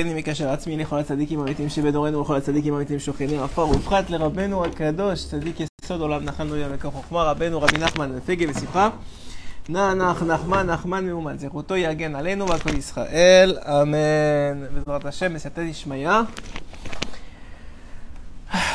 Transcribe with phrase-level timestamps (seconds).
[0.00, 5.24] אני מקשר עצמי לכל הצדיקים המתים שבדורנו ולכל הצדיקים המתים שוכנים עפר ובפרט לרבנו הקדוש
[5.24, 8.88] צדיק יסוד עולם נחל נויה מכוח חוכמה רבנו רבי נחמן פגה ושמחה
[9.68, 15.62] נח נח נחמן נחמן מאומן זכותו יגן עלינו ועל כל ישראל אמן בעזרת השם בסייעתא
[15.70, 16.10] דשמיא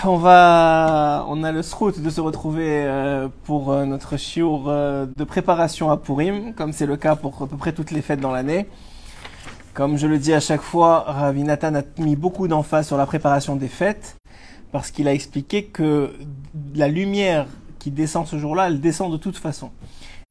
[0.06, 5.24] On va, on a le srout de se retrouver euh, pour euh, notre euh, de
[5.24, 8.32] préparation à Purim, comme c'est le cas pour à peu près toutes les fêtes dans
[8.32, 8.68] l'année.
[9.76, 13.06] Comme je le dis à chaque fois, Ravi Nathan a mis beaucoup d'emphase sur la
[13.06, 14.16] préparation des fêtes,
[14.72, 16.14] parce qu'il a expliqué que
[16.76, 17.46] la lumière
[17.78, 19.72] qui descend ce jour-là, elle descend de toute façon.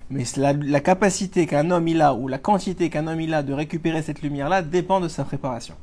[0.09, 3.43] Mais la, la capacité qu'un homme il a, ou la quantité qu'un homme il a
[3.43, 5.75] de récupérer cette lumière-là, dépend de sa préparation.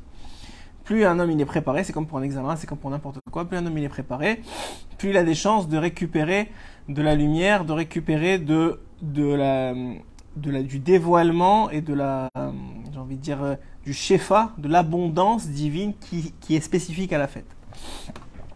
[0.82, 3.20] Plus un homme il est préparé, c'est comme pour un examen, c'est comme pour n'importe
[3.30, 4.42] quoi, plus un homme il est préparé,
[4.98, 6.50] plus il a des chances de récupérer
[6.88, 9.72] de la lumière, de récupérer de, de la,
[10.36, 12.50] de la, du dévoilement et de la, euh,
[12.92, 13.54] j'ai envie de dire, euh,
[13.84, 17.46] du shefa, de l'abondance divine qui, qui est spécifique à la fête.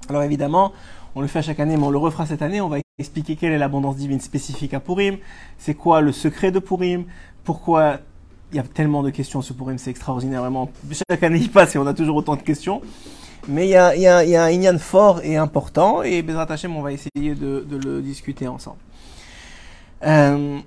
[0.09, 0.73] Alors évidemment,
[1.15, 2.60] on le fait chaque année, mais on le refera cette année.
[2.60, 5.18] On va expliquer quelle est l'abondance divine spécifique à Purim,
[5.59, 7.05] c'est quoi le secret de Purim,
[7.45, 7.99] pourquoi
[8.52, 10.71] il y a tellement de questions sur Purim, c'est extraordinaire, vraiment.
[10.93, 12.80] Chaque année il passe et on a toujours autant de questions.
[13.49, 16.02] Mais il y a, il y a, il y a un inyan fort et important,
[16.02, 18.79] et Bezrat Hashem, on va essayer de, de le discuter ensemble.
[20.05, 20.59] Euh,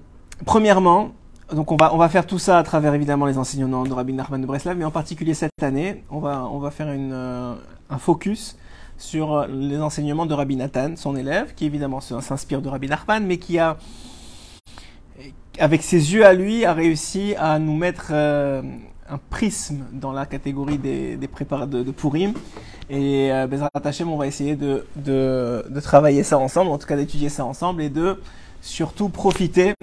[0.45, 1.11] premièrement,
[1.53, 4.13] donc on va, on va faire tout ça à travers évidemment les enseignements de Rabbi
[4.13, 7.55] Nachman de Breslav, mais en particulier cette année, on va, on va faire une, euh,
[7.89, 8.57] un focus
[8.97, 13.37] sur les enseignements de Rabbi Nathan, son élève, qui évidemment s'inspire de Rabbi Nachman, mais
[13.37, 13.77] qui a,
[15.57, 18.61] avec ses yeux à lui, a réussi à nous mettre euh,
[19.09, 22.33] un prisme dans la catégorie des, des de, de Purim.
[22.89, 26.87] Et euh, Bezrat Hashem, on va essayer de, de, de travailler ça ensemble, en tout
[26.87, 28.19] cas d'étudier ça ensemble, et de
[28.61, 29.73] surtout profiter,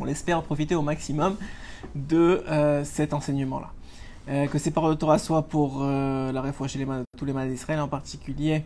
[0.00, 1.36] on l'espère profiter au maximum
[1.94, 3.70] de euh, cet enseignement-là.
[4.28, 7.24] Euh, que ces paroles de Torah soient pour euh, la réfoua les mains de tous
[7.24, 8.64] les mains d'Israël, en particulier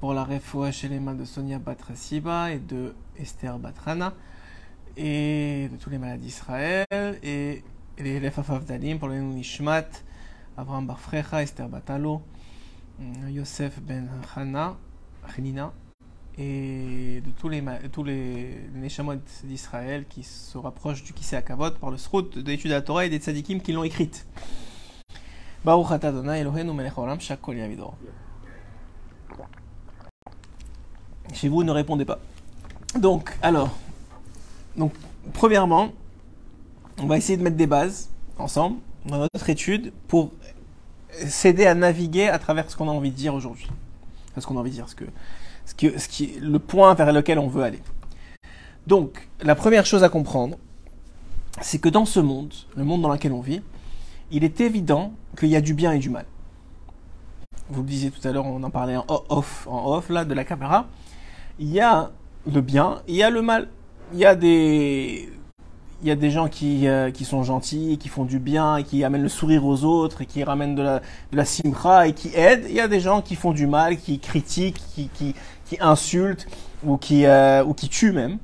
[0.00, 4.14] pour la réfoua chez les mains de Sonia Batrasiba et de Esther Batrana,
[4.96, 6.86] et de tous les malades d'Israël,
[7.22, 7.62] et
[7.98, 9.88] les Lefafav Dalim pour le Nishmat,
[10.56, 12.22] Abraham Barfrecha, Esther Batalo,
[13.28, 14.76] Yosef Ben Hana,
[15.36, 15.72] Hanina,
[16.40, 17.62] et de tous les,
[17.92, 18.04] tous
[19.44, 23.04] d'Israël qui se rapprochent du Kisei Akavot par le srout de l'étude de la Torah
[23.04, 24.26] et des tzadikim qui l'ont écrite.
[25.64, 26.00] Baruch.
[31.34, 32.18] Chez vous, ne répondez pas.
[32.98, 33.76] Donc, alors,
[34.76, 34.94] donc,
[35.34, 35.92] premièrement,
[36.98, 38.08] on va essayer de mettre des bases
[38.38, 40.32] ensemble dans notre étude pour
[41.10, 43.68] s'aider à naviguer à travers ce qu'on a envie de dire aujourd'hui.
[44.38, 45.04] Ce qu'on a envie de dire, ce que,
[45.76, 47.80] ce qui, le point vers lequel on veut aller.
[48.86, 50.56] Donc, la première chose à comprendre,
[51.60, 53.62] c'est que dans ce monde, le monde dans lequel on vit,
[54.30, 56.24] il est évident qu'il y a du bien et du mal.
[57.70, 60.34] Vous le disiez tout à l'heure, on en parlait en off, en off là, de
[60.34, 60.86] la caméra.
[61.58, 62.10] Il y a
[62.50, 63.68] le bien, il y a le mal.
[64.12, 65.28] Il y a des,
[66.02, 69.04] il y a des gens qui, euh, qui sont gentils, qui font du bien, qui
[69.04, 71.00] amènent le sourire aux autres, et qui ramènent de la,
[71.32, 72.64] de et qui aident.
[72.68, 75.34] Il y a des gens qui font du mal, qui critiquent, qui,
[75.70, 76.48] qui insultent
[76.84, 78.38] ou qui, euh, ou qui tuent même.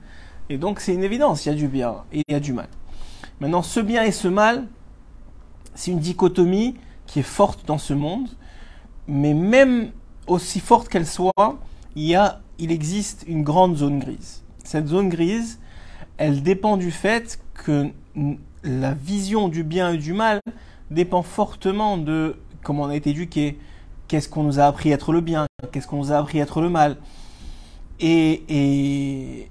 [0.48, 2.52] Et donc c'est une évidence, il y a du bien et il y a du
[2.52, 2.68] mal.
[3.40, 4.68] Maintenant, ce bien et ce mal,
[5.74, 6.76] c'est une dichotomie
[7.06, 8.28] qui est forte dans ce monde,
[9.08, 9.90] mais même
[10.28, 11.58] aussi forte qu'elle soit,
[11.96, 14.42] il, y a, il existe une grande zone grise.
[14.62, 15.58] Cette zone grise,
[16.18, 17.90] elle dépend du fait que
[18.62, 20.40] la vision du bien et du mal
[20.92, 23.58] dépend fortement de comment on a été éduqué,
[24.08, 26.44] qu'est-ce qu'on nous a appris à être le bien, qu'est-ce qu'on nous a appris à
[26.44, 26.96] être le mal?
[27.98, 29.48] Et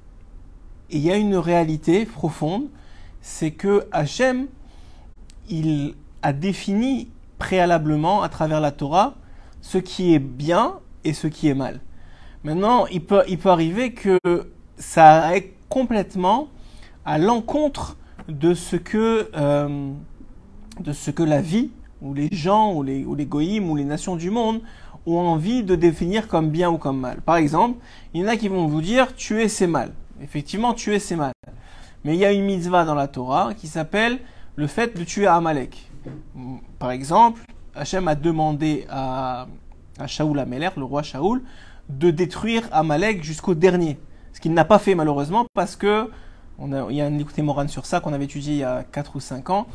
[0.89, 2.67] il y a une réalité profonde,
[3.21, 4.47] c'est que Hachem,
[5.49, 9.15] il a défini préalablement à travers la Torah
[9.61, 11.81] ce qui est bien et ce qui est mal.
[12.43, 14.19] Maintenant, il peut, arriver que
[14.77, 16.49] ça aille complètement
[17.03, 19.91] à l'encontre de ce que euh,
[20.79, 21.71] de ce que la vie
[22.05, 24.61] ou les gens ou les ou les goïms ou les nations du monde
[25.05, 27.21] ont envie de définir comme bien ou comme mal.
[27.21, 27.79] Par exemple,
[28.13, 29.91] il y en a qui vont vous dire tuer c'est mal.
[30.21, 31.33] Effectivement, tuer c'est mal.
[32.03, 34.19] Mais il y a une mitzvah dans la Torah qui s'appelle
[34.55, 35.89] le fait de tuer Amalek.
[36.79, 37.41] Par exemple,
[37.75, 39.47] Hachem a demandé à,
[39.99, 41.41] à Shaoul Ameler, le roi Shaoul,
[41.89, 43.97] de détruire Amalek jusqu'au dernier.
[44.33, 46.09] Ce qu'il n'a pas fait malheureusement parce que
[46.57, 48.63] on a, il y a un écouté Moran sur ça qu'on avait étudié il y
[48.63, 49.67] a 4 ou 5 ans,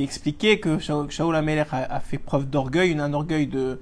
[0.00, 3.78] qui expliquait que Shaoul Ameler a, fait preuve d'orgueil, un orgueil de,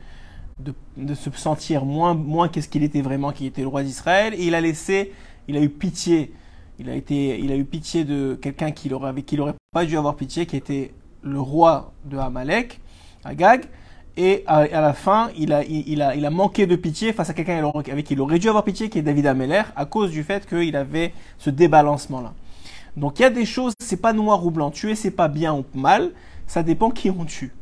[0.58, 4.44] de, se sentir moins, moins qu'est-ce qu'il était vraiment, qui était le roi d'Israël, et
[4.44, 5.12] il a laissé,
[5.46, 6.32] il a eu pitié,
[6.80, 10.46] il a eu pitié de quelqu'un qui avec qui il n'aurait pas dû avoir pitié,
[10.46, 10.92] qui était
[11.22, 12.80] le roi de Amalek,
[13.24, 13.66] Agag,
[14.16, 17.34] et à, la fin, il a, il, a, il a manqué de pitié face à
[17.34, 20.24] quelqu'un avec qui il aurait dû avoir pitié, qui est David Ameller, à cause du
[20.24, 22.34] fait qu'il avait ce débalancement-là.
[22.98, 24.70] Donc il y a des choses, c'est pas noir ou blanc.
[24.70, 26.12] Tuer, c'est pas bien ou mal,
[26.46, 27.52] ça dépend qui on tue.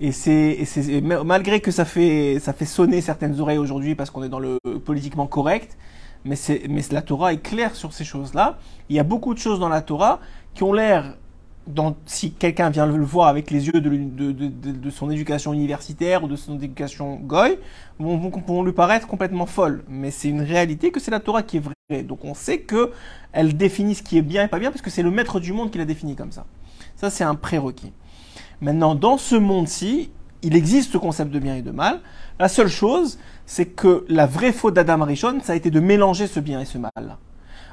[0.00, 0.66] Et c'est
[1.00, 4.58] malgré que ça fait ça fait sonner certaines oreilles aujourd'hui parce qu'on est dans le
[4.84, 5.78] politiquement correct,
[6.24, 8.58] mais c'est mais la Torah est claire sur ces choses-là.
[8.88, 10.18] Il y a beaucoup de choses dans la Torah
[10.52, 11.16] qui ont l'air
[12.06, 16.22] si quelqu'un vient le voir avec les yeux de, de, de, de, son éducation universitaire
[16.24, 17.58] ou de son éducation goy,
[17.98, 19.82] vont, vont, lui paraître complètement folles.
[19.88, 22.02] Mais c'est une réalité que c'est la Torah qui est vraie.
[22.02, 22.92] Donc on sait que
[23.32, 25.52] elle définit ce qui est bien et pas bien parce que c'est le maître du
[25.52, 26.44] monde qui l'a défini comme ça.
[26.96, 27.92] Ça c'est un prérequis.
[28.60, 30.10] Maintenant, dans ce monde-ci,
[30.42, 32.00] il existe ce concept de bien et de mal.
[32.38, 36.26] La seule chose, c'est que la vraie faute d'Adam Arishon, ça a été de mélanger
[36.26, 37.16] ce bien et ce mal.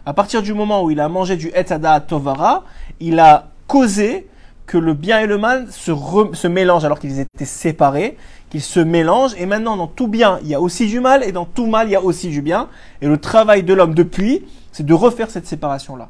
[0.06, 2.64] À partir du moment où il a mangé du Etzada Tovara,
[3.00, 4.28] il a causé
[4.66, 5.94] que le bien et le mal se,
[6.34, 8.18] se mélangent alors qu'ils étaient séparés,
[8.50, 9.34] qu'ils se mélangent.
[9.38, 11.88] Et maintenant, dans tout bien, il y a aussi du mal, et dans tout mal,
[11.88, 12.68] il y a aussi du bien.
[13.02, 16.10] Et le travail de l'homme depuis, c'est de refaire cette séparation-là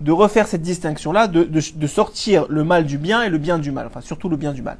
[0.00, 3.86] de refaire cette distinction-là, de, sortir le mal du bien et le bien du mal,
[3.86, 4.78] enfin surtout le bien du mal.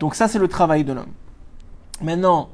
[0.00, 1.12] Donc ça, c'est le travail de l'homme.
[2.02, 2.48] Maintenant,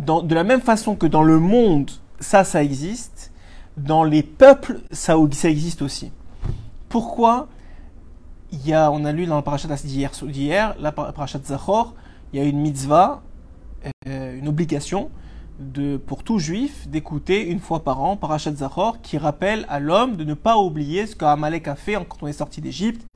[0.00, 3.30] de la même façon que dans le monde, ça, ça existe,
[3.76, 6.10] dans les peuples, ça, ça existe aussi.
[6.88, 7.46] Pourquoi
[8.56, 11.94] il y a, on a lu dans la parachat d'hier, la parachat Zachor,
[12.32, 13.22] il y a une mitzvah,
[14.08, 15.10] euh, une obligation
[15.58, 20.16] de, pour tout juif d'écouter une fois par an Parashat Zachor qui rappelle à l'homme
[20.16, 23.06] de ne pas oublier ce qu'Amalek a fait quand on est sorti d'Égypte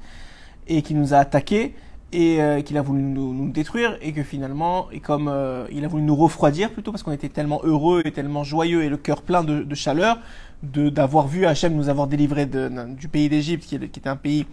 [0.66, 1.74] et qui nous a attaqués
[2.12, 5.88] et euh, qu'il a voulu nous, détruire et que finalement, et comme euh, il a
[5.88, 9.22] voulu nous refroidir plutôt parce qu'on était tellement heureux et tellement joyeux et le cœur
[9.22, 10.18] plein de, de chaleur
[10.62, 14.46] d'avoir vu Hachem nous avoir délivré du pays d'Égypte qui, qui était un pays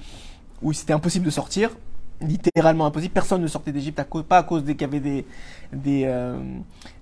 [0.62, 1.72] où c'était impossible de sortir
[2.22, 3.14] littéralement impossible.
[3.14, 5.26] Personne ne sortait d'Égypte, pas à cause qu'il y avait des,
[5.74, 6.38] des, euh,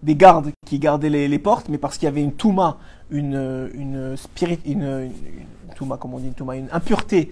[0.04, 2.78] des gardes qui gardaient les, portes, mais parce qu'il y avait une touma,
[3.10, 7.32] une, une, spirit, une, une, comment on une, touma, une impureté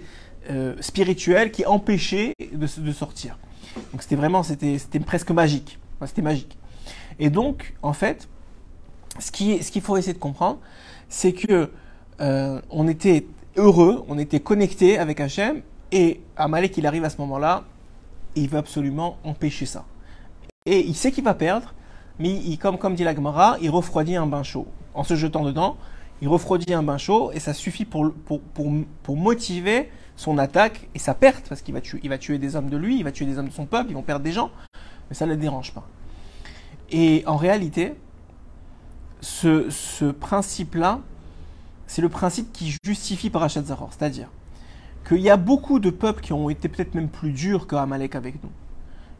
[0.50, 3.38] euh, spirituelle qui empêchait de, sortir.
[3.92, 5.78] Donc c'était vraiment, c'était, c'était presque magique.
[6.06, 6.56] c'était magique.
[7.18, 8.28] Et donc, en fait,
[9.18, 10.58] ce qui, ce qu'il faut essayer de comprendre,
[11.08, 11.70] c'est que
[12.20, 13.26] euh, on était
[13.56, 15.62] heureux, on était connecté avec Hachem,
[15.94, 17.62] et Amalek, il arrive à ce moment-là,
[18.34, 19.84] il veut absolument empêcher ça.
[20.66, 21.72] Et il sait qu'il va perdre,
[22.18, 24.66] mais il, comme, comme dit la Gemara, il refroidit un bain chaud.
[24.92, 25.76] En se jetant dedans,
[26.20, 28.72] il refroidit un bain chaud et ça suffit pour, pour, pour,
[29.04, 32.70] pour motiver son attaque et sa perte, parce qu'il va tuer, va tuer des hommes
[32.70, 34.50] de lui, il va tuer des hommes de son peuple, ils vont perdre des gens,
[35.08, 35.86] mais ça ne le dérange pas.
[36.90, 37.94] Et en réalité,
[39.20, 40.98] ce, ce principe-là,
[41.86, 44.28] c'est le principe qui justifie Parashat Zahor, c'est-à-dire
[45.06, 48.14] qu'il y a beaucoup de peuples qui ont été peut-être même plus durs que Amalek
[48.14, 48.50] avec nous,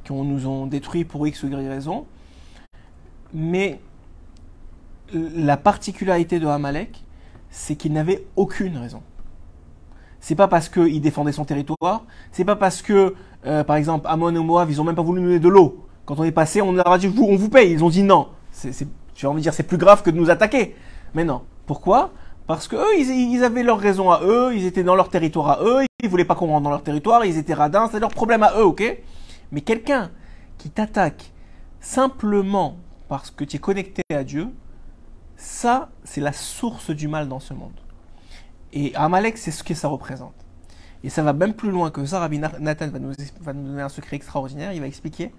[0.04, 2.06] qui nous ont détruits pour X ou Y raison.
[3.32, 3.80] Mais
[5.12, 7.04] la particularité de Amalek,
[7.50, 9.02] c'est qu'il n'avait aucune raison.
[10.20, 13.14] C'est pas parce qu'il défendait son territoire, c'est pas parce que,
[13.46, 15.86] euh, par exemple, Amon et Moab, ils ont même pas voulu nous donner de l'eau.
[16.06, 17.72] Quand on est passé, on leur a dit, on vous paye.
[17.72, 18.28] Ils ont dit non.
[18.50, 20.76] C'est, tu envie de dire, c'est plus grave que de nous attaquer.
[21.14, 21.42] Mais non.
[21.66, 22.12] Pourquoi?
[22.46, 25.64] Parce que eux, ils, avaient leur raison à eux, ils étaient dans leur territoire à
[25.64, 28.42] eux, ils voulaient pas qu'on rentre dans leur territoire, ils étaient radins, c'est leur problème
[28.42, 28.98] à eux, ok?
[29.50, 30.10] Mais quelqu'un
[30.58, 31.32] qui t'attaque
[31.80, 32.76] simplement
[33.08, 34.48] parce que tu es connecté à Dieu,
[35.36, 37.80] ça, c'est la source du mal dans ce monde.
[38.72, 40.34] Et Amalek, c'est ce que ça représente.
[41.02, 42.18] Et ça va même plus loin que ça.
[42.18, 44.72] Rabbi Nathan va nous donner un secret extraordinaire.
[44.72, 45.32] Il va expliquer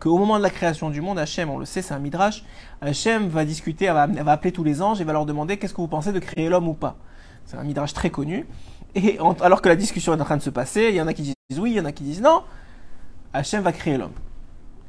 [0.00, 2.44] qu'au moment de la création du monde, Hachem, on le sait, c'est un midrash,
[2.80, 5.88] Hachem va discuter, va, appeler tous les anges et va leur demander qu'est-ce que vous
[5.88, 6.96] pensez de créer l'homme ou pas.
[7.44, 8.46] C'est un midrash très connu.
[8.94, 11.14] Et alors que la discussion est en train de se passer, il y en a
[11.14, 12.42] qui disent oui, il y en a qui disent non,
[13.32, 14.12] Hachem va créer l'homme.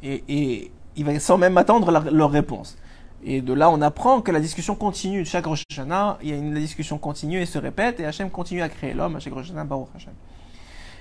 [0.03, 2.77] Et, il va sans même attendre leur réponse.
[3.23, 5.23] Et de là, on apprend que la discussion continue.
[5.23, 8.29] Chaque Rosh Hashanah, il y a une la discussion continue et se répète, et Hachem
[8.29, 10.13] continue à créer l'homme chaque Rosh Hashanah, Baruch Hachem.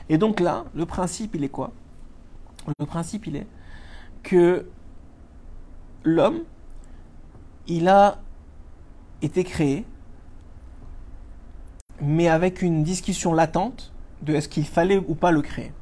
[0.08, 1.72] Et donc là, le principe, il est quoi?
[2.78, 3.46] Le principe, il est
[4.28, 4.66] que
[6.04, 6.40] l'homme,
[7.66, 8.18] il a
[9.22, 9.86] été créé,
[12.02, 15.72] mais avec une discussion latente de est-ce qu'il fallait ou pas le créer.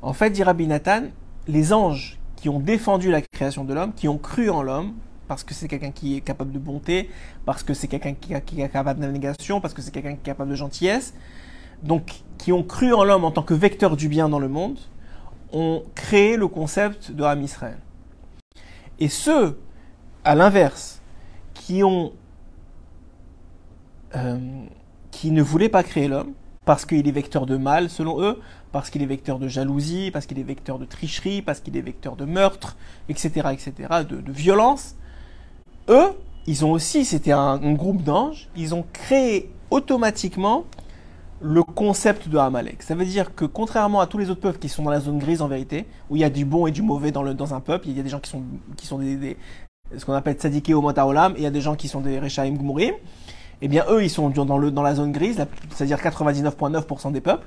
[0.00, 1.06] En fait, dit Rabbi Nathan,
[1.48, 4.94] les anges qui ont défendu la création de l'homme, qui ont cru en l'homme,
[5.26, 7.10] parce que c'est quelqu'un qui est capable de bonté,
[7.46, 10.50] parce que c'est quelqu'un qui, est capable d'abnégation, parce que c'est quelqu'un qui est capable
[10.50, 11.14] de gentillesse,
[11.82, 14.78] donc qui ont cru en l'homme en tant que vecteur du bien dans le monde,
[15.56, 17.78] ont créé le concept de Ham Israël.
[18.98, 19.58] Et ceux,
[20.24, 21.00] à l'inverse,
[21.54, 22.12] qui ont
[24.14, 24.38] euh,
[25.24, 26.32] ne voulaient pas créer l'homme,
[26.64, 28.40] parce qu'il est vecteur de mal selon eux,
[28.72, 31.80] parce qu'il est vecteur de jalousie, parce qu'il est vecteur de tricherie, parce qu'il est
[31.80, 32.76] vecteur de meurtre,
[33.08, 33.72] etc., etc.,
[34.08, 34.96] de, de violence.
[35.88, 36.12] Eux,
[36.46, 40.64] ils ont aussi, c'était un, un groupe d'anges, ils ont créé automatiquement
[41.40, 42.82] le concept de Amalek.
[42.82, 45.18] Ça veut dire que contrairement à tous les autres peuples qui sont dans la zone
[45.18, 47.54] grise en vérité, où il y a du bon et du mauvais dans, le, dans
[47.54, 48.42] un peuple, il y a des gens qui sont,
[48.76, 49.36] qui sont des, des
[49.96, 52.18] ce qu'on appelle tzadikés au olam, et il y a des gens qui sont des
[52.18, 52.94] rechaim gmurim.
[53.62, 57.46] Eh bien, eux, ils sont dans, le, dans la zone grise, c'est-à-dire 99,9% des peuples.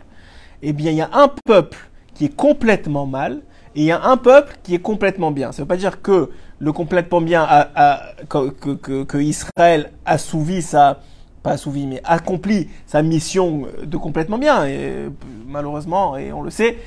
[0.61, 1.77] Eh bien, il y a un peuple
[2.13, 3.41] qui est complètement mal,
[3.75, 5.51] et il y a un peuple qui est complètement bien.
[5.51, 10.61] Ça veut pas dire que le complètement bien a, a que, que, que Israël assouvit
[10.61, 10.99] sa,
[11.41, 14.65] pas assouvi, mais accompli sa mission de complètement bien.
[14.65, 15.09] Et
[15.47, 16.77] malheureusement, et on le sait,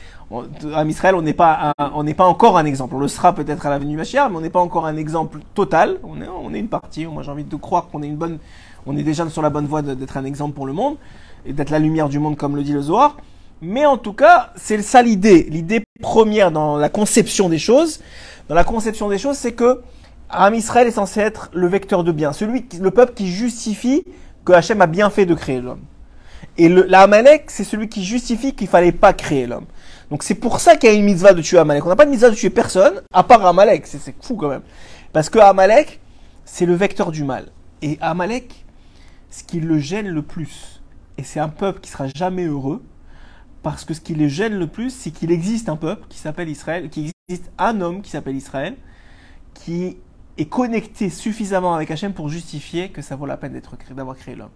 [0.74, 2.94] à Israël, on n'est pas, on n'est pas encore un exemple.
[2.94, 5.98] On le sera peut-être à l'avenue Machia, mais on n'est pas encore un exemple total.
[6.02, 7.06] On est, on est une partie.
[7.06, 8.38] Moi, j'ai envie de croire qu'on est une bonne,
[8.86, 10.96] on est déjà sur la bonne voie d'être un exemple pour le monde
[11.44, 13.16] et d'être la lumière du monde, comme le dit le Zohar.
[13.60, 15.46] Mais en tout cas, c'est ça l'idée.
[15.48, 18.00] L'idée première dans la conception des choses,
[18.48, 19.82] dans la conception des choses, c'est que
[20.30, 24.04] Am Israël est censé être le vecteur de bien, celui, le peuple qui justifie
[24.44, 25.82] que Hachem a bien fait de créer l'homme.
[26.58, 27.08] Et le, la
[27.46, 29.66] c'est celui qui justifie qu'il fallait pas créer l'homme.
[30.10, 31.86] Donc c'est pour ça qu'il y a une mitzvah de tuer Amalek.
[31.86, 33.86] On n'a pas de mitzvah de tuer personne, à part Amalek.
[33.86, 34.62] C'est fou quand même.
[35.12, 36.00] Parce que Amalek,
[36.44, 37.46] c'est le vecteur du mal.
[37.80, 38.64] Et Amalek,
[39.30, 40.82] ce qui le gêne le plus,
[41.16, 42.82] et c'est un peuple qui sera jamais heureux,
[43.62, 46.48] parce que ce qui les gêne le plus, c'est qu'il existe un peuple qui s'appelle
[46.48, 48.74] Israël, qui existe un homme qui s'appelle Israël,
[49.54, 49.96] qui
[50.38, 54.34] est connecté suffisamment avec Hachem pour justifier que ça vaut la peine d'être d'avoir créé
[54.34, 54.50] l'homme.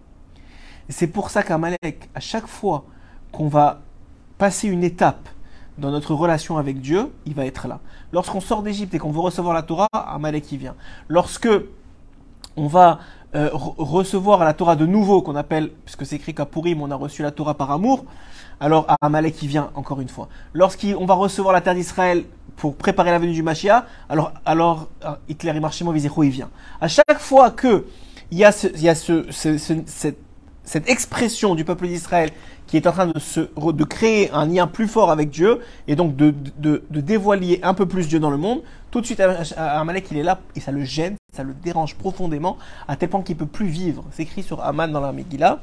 [0.89, 2.85] Et c'est pour ça qu'Amalek, à chaque fois
[3.31, 3.81] qu'on va
[4.37, 5.29] passer une étape
[5.77, 7.79] dans notre relation avec Dieu, il va être là.
[8.11, 10.75] Lorsqu'on sort d'Égypte et qu'on veut recevoir la Torah, Amalek y vient.
[11.07, 11.49] Lorsque
[12.55, 12.99] on va
[13.35, 16.95] euh, recevoir la Torah de nouveau, qu'on appelle, puisque c'est écrit qu'à Purim, on a
[16.95, 18.05] reçu la Torah par amour,
[18.59, 20.29] alors Amalek y vient encore une fois.
[20.53, 22.23] Lorsqu'on va recevoir la terre d'Israël
[22.57, 26.49] pour préparer la venue du Mashiach, alors, alors euh, Hitler et Marshimo Vizero y vient.
[26.81, 27.85] À chaque fois que
[28.31, 32.31] il y a, il y a ce, cette, expression du peuple d'Israël
[32.65, 36.33] qui est en train de, créer un lien plus fort avec Dieu et donc de
[36.89, 39.21] dévoiler un peu plus Dieu dans le monde, tout de suite
[39.55, 43.21] Amalek il est là et ça le gêne, ça le dérange profondément à tel point
[43.21, 44.03] qu'il peut plus vivre.
[44.11, 45.61] C'est écrit sur Aman dans la Megillah,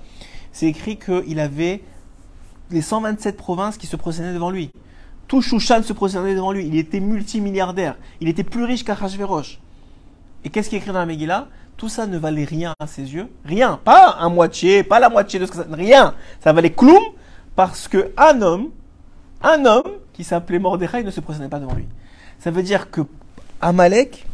[0.52, 1.82] c'est écrit qu'il avait
[2.70, 4.70] les 127 provinces qui se procédaient devant lui.
[5.28, 6.66] Tout Shushan se procédait devant lui.
[6.66, 7.96] Il était multimilliardaire.
[8.20, 9.58] Il était plus riche qu'Achashverosh.
[10.44, 11.48] Et qu'est-ce qui est écrit dans la Megillah?
[11.76, 13.28] Tout ça ne valait rien à ses yeux.
[13.44, 13.80] Rien.
[13.82, 15.66] Pas un moitié, pas la moitié de ce que ça...
[15.70, 16.14] Rien.
[16.40, 17.02] Ça valait cloum
[17.56, 18.70] parce que un homme,
[19.42, 21.86] un homme qui s'appelait Mordechai ne se procédait pas devant lui.
[22.38, 23.02] Ça veut dire que
[23.60, 24.26] Amalek,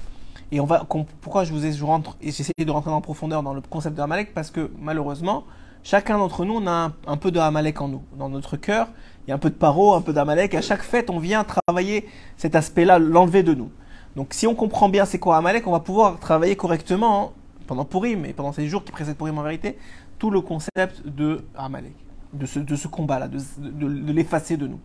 [0.53, 0.87] et on va,
[1.21, 3.97] pourquoi je vous ai, je rentre, et j'essaie de rentrer en profondeur dans le concept
[3.97, 5.45] de Amalek, parce que malheureusement,
[5.83, 8.03] chacun d'entre nous, on a un, peu de Amalek en nous.
[8.19, 8.89] Dans notre cœur,
[9.33, 10.55] un peu de paro, un peu d'Amalek.
[10.55, 13.71] À chaque fête, on vient travailler cet aspect-là, l'enlever de nous.
[14.17, 17.31] Donc si on comprend bien c'est quoi Amalek, on va pouvoir travailler correctement hein,
[17.67, 19.79] pendant Purim et pendant ces jours qui précèdent Purim en vérité,
[20.19, 21.95] tout le concept de Amalek,
[22.33, 24.81] de ce, combat-là, de, l'effacer de nous.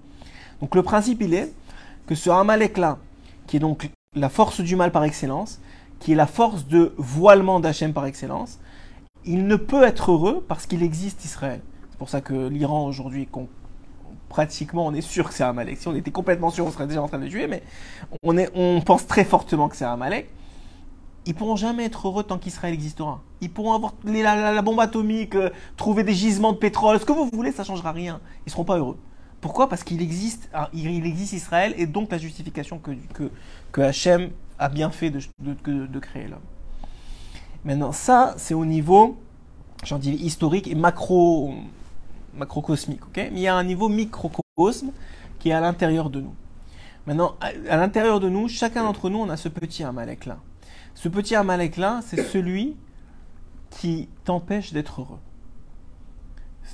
[0.61, 1.51] Donc le principe, il est
[2.07, 2.99] que ce Amalek-là,
[3.47, 5.59] qui est donc la force du mal par excellence,
[5.99, 8.59] qui est la force de voilement d'Hachem par excellence,
[9.25, 11.61] il ne peut être heureux parce qu'il existe Israël.
[11.89, 13.25] C'est pour ça que l'Iran aujourd'hui,
[14.29, 15.77] pratiquement, on est sûr que c'est Amalek.
[15.77, 17.63] Si on était complètement sûr, on serait déjà en train de tuer, mais
[18.23, 20.29] on, est, on pense très fortement que c'est Amalek.
[21.25, 23.21] Ils pourront jamais être heureux tant qu'Israël existera.
[23.41, 27.29] Ils pourront avoir la, bombe atomique, euh, trouver des gisements de pétrole, ce que vous
[27.33, 28.21] voulez, ça changera rien.
[28.45, 28.97] Ils seront pas heureux.
[29.41, 29.69] Pourquoi?
[29.69, 33.31] Parce qu'il existe, ah, il existe Israël et donc la justification que, que,
[33.71, 36.39] que Hachem a bien fait de, de, de créer l'homme.
[37.63, 39.17] Maintenant, ça, c'est au niveau,
[39.83, 41.55] j'en dis historique et macro,
[42.35, 43.17] macrocosmique, ok?
[43.17, 44.91] Mais il y a un niveau microcosme
[45.39, 46.33] qui est à l'intérieur de nous.
[47.07, 50.37] Maintenant, à, l'intérieur de nous, chacun d'entre nous, on a ce petit Amalek-là.
[50.95, 52.75] Ce petit Amalek-là, c'est celui
[53.69, 55.19] qui t'empêche d'être heureux.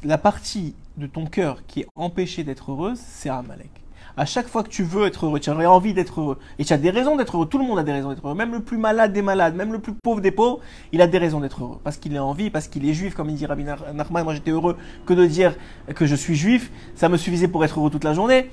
[0.04, 3.81] La partie de ton cœur qui est empêchée d'être heureuse, c'est Amalek
[4.18, 6.74] à chaque fois que tu veux être heureux, tu as envie d'être heureux, et tu
[6.74, 8.62] as des raisons d'être heureux, tout le monde a des raisons d'être heureux, même le
[8.62, 10.60] plus malade des malades, même le plus pauvre des pauvres,
[10.92, 13.30] il a des raisons d'être heureux, parce qu'il a envie, parce qu'il est juif, comme
[13.30, 15.56] il dit Rabbi Nachman, moi j'étais heureux que de dire
[15.96, 18.50] que je suis juif, ça me suffisait pour être heureux toute la journée.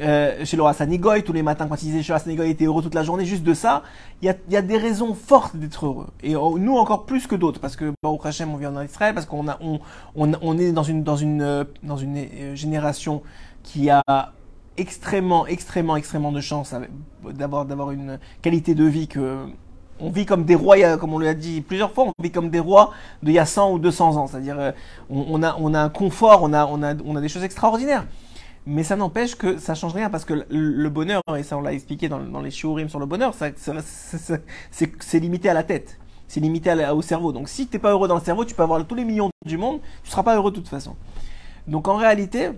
[0.00, 2.64] Euh, chez Laura Sanigoy, tous les matins quand il disait chez Laura Sanigoy, il était
[2.64, 3.82] heureux toute la journée, juste de ça,
[4.22, 6.06] il y a, y a, des raisons fortes d'être heureux.
[6.22, 9.14] Et oh, nous encore plus que d'autres, parce que Baruch Hashem, on vient en Israël,
[9.14, 9.80] parce qu'on on,
[10.16, 13.22] on, on, est dans une, dans une, euh, dans une euh, génération
[13.62, 14.02] qui a
[14.78, 16.74] extrêmement, extrêmement, extrêmement de chance
[17.24, 19.46] d'avoir, d'avoir une qualité de vie que
[20.00, 22.60] on vit comme des rois, comme on l'a dit plusieurs fois, on vit comme des
[22.60, 22.92] rois
[23.22, 24.26] d'il y a 100 ou 200 ans.
[24.26, 24.72] C'est-à-dire, euh,
[25.10, 28.06] on, a, on a un confort, on a, on, a, on a des choses extraordinaires.
[28.66, 31.72] Mais ça n'empêche que ça change rien parce que le bonheur, et ça on l'a
[31.72, 37.00] expliqué dans, les shiurim sur le bonheur, c'est limité à la tête, c'est limité au
[37.00, 37.32] cerveau.
[37.32, 39.30] Donc si tu n'es pas heureux dans le cerveau, tu peux avoir tous les millions
[39.46, 40.96] du monde, tu ne seras pas heureux de toute façon.
[41.66, 42.50] Donc en réalité,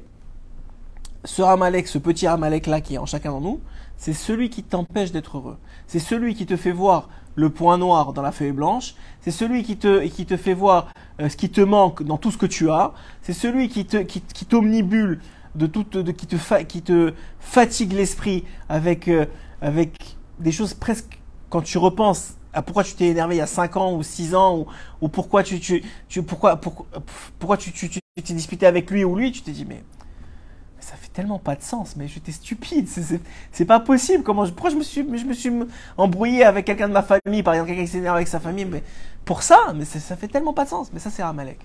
[1.25, 3.61] ce Amalek, ce petit Amalek là qui est en chacun de nous,
[3.97, 5.59] c'est celui qui t'empêche d'être heureux.
[5.87, 8.95] C'est celui qui te fait voir le point noir dans la feuille blanche.
[9.21, 12.31] C'est celui qui te, qui te fait voir euh, ce qui te manque dans tout
[12.31, 12.93] ce que tu as.
[13.23, 15.21] C'est celui qui te, qui, qui t'omnibule
[15.55, 19.27] de tout, de, qui te, qui te fatigue l'esprit avec, euh,
[19.61, 23.47] avec des choses presque, quand tu repenses à pourquoi tu t'es énervé il y a
[23.47, 24.67] 5 ans ou 6 ans ou,
[25.01, 26.87] ou pourquoi tu, tu, tu pourquoi, pourquoi,
[27.39, 29.85] pourquoi tu, tu, tu t'es disputé avec lui ou lui, tu t'es dit mais
[30.91, 32.89] ça fait tellement pas de sens, mais j'étais stupide,
[33.53, 34.25] c'est pas possible.
[34.25, 35.53] Comment, pourquoi je me suis, je suis
[35.97, 38.83] embrouillé avec quelqu'un de ma famille, par exemple, quelqu'un qui s'énerve avec sa famille, mais
[39.25, 40.93] pour ça, mais ça, fait tellement pas de sens.
[40.93, 41.61] Mais ça, c'est Amalek.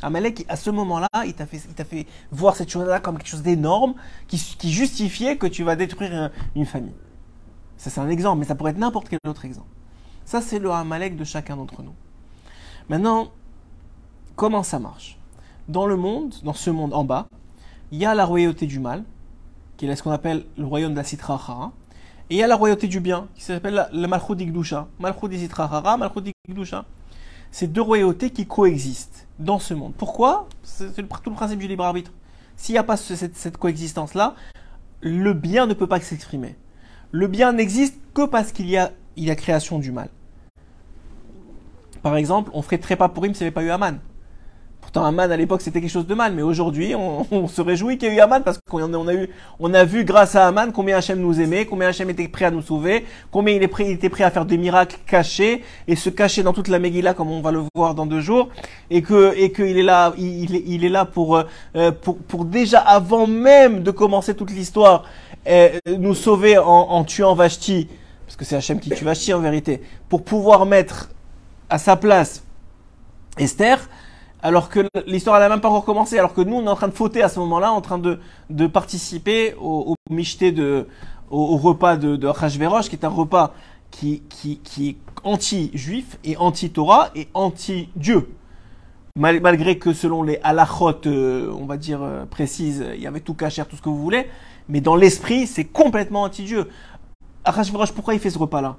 [0.00, 3.92] Amalek, à ce moment-là, il t'a fait, voir cette chose-là comme quelque chose d'énorme,
[4.26, 6.94] qui, qui, justifiait que tu vas détruire une famille.
[7.76, 9.68] Ça, c'est un exemple, mais ça pourrait être n'importe quel autre exemple.
[10.24, 11.94] Ça, c'est le Amalek de chacun d'entre nous.
[12.88, 13.32] Maintenant,
[14.34, 15.18] comment ça marche?
[15.68, 17.28] Dans le monde, dans ce monde en bas,
[17.92, 19.04] il y a la royauté du mal,
[19.76, 21.72] qui est ce qu'on appelle le royaume de la Sitra Hara,
[22.30, 24.88] et il y a la royauté du bien, qui s'appelle la Malchut Igdusha.
[24.98, 26.32] Malchut Sitra Hara, Malchut.
[27.50, 29.92] C'est deux royautés qui coexistent dans ce monde.
[29.98, 30.48] Pourquoi?
[30.62, 32.10] C'est tout le principe du libre arbitre.
[32.56, 34.36] S'il n'y a pas cette, coexistence-là,
[35.02, 36.56] le bien ne peut pas s'exprimer.
[37.10, 38.90] Le bien n'existe que parce qu'il y a,
[39.36, 40.08] création du mal.
[42.02, 43.98] Par exemple, on ferait très pas pour him s'il n'y avait pas eu Aman.
[44.82, 48.08] Pourtant, Aman à l'époque c'était quelque chose de mal, mais aujourd'hui on, se réjouit qu'il
[48.08, 50.72] y ait eu Aman parce qu'on on a eu, on a vu grâce à Aman
[50.72, 53.86] combien Hachem nous aimait, combien Hachem était prêt à nous sauver, combien il, est prêt,
[53.86, 57.14] il était prêt à faire des miracles cachés et se cacher dans toute la Megillah
[57.14, 58.48] comme on va le voir dans deux jours,
[58.90, 62.80] et que et qu'il est là, il, il, est là pour, euh, pour pour déjà
[62.80, 65.04] avant même de commencer toute l'histoire
[65.46, 67.88] euh, nous sauver en, en tuant Vashti,
[68.26, 71.08] parce que c'est Hachem qui tue Vashti en vérité, pour pouvoir mettre
[71.70, 72.42] à sa place
[73.38, 73.78] Esther
[74.42, 76.88] alors que l'histoire n'a même pas encore commencé, alors que nous, on est en train
[76.88, 78.18] de fauter à ce moment-là, en train de,
[78.50, 80.86] de participer au, au de,
[81.30, 83.54] au, repas de, de qui est un repas
[83.90, 88.28] qui, qui, qui est anti-juif et anti-Torah et anti-Dieu.
[89.16, 93.34] malgré que selon les halachot, euh, on va dire euh, précises, il y avait tout
[93.34, 94.26] caché, tout ce que vous voulez,
[94.68, 96.68] mais dans l'esprit, c'est complètement anti-Dieu.
[97.44, 98.76] Achashverosh, pourquoi il fait ce repas-là?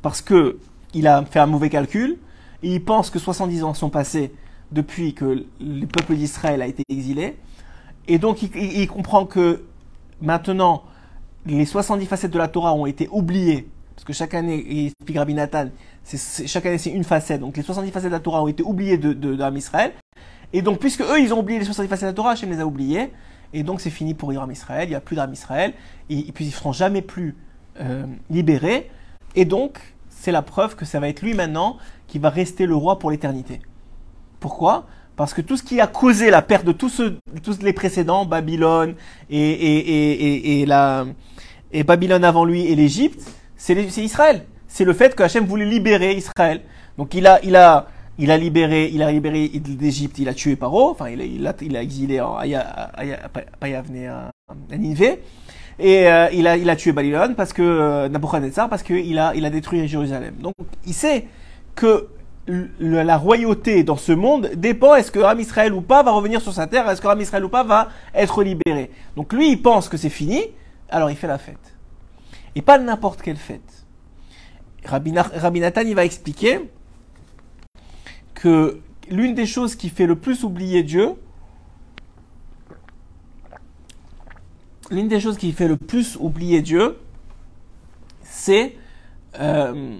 [0.00, 0.58] Parce que
[0.94, 2.18] il a fait un mauvais calcul,
[2.62, 4.32] il pense que 70 ans sont passés
[4.72, 7.36] depuis que le peuple d'Israël a été exilé.
[8.08, 9.62] Et donc il, comprend que
[10.20, 10.82] maintenant,
[11.46, 15.18] les 70 facettes de la Torah ont été oubliées, parce que chaque année, il explique
[15.18, 15.68] Rabbi Nathan,
[16.04, 18.98] chaque année c'est une facette, donc les 70 facettes de la Torah ont été oubliées
[18.98, 19.92] de, de, Israël.
[20.52, 22.60] Et donc puisque eux, ils ont oublié les 70 facettes de la Torah, Hachem les
[22.60, 23.12] a oubliées,
[23.52, 25.74] et donc c'est fini pour Iram Israël, il n'y a plus d'Am Israël,
[26.10, 27.36] et, puis ils ne seront jamais plus
[27.80, 28.90] euh, libérés.
[29.34, 29.78] Et donc,
[30.10, 33.10] c'est la preuve que ça va être lui maintenant qui va rester le roi pour
[33.10, 33.60] l'éternité.
[34.42, 34.86] Pourquoi?
[35.14, 37.00] Parce que tout ce qui a causé la perte de tous,
[37.42, 38.96] tous les précédents, Babylone
[39.30, 41.06] et, et, et, la,
[41.70, 43.22] et Babylone avant lui et l'Égypte,
[43.56, 44.44] c'est Israël.
[44.66, 46.62] C'est le fait que Hachem voulait libérer Israël.
[46.98, 47.86] Donc il a, il a,
[48.18, 51.46] il a libéré, il a libéré d'Égypte, il a tué Paro, enfin il a, il
[51.46, 52.46] a, il a exilé à, à,
[54.76, 55.20] Nineveh.
[55.78, 59.34] Et euh, il, a, il a tué Babylone parce que euh, Nabucodonosor parce qu'il a,
[59.36, 60.34] il a détruit Jérusalem.
[60.40, 61.28] Donc il sait
[61.76, 62.08] que
[62.46, 66.52] la royauté dans ce monde dépend est-ce que Ram Israël ou pas va revenir sur
[66.52, 68.90] sa terre, est-ce que Ram Israël ou pas va être libéré.
[69.16, 70.42] Donc lui, il pense que c'est fini,
[70.88, 71.76] alors il fait la fête.
[72.54, 73.84] Et pas n'importe quelle fête.
[74.84, 76.60] Rabbi, Nathan, il va expliquer
[78.34, 81.14] que l'une des choses qui fait le plus oublier Dieu,
[84.90, 86.98] l'une des choses qui fait le plus oublier Dieu,
[88.22, 88.76] c'est
[89.38, 89.96] euh,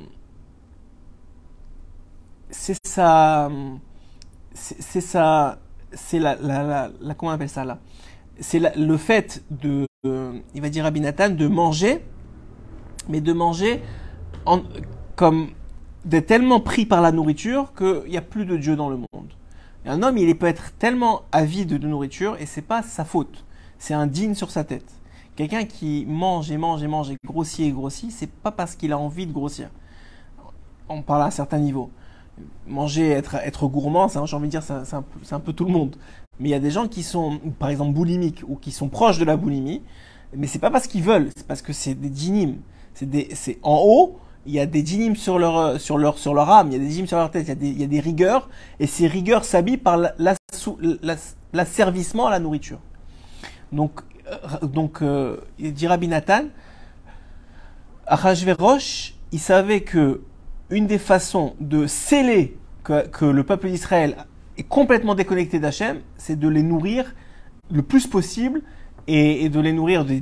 [2.53, 3.51] c'est ça,
[4.55, 5.59] c'est ça,
[5.93, 6.37] c'est la,
[7.17, 7.79] comment on appelle ça là?
[8.41, 12.05] C'est le fait de, il va dire à Binatan, de manger,
[13.09, 13.83] mais de manger
[15.17, 15.51] comme
[16.05, 19.33] d'être tellement pris par la nourriture qu'il n'y a plus de Dieu dans le monde.
[19.87, 23.45] un homme, il peut être tellement avide de nourriture et c'est pas sa faute.
[23.79, 24.91] C'est un digne sur sa tête.
[25.37, 28.93] Quelqu'un qui mange et mange et mange et grossit et grossit, c'est pas parce qu'il
[28.93, 29.71] a envie de grossir.
[30.89, 31.91] On parle à un certain niveau
[32.67, 35.97] manger, être, être gourmand, j'ai envie de dire, c'est un, un, peu tout le monde.
[36.41, 39.19] Mais il y a des gens qui sont, par exemple, boulimiques ou qui sont proches
[39.19, 39.83] de la boulimie,
[40.35, 42.59] mais c'est pas parce qu'ils veulent, c'est parce que c'est des dynimes.
[42.95, 46.69] C'est en haut, il y a des dynimes sur leur, sur leur, sur leur âme,
[46.69, 47.87] il y a des dynimes sur leur tête, il y a des, il y a
[47.87, 48.49] des rigueurs,
[48.81, 49.99] et ces rigueurs s'habillent par
[51.53, 52.79] l'asservissement à la nourriture.
[53.73, 56.45] Donc, euh, donc euh, dit Rabbi Nathan,
[58.07, 60.23] Achashverosh, il savait que
[60.73, 64.17] une des façons de sceller que, le peuple d'Israël
[64.57, 67.15] est complètement déconnecté d'Hachem, c'est de les nourrir
[67.71, 68.63] le plus possible
[69.07, 70.21] et, de les nourrir des,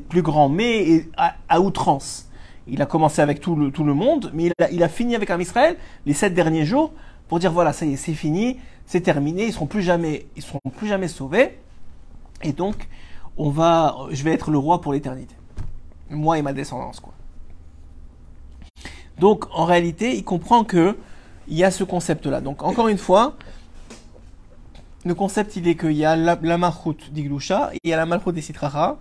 [0.00, 2.28] plus grands mets à, outrance.
[2.66, 6.14] Il a commencé avec tout le, monde, mais il a, fini avec un Israël les
[6.14, 6.92] sept derniers jours
[7.28, 11.08] pour dire voilà, ça y est, c'est fini, c'est terminé, ils seront seront plus jamais
[11.08, 11.58] sauvés.
[12.42, 12.88] Et donc,
[13.36, 15.36] on va, je vais être le roi pour l'éternité.
[16.10, 17.14] Moi et ma descendance, quoi.
[19.18, 20.96] Donc, en réalité, il comprend que
[21.48, 22.40] il y a ce concept-là.
[22.40, 23.36] Donc, encore une fois,
[25.04, 27.96] le concept, il est qu'il y a la, la Malchut d'Iglusha et il y a
[27.96, 28.98] la Malchut des Sitrara,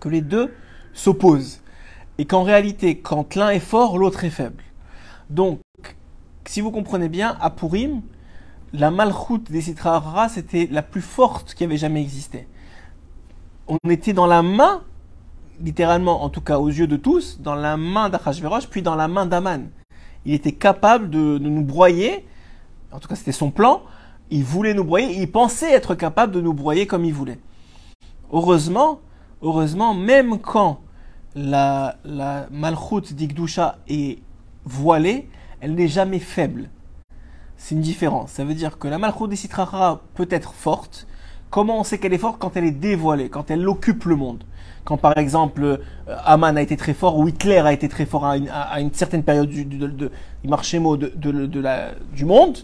[0.00, 0.54] que les deux
[0.92, 1.62] s'opposent.
[2.18, 4.62] Et qu'en réalité, quand l'un est fort, l'autre est faible.
[5.30, 5.60] Donc,
[6.46, 8.02] si vous comprenez bien, à Purim,
[8.72, 12.46] la Malchut des Sitrara, c'était la plus forte qui avait jamais existé.
[13.68, 14.82] On était dans la main,
[15.60, 19.08] littéralement, en tout cas aux yeux de tous, dans la main d'Achashverosh, puis dans la
[19.08, 19.68] main d'Aman.
[20.24, 22.26] Il était capable de, nous broyer,
[22.92, 23.82] en tout cas c'était son plan,
[24.30, 27.38] il voulait nous broyer, il pensait être capable de nous broyer comme il voulait.
[28.32, 29.00] Heureusement,
[29.42, 30.80] heureusement, même quand
[31.34, 34.18] la, la malchut d'Igdusha est
[34.64, 35.28] voilée,
[35.60, 36.70] elle n'est jamais faible.
[37.56, 38.32] C'est une différence.
[38.32, 39.36] Ça veut dire que la malchut des
[40.14, 41.06] peut être forte.
[41.50, 44.44] Comment on sait qu'elle est forte quand elle est dévoilée, quand elle occupe le monde?
[44.86, 45.76] Quand par exemple euh,
[46.24, 48.36] Aman a été très fort ou Hitler a été très fort à
[48.80, 52.58] une, certaine période du, du, de, de, la, du monde,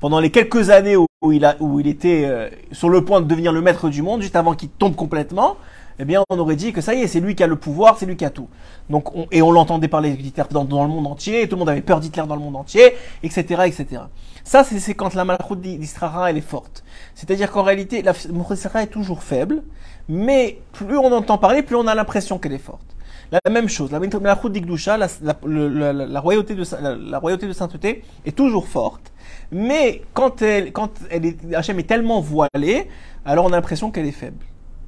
[0.00, 3.26] pendant les quelques années où, il, a, où il était euh, sur le point de
[3.26, 5.56] devenir le maître du monde, juste avant qu'il tombe complètement,
[6.00, 7.96] eh bien, on aurait dit que ça y est, c'est lui qui a le pouvoir,
[7.96, 8.48] c'est lui qui a tout.
[8.90, 11.68] Donc, et on l'entendait parler d'Hitler dans, dans, le monde entier, et tout le monde
[11.68, 14.02] avait peur d'Hitler dans le monde entier, etc., etc.
[14.48, 16.82] Ça, c'est quand la malchoute d'Israël elle est forte.
[17.14, 19.62] C'est-à-dire qu'en réalité, la d'Israël est toujours faible,
[20.08, 22.96] mais plus on entend parler, plus on a l'impression qu'elle est forte.
[23.30, 26.64] La même chose, la malchoute d'Igdusha, la, la, la, royauté de,
[27.10, 29.12] la royauté de sainteté est toujours forte,
[29.52, 32.88] mais quand elle, quand elle est, Hachem est tellement voilée,
[33.26, 34.42] alors on a l'impression qu'elle est faible.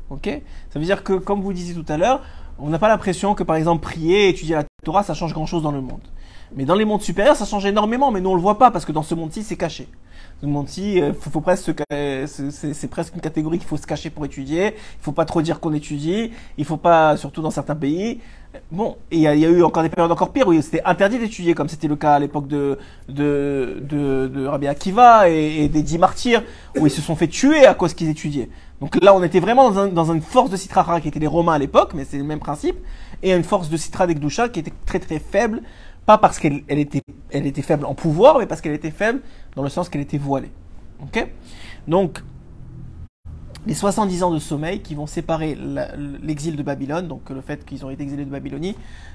[0.09, 0.41] Ok?
[0.71, 2.23] Ça veut dire que, comme vous disiez tout à l'heure,
[2.59, 5.71] on n'a pas l'impression que, par exemple, prier, étudier la Torah, ça change grand-chose dans
[5.71, 6.01] le monde.
[6.57, 8.85] Mais dans les mondes supérieurs, ça change énormément, mais nous on le voit pas parce
[8.85, 9.89] que dans ce monde-ci, c'est caché.
[10.41, 11.71] Ce monde-ci, euh, faut, presque,
[12.27, 14.69] c'est presque une catégorie qu'il faut se cacher pour étudier.
[14.69, 16.33] Il faut pas trop dire qu'on étudie.
[16.57, 18.21] Il faut pas, surtout dans certains pays.
[18.73, 21.69] Bon, il y, a eu encore des périodes encore pires où c'était interdit d'étudier, comme
[21.69, 26.43] c'était le cas à l'époque de, de, de, de Rabbi Akiva et, des dix martyrs,
[26.77, 28.49] où ils se sont fait tuer à cause qu'ils étudiaient.
[28.81, 31.29] Donc là, on était vraiment dans, un, dans une force de Citra qui était les
[31.29, 32.77] Romains à l'époque, mais c'est le même principe,
[33.23, 35.63] et une force de Citra d'Ekdusha qui était très très faible,
[36.11, 39.21] pas parce qu'elle elle était, faible en pouvoir, mais parce qu'elle était faible
[39.55, 40.51] dans le sens qu'elle était voilée.
[41.87, 42.25] Donc,
[43.65, 45.57] les 70 ans de sommeil qui vont séparer
[46.21, 48.75] l'exil de Babylone, donc le fait qu'ils ont été exilés de Babylonie,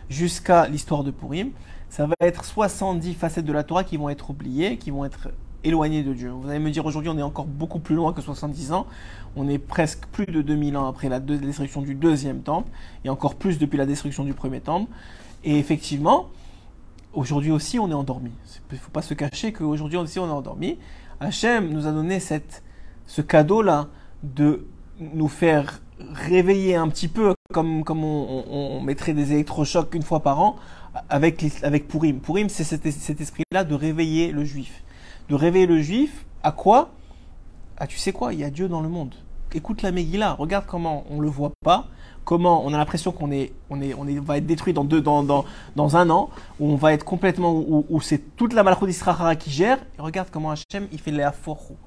[0.10, 1.50] jusqu'à l'histoire de Purim,
[1.90, 5.28] ça va être 70 facettes de la Torah qui vont être oubliées, qui vont être
[5.66, 6.30] éloignées de Dieu.
[6.30, 8.88] Vous allez me dire aujourd'hui on est encore beaucoup plus loin que 70 ans,
[9.36, 12.70] on est presque plus de 2000 ans après la destruction du deuxième temple,
[13.04, 14.90] et encore plus depuis la destruction du premier temple.
[15.44, 16.30] Et effectivement,
[17.16, 18.32] aujourd'hui aussi on est endormi.
[18.72, 20.78] Il ne faut pas se cacher qu'aujourd'hui aussi on est endormi.
[21.20, 23.88] Hachem nous a donné ce cadeau-là
[24.24, 24.68] de
[25.00, 25.82] nous faire
[26.14, 30.56] réveiller un petit peu, comme, comme on, mettrait des électrochocs une fois par an,
[31.10, 32.20] avec, avec Purim.
[32.20, 34.84] Purim, c'est cet, esprit-là de réveiller le juif.
[35.30, 36.92] De réveiller le juif, à quoi?
[37.78, 38.34] Ah, tu sais quoi?
[38.34, 39.16] Il y a Dieu dans le monde.
[39.54, 41.88] Écoute la Megillah, regarde comment on le voit pas,
[42.26, 45.00] comment on a l'impression qu'on est, on est, on est, va être détruit dans deux,
[45.00, 48.88] dans, dans, dans un an, où on va être complètement, où, c'est toute la malchut
[48.88, 49.78] d'Israël qui gère.
[49.98, 51.78] Et regarde comment Hachem, il fait les aforou,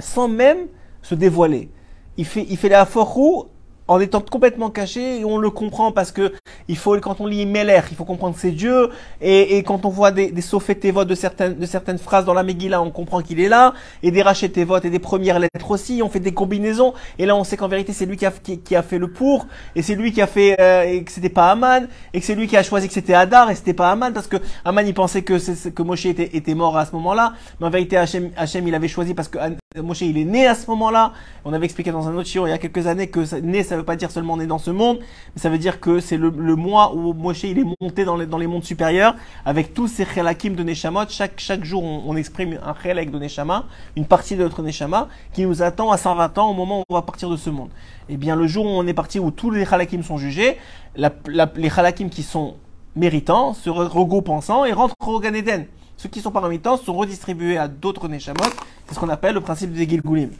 [0.00, 0.68] sans même
[1.02, 1.70] se dévoiler.
[2.16, 3.46] Il fait, il fait les aforou
[3.90, 6.32] en étant complètement caché on le comprend parce que
[6.68, 9.84] il faut quand on lit Meller, il faut comprendre que c'est Dieu et, et, quand
[9.84, 13.20] on voit des, des votes de certaines de certaines phrases dans la Megillah, on comprend
[13.20, 13.74] qu'il est là
[14.04, 17.42] et des votes et des premières lettres aussi, on fait des combinaisons et là on
[17.42, 20.12] sait qu'en vérité c'est lui qui a, qui, a fait le pour et c'est lui
[20.12, 22.62] qui a fait euh, et que c'était pas Aman et que c'est lui qui a
[22.62, 25.38] choisi que c'était Hadar et c'était pas Aman parce que Aman il pensait que
[25.70, 28.88] que Moshe était, était mort à ce moment-là, mais en vérité Hachem, Hachem il avait
[28.88, 29.38] choisi parce que
[29.76, 31.12] Moshe il est né à ce moment-là.
[31.44, 33.76] On avait expliqué dans un autre show il y a quelques années que né ça
[33.76, 36.28] veut pas dire seulement né dans ce monde, mais ça veut dire que c'est le,
[36.36, 39.86] le, mois où Moshe il est monté dans les, dans les mondes supérieurs avec tous
[39.86, 41.04] ces chelakim de Neshamot.
[41.08, 45.06] Chaque, chaque jour on, on exprime un chelak de Neshama, une partie de notre Neshama
[45.32, 47.70] qui nous attend à 120 ans au moment où on va partir de ce monde.
[48.08, 50.56] Et eh bien le jour où on est parti où tous les chalakim sont jugés,
[50.96, 52.56] la, les chalakim qui sont
[52.96, 55.66] méritants se regroupent ensemble et rentrent au Gan Eden.
[56.00, 58.40] Ceux qui sont pas méritants sont redistribués à d'autres Neshamot.
[58.86, 60.30] C'est ce qu'on appelle le principe des Gilgulim.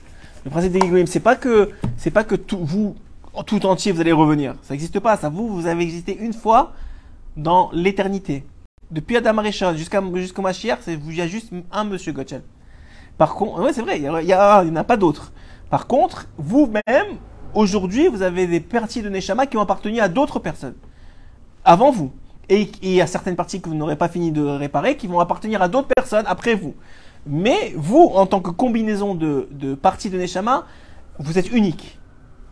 [0.42, 2.96] Le principe des Gilgulim, c'est pas que, c'est pas que tout, vous,
[3.44, 4.54] tout entier, vous allez revenir.
[4.62, 5.18] Ça n'existe pas.
[5.18, 6.72] Ça, vous, vous avez existé une fois
[7.36, 8.46] dans l'éternité.
[8.90, 12.40] Depuis Adam Arishon jusqu'à, jusqu'au Mashiach, il y a juste un monsieur Gotchel.
[13.18, 15.30] Par contre, ouais, c'est vrai, il n'y en a pas d'autres.
[15.68, 17.18] Par contre, vous-même,
[17.52, 20.76] aujourd'hui, vous avez des parties de Neshama qui ont appartenu à d'autres personnes.
[21.66, 22.12] Avant vous.
[22.50, 25.20] Et il y a certaines parties que vous n'aurez pas fini de réparer qui vont
[25.20, 26.74] appartenir à d'autres personnes après vous.
[27.24, 30.66] Mais vous, en tant que combinaison de, de parties de Neshama,
[31.20, 31.98] vous êtes unique.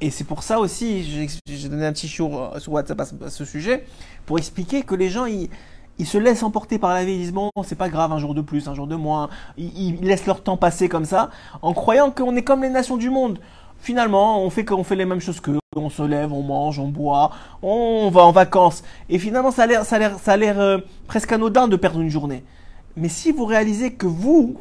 [0.01, 1.03] Et c'est pour ça aussi,
[1.47, 3.85] j'ai donné un petit show sur WhatsApp à ce sujet,
[4.25, 5.51] pour expliquer que les gens, ils,
[5.99, 8.33] ils se laissent emporter par la vie, ils disent bon, c'est pas grave, un jour
[8.33, 11.31] de plus, un jour de moins, ils, ils laissent leur temps passer comme ça,
[11.63, 13.41] en croyant qu'on est comme les nations du monde.
[13.81, 16.89] Finalement, on fait qu'on fait les mêmes choses qu'eux, on se lève, on mange, on
[16.89, 17.31] boit,
[17.63, 20.61] on va en vacances, et finalement, ça a l'air, ça a l'air, ça a l'air
[20.61, 22.43] euh, presque anodin de perdre une journée.
[22.97, 24.57] Mais si vous réalisez que vous,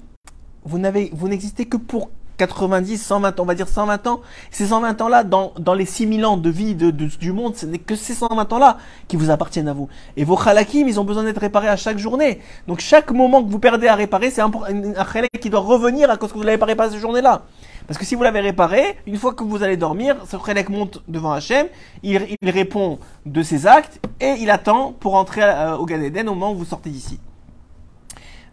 [0.63, 4.21] vous n'avez, vous n'existez que pour 90, 120, on va dire 120 ans.
[4.51, 7.79] Ces 120 ans-là, dans, dans les 6000 ans de vie de, du monde, ce n'est
[7.79, 8.77] que ces 120 ans-là
[9.07, 9.89] qui vous appartiennent à vous.
[10.15, 12.39] Et vos khalakim, ils ont besoin d'être réparés à chaque journée.
[12.67, 16.17] Donc chaque moment que vous perdez à réparer, c'est un, un qui doit revenir à
[16.17, 17.43] cause que vous l'avez pas réparé cette journée-là.
[17.87, 21.31] Parce que si vous l'avez réparé, une fois que vous allez dormir, ce monte devant
[21.31, 21.67] Hachem,
[22.03, 26.27] il, il répond de ses actes et il attend pour entrer euh, au Gan Eden
[26.27, 27.19] au moment où vous sortez d'ici.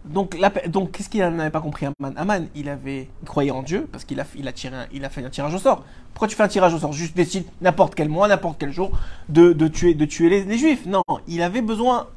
[0.05, 0.37] Donc,
[0.68, 2.12] donc qu'est-ce qu'il n'avait pas compris Aman?
[2.16, 4.53] Aman, il avait croyait en Dieu parce qu'il a, il
[4.92, 5.83] il fait un tirage au sort.
[6.12, 6.92] Pourquoi tu fais un tirage au sort?
[6.92, 8.90] Juste décide n'importe quel mois, n'importe quel jour
[9.31, 10.85] de, de tuer, de tuer les, les, Juifs.
[10.85, 12.09] Non, il avait besoin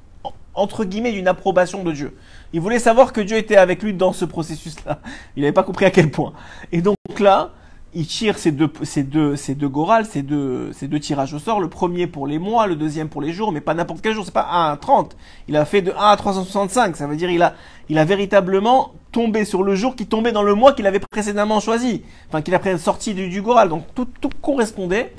[0.57, 2.17] entre guillemets d'une approbation de Dieu.
[2.51, 4.99] Il voulait savoir que Dieu était avec lui dans ce processus-là.
[5.35, 6.33] Il n'avait pas compris à quel point.
[6.71, 7.51] Et donc là,
[7.93, 11.39] il tire ces deux, ces deux, ces deux gorales, ces deux, ces deux tirages au
[11.39, 11.61] sort.
[11.61, 14.25] Le premier pour les mois, le deuxième pour les jours, mais pas n'importe quel jour.
[14.25, 15.15] C'est pas 1 à 30.
[15.47, 16.95] Il a fait de 1 à 365.
[16.97, 17.53] Ça veut dire il a,
[17.89, 21.59] il a véritablement tombé sur le jour qui tombait dans le mois qu'il avait précédemment
[21.59, 22.03] choisi.
[22.27, 23.69] Enfin, qu'il a sorti du, du goral.
[23.69, 25.13] Donc tout, tout correspondait.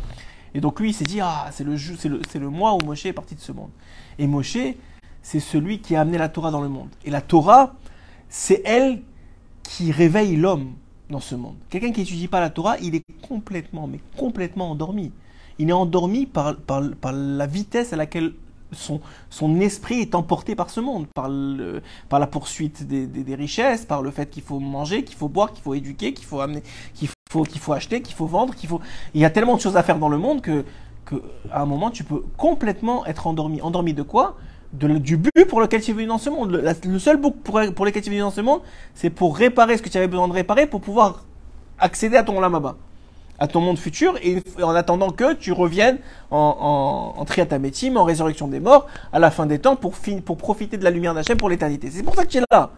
[0.54, 2.78] Et donc lui, il s'est dit, ah, c'est le, c'est le, c'est le mois où
[2.84, 3.70] Moshe est parti de ce monde.
[4.18, 4.56] Et Moshe,
[5.22, 6.88] c'est celui qui a amené la Torah dans le monde.
[7.04, 7.74] Et la Torah,
[8.28, 9.02] c'est elle
[9.62, 10.72] qui réveille l'homme
[11.10, 11.56] dans ce monde.
[11.70, 15.12] Quelqu'un qui n'étudie pas la Torah, il est complètement, mais complètement endormi.
[15.58, 18.32] Il est endormi par, par, la vitesse à laquelle
[18.72, 19.00] son,
[19.30, 23.34] son esprit est emporté par ce monde, par, le, par la poursuite des, des, des
[23.34, 26.40] richesses, par le fait qu'il faut manger, qu'il faut boire, qu'il faut éduquer, qu'il faut
[26.40, 26.62] amener,
[26.94, 28.80] qu'il faut, qu'il faut acheter, qu'il faut vendre, qu'il faut.
[29.14, 30.64] Il y a tellement de choses à faire dans le monde que,
[31.06, 31.16] que
[31.50, 33.60] à un moment tu peux complètement être endormi.
[33.62, 34.36] Endormi de quoi?
[34.72, 36.50] Du but pour lequel tu es venu dans ce monde.
[36.50, 38.60] Le, le seul but pour, pour lequel tu es venu dans ce monde,
[38.94, 41.24] c'est pour réparer ce que tu avais besoin de réparer pour pouvoir
[41.78, 42.76] accéder à ton lamaba,
[43.38, 45.98] à ton monde futur, et en attendant que tu reviennes
[46.30, 50.20] en, en, en triatamétime, en résurrection des morts, à la fin des temps, pour, fin,
[50.20, 51.88] pour profiter de la lumière d'Hachem pour l'éternité.
[51.90, 52.70] C'est pour ça que tu es là.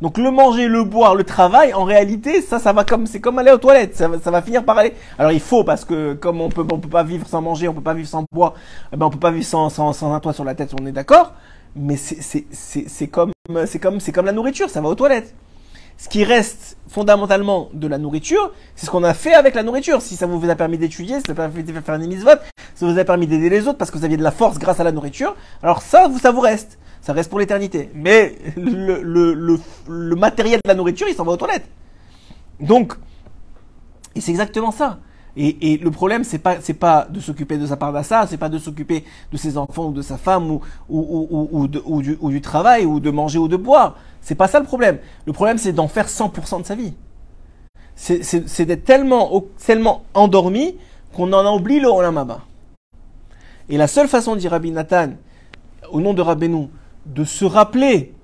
[0.00, 3.38] Donc le manger, le boire, le travail, en réalité, ça, ça va comme, c'est comme
[3.38, 3.96] aller aux toilettes.
[3.96, 4.94] Ça, ça, va finir par aller.
[5.18, 7.74] Alors il faut parce que comme on peut, on peut pas vivre sans manger, on
[7.74, 8.54] peut pas vivre sans boire,
[8.92, 10.74] eh ben on peut pas vivre sans, sans, un toit sur la tête.
[10.80, 11.34] On est d'accord.
[11.76, 13.32] Mais c'est, comme,
[13.66, 14.70] c'est comme, c'est comme la nourriture.
[14.70, 15.34] Ça va aux toilettes.
[15.98, 20.00] Ce qui reste fondamentalement de la nourriture, c'est ce qu'on a fait avec la nourriture.
[20.00, 22.30] Si ça vous a permis d'étudier, si ça vous a permis de faire une mitzvot,
[22.74, 24.80] ça vous a permis d'aider les autres parce que vous aviez de la force grâce
[24.80, 26.78] à la nourriture, alors ça, ça vous reste
[27.12, 27.90] reste pour l'éternité.
[27.94, 31.68] Mais le, matériel de la nourriture, il s'en va aux toilettes.
[32.60, 32.94] Donc,
[34.14, 34.98] et c'est exactement ça.
[35.36, 39.04] Et, le problème, c'est pas, pas de s'occuper de sa pardassa, c'est pas de s'occuper
[39.32, 43.56] de ses enfants ou de sa femme ou, du, travail ou de manger ou de
[43.56, 43.96] boire.
[44.20, 44.98] C'est pas ça le problème.
[45.26, 46.94] Le problème, c'est d'en faire 100% de sa vie.
[47.94, 49.44] C'est d'être tellement,
[50.14, 50.76] endormi
[51.14, 52.40] qu'on en oublie le Olamaba.
[53.68, 55.10] Et la seule façon, dit Rabbi Nathan,
[55.92, 56.68] au nom de Rabbeinu,
[57.06, 58.14] de se rappeler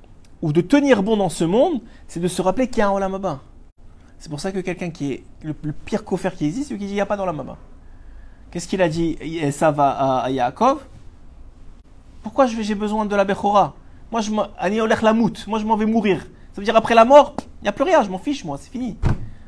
[0.42, 2.92] ou de tenir bon dans ce monde, c'est de se rappeler qu'il y a un
[2.92, 3.40] Olamaba.
[4.18, 6.86] C'est pour ça que quelqu'un qui est le, pire coffre qui existe, c'est qui dit
[6.86, 7.56] qu'il n'y a pas d'Olamaba.
[8.50, 9.18] Qu'est-ce qu'il a dit
[9.52, 10.84] Ça va à, Yaakov?
[12.22, 13.74] Pourquoi j'ai besoin de la Bechora?
[14.10, 16.26] Moi, je Moi, je m'en vais mourir.
[16.52, 18.56] Ça veut dire après la mort, il n'y a plus rien, je m'en fiche, moi,
[18.58, 18.96] c'est fini.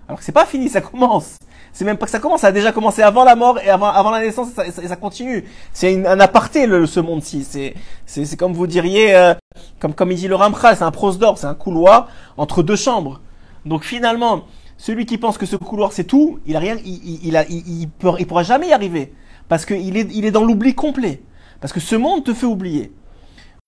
[0.06, 1.38] Alors que c'est pas fini, ça commence.
[1.72, 3.88] C'est même pas que ça commence, ça a déjà commencé avant la mort et avant,
[3.88, 5.44] avant la naissance, et ça, ça, ça continue.
[5.72, 7.44] C'est un aparté, le, ce monde-ci.
[7.44, 7.74] C'est,
[8.07, 9.35] c'est, comme vous diriez, euh,
[9.78, 12.76] comme, comme il dit le Ramchal, c'est un prose d'or, c'est un couloir entre deux
[12.76, 13.20] chambres.
[13.64, 14.42] Donc finalement,
[14.76, 17.88] celui qui pense que ce couloir c'est tout, il a rien, il, il, il, il,
[18.18, 19.12] il pourra jamais y arriver.
[19.48, 21.22] Parce qu'il est, il est dans l'oubli complet.
[21.61, 22.92] Parce que ce monde te fait oublier.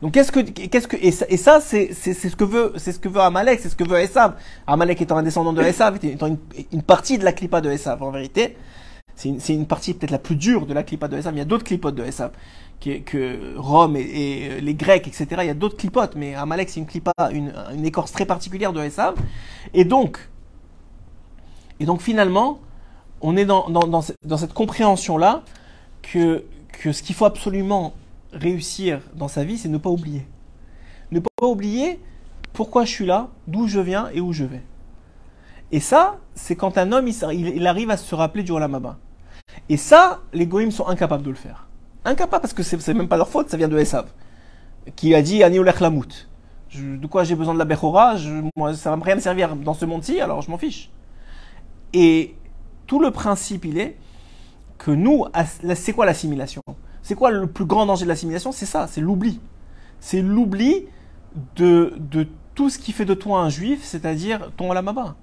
[0.03, 2.93] Donc qu'est-ce que qu'est-ce que et ça, et ça c'est c'est ce que veut c'est
[2.93, 4.35] ce que veut Amalek, c'est ce que veut Esav.
[4.67, 6.39] Amalek étant un descendant de Esav, étant une,
[6.73, 8.57] une partie de la clipa de Esav en vérité.
[9.21, 11.35] C'est une, partie peut-être la plus dure de la clipote de Esav.
[11.35, 12.31] Il y a d'autres clipotes de Esav,
[12.81, 15.27] que, Rome et, les Grecs, etc.
[15.41, 17.53] Il y a d'autres clipotes, mais Amalek, c'est une clipa, une,
[17.85, 19.17] écorce très particulière de Esav.
[19.75, 20.31] Et donc,
[21.81, 22.61] et donc finalement,
[23.21, 25.43] on est dans, dans, cette compréhension-là
[26.01, 26.45] que,
[26.81, 27.93] que ce qu'il faut absolument
[28.33, 30.27] réussir dans sa vie, c'est ne pas oublier.
[31.11, 32.01] Ne pas oublier
[32.53, 34.63] pourquoi je suis là, d'où je viens et où je vais.
[35.73, 38.99] Et ça, c'est quand un homme, il, arrive à se rappeler du Olamaba.
[39.69, 41.69] Et ça, les goïms sont incapables de le faire.
[42.05, 44.07] Incapables parce que c'est même pas leur faute, ça vient de Esav,
[44.97, 46.29] qui a dit Ani Lamout.
[46.75, 48.17] De quoi j'ai besoin de la Bechora
[48.57, 50.91] moi, Ça va rien me servir dans ce monde-ci, alors je m'en fiche.
[51.93, 52.35] Et
[52.87, 53.97] tout le principe, il est
[54.79, 55.27] que nous,
[55.75, 56.63] c'est quoi l'assimilation?
[57.03, 58.53] C'est quoi le plus grand danger de l'assimilation?
[58.53, 59.41] C'est ça, c'est l'oubli.
[60.01, 60.87] C'est l'oubli
[61.57, 65.15] de, de tout ce qui fait de toi un juif, c'est-à-dire ton Olamaba.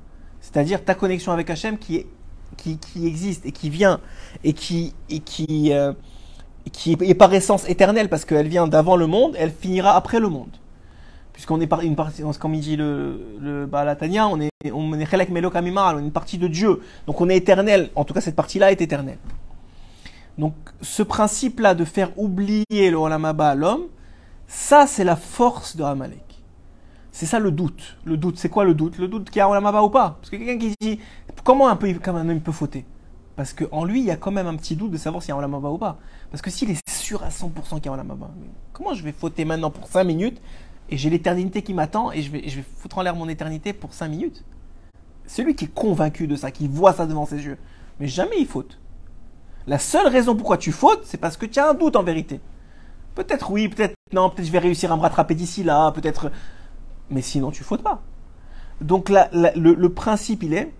[0.42, 2.06] C'est-à-dire ta connexion avec Hachem qui,
[2.56, 4.00] qui, qui, existe et qui vient
[4.44, 4.94] et qui,
[5.26, 5.94] qui, euh,
[6.72, 10.30] qui est par essence éternelle parce qu'elle vient d'avant le monde, elle finira après le
[10.30, 10.50] monde.
[11.34, 16.40] Puisqu'on est une partie, comme il dit le, le on est on est une partie
[16.40, 16.82] de Dieu.
[17.06, 17.92] Donc on est éternel.
[17.94, 19.20] En tout cas, cette partie-là est éternelle.
[20.38, 23.84] Donc ce principe-là de faire oublier le Olamaba à l'homme,
[24.48, 26.28] ça c'est la force de Amalek.
[27.12, 27.98] C'est ça le doute.
[28.06, 29.00] Le doute, c'est quoi le doute?
[29.00, 30.18] Le doute qu'il y a Olamaba ou pas?
[30.20, 31.00] Parce que quelqu'un qui dit
[31.44, 32.86] comment un, peu, comment un homme peut fauter?
[33.36, 35.32] Parce qu'en lui, il y a quand même un petit doute de savoir s'il y
[35.32, 35.98] a Olamaba ou pas.
[36.30, 38.30] Parce que s'il est sûr à 100% qu'il y a Olamaba,
[38.74, 40.40] comment je vais fauter maintenant pour 5 minutes
[40.90, 43.74] et j'ai l'éternité qui m'attend et je vais, je vais foutre en l'air mon éternité
[43.74, 44.44] pour 5 minutes?
[45.26, 47.58] Celui qui est convaincu de ça, qui voit ça devant ses yeux,
[48.00, 48.78] mais jamais il faute.
[49.68, 52.40] La seule raison pourquoi tu fautes, c'est parce que tu as un doute en vérité.
[53.16, 56.32] Peut-être oui, peut-être non, peut-être je vais réussir à me rattraper d'ici là, peut-être
[57.10, 58.02] mais sinon tu fautes pas.
[58.82, 60.72] Donc le, principe, il est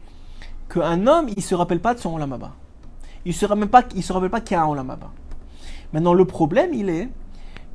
[0.70, 2.52] qu'un homme, il se rappelle pas de son olamaba.
[3.26, 5.12] Il se rappelle pas, il se rappelle pas qu'il y a un olamaba.
[5.94, 7.10] Maintenant, le problème, il est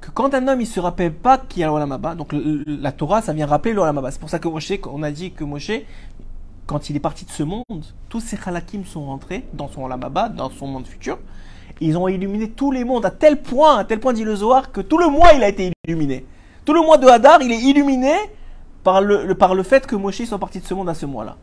[0.00, 2.92] que quand un homme, il se rappelle pas qu'il y a un olamaba, donc la
[2.92, 4.10] Torah, ça vient rappeler l'olamaba.
[4.10, 5.72] C'est pour ça que Moshe, on a dit que Moshe,
[6.66, 10.28] quand il est parti de ce monde, tous ces halakim sont rentrés dans son olamaba,
[10.28, 11.18] dans son monde futur.
[11.80, 14.36] Ils ont illuminé tous les mondes à tel point, à tel point dit le
[14.72, 16.24] que tout le mois, il a été illuminé.
[16.64, 18.14] Tout le mois de Hadar, il est illuminé
[18.84, 21.36] par le, par le fait que Moshe soit parti de ce monde à ce mois-là.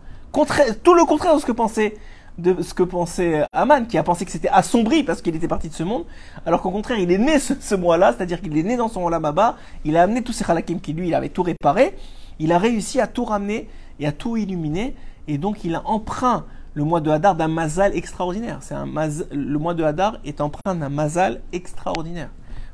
[0.84, 1.95] tout le contraire de ce que pensait
[2.39, 5.69] de ce que pensait Aman, qui a pensé que c'était assombri parce qu'il était parti
[5.69, 6.05] de ce monde,
[6.45, 9.58] alors qu'au contraire, il est né ce, mois-là, c'est-à-dire qu'il est né dans son Olamaba,
[9.84, 11.95] il a amené tous ces halakim qui, lui, il avait tout réparé,
[12.39, 13.67] il a réussi à tout ramener
[13.99, 14.95] et à tout illuminer,
[15.30, 18.58] et donc il a emprunt le mois de Hadar d'un mazal extraordinaire.
[18.62, 22.30] C'est un le mois de Hadar est empreint d'un mazal extraordinaire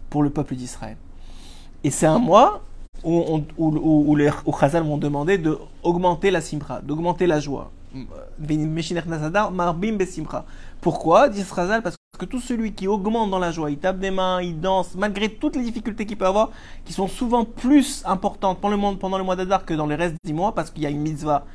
[0.09, 0.97] pour le peuple d'Israël.
[1.83, 2.63] Et c'est un mois
[3.03, 7.71] où, les Chazal m'ont demandé d'augmenter la simra, d'augmenter la joie.
[10.81, 11.29] Pourquoi?
[11.29, 14.41] Dit Chazal Parce que tout celui qui augmente dans la joie, il tape des mains,
[14.41, 16.51] il danse, malgré toutes les difficultés qu'il peut avoir,
[16.85, 19.95] qui sont souvent plus importantes pendant le, mois, pendant le mois d'Adar que dans les
[19.95, 21.45] restes des mois, parce qu'il y a une mitzvah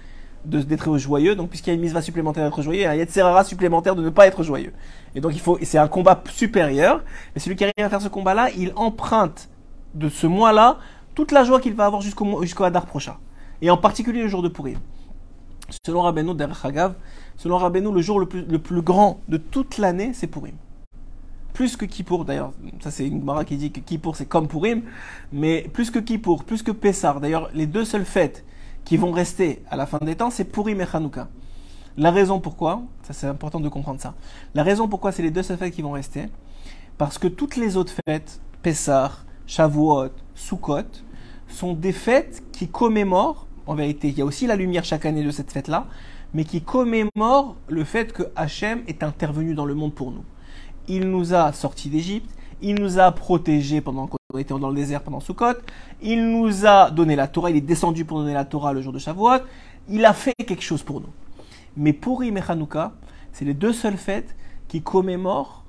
[0.44, 1.34] d'être joyeux.
[1.34, 4.10] Donc, puisqu'il y a une mitzvah supplémentaire d'être joyeux, il y a supplémentaire de ne
[4.10, 4.72] pas être joyeux.
[5.14, 7.02] Et donc, il faut, c'est un combat supérieur.
[7.34, 9.48] Mais celui qui arrive à faire ce combat-là, il emprunte
[9.94, 10.78] de ce mois-là
[11.14, 13.16] toute la joie qu'il va avoir jusqu'au jusqu'au Hadar prochain.
[13.62, 14.78] Et en particulier le jour de Purim.
[15.84, 16.32] Selon Rabbeinu
[17.36, 20.54] selon Rabbeinu, le jour le plus, le plus grand de toute l'année, c'est Purim.
[21.52, 24.82] Plus que Kippour, d'ailleurs, ça c'est une qui dit que Kippour c'est comme Purim,
[25.32, 28.44] mais plus que Kippour, plus que Pessar, d'ailleurs, les deux seules fêtes
[28.84, 31.28] qui vont rester à la fin des temps, c'est Purim et Hanouka.
[31.96, 34.14] La raison pourquoi, ça c'est important de comprendre ça,
[34.54, 36.26] la raison pourquoi c'est les deux fêtes qui vont rester,
[36.98, 41.02] parce que toutes les autres fêtes, Pessar, Shavuot, Sukkot,
[41.48, 45.24] sont des fêtes qui commémorent, en vérité, il y a aussi la lumière chaque année
[45.24, 45.86] de cette fête-là,
[46.32, 50.24] mais qui commémorent le fait que Hachem est intervenu dans le monde pour nous.
[50.88, 52.30] Il nous a sortis d'Égypte,
[52.62, 55.54] il nous a protégés pendant qu'on était dans le désert pendant Sukkot,
[56.02, 58.92] il nous a donné la Torah, il est descendu pour donner la Torah le jour
[58.92, 59.40] de Shavuot,
[59.88, 61.10] il a fait quelque chose pour nous.
[61.76, 62.92] Mais Purim et Hanouka,
[63.32, 64.36] c'est les deux seules fêtes
[64.68, 65.60] qui commémorent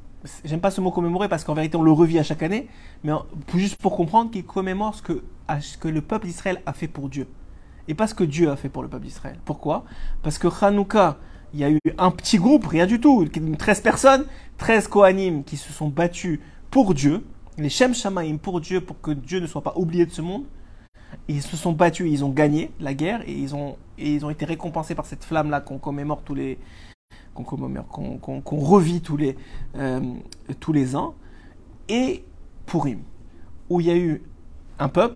[0.45, 2.67] j'aime pas ce mot commémorer parce qu'en vérité on le revit à chaque année,
[3.03, 3.11] mais
[3.55, 5.23] juste pour comprendre qu'il commémore ce que,
[5.59, 7.27] ce que le peuple d'Israël a fait pour Dieu.
[7.87, 9.37] Et pas ce que Dieu a fait pour le peuple d'Israël.
[9.43, 9.85] Pourquoi?
[10.21, 11.17] Parce que Hanouka,
[11.53, 14.25] il y a eu un petit groupe, rien du tout, 13 personnes,
[14.57, 16.39] 13 Kohanim qui se sont battus
[16.69, 17.25] pour Dieu,
[17.57, 20.45] les Shem Shamaim pour Dieu, pour que Dieu ne soit pas oublié de ce monde.
[21.27, 24.45] ils se sont battus, ils ont gagné la guerre et ils ont, ils ont été
[24.45, 26.57] récompensés par cette flamme-là qu'on commémore tous les,
[27.33, 29.35] qu'on revit tous les,
[29.75, 30.01] euh,
[30.59, 31.15] tous les ans,
[31.89, 32.23] et
[32.65, 32.99] Purim,
[33.69, 34.21] où il y a eu
[34.79, 35.15] un peuple,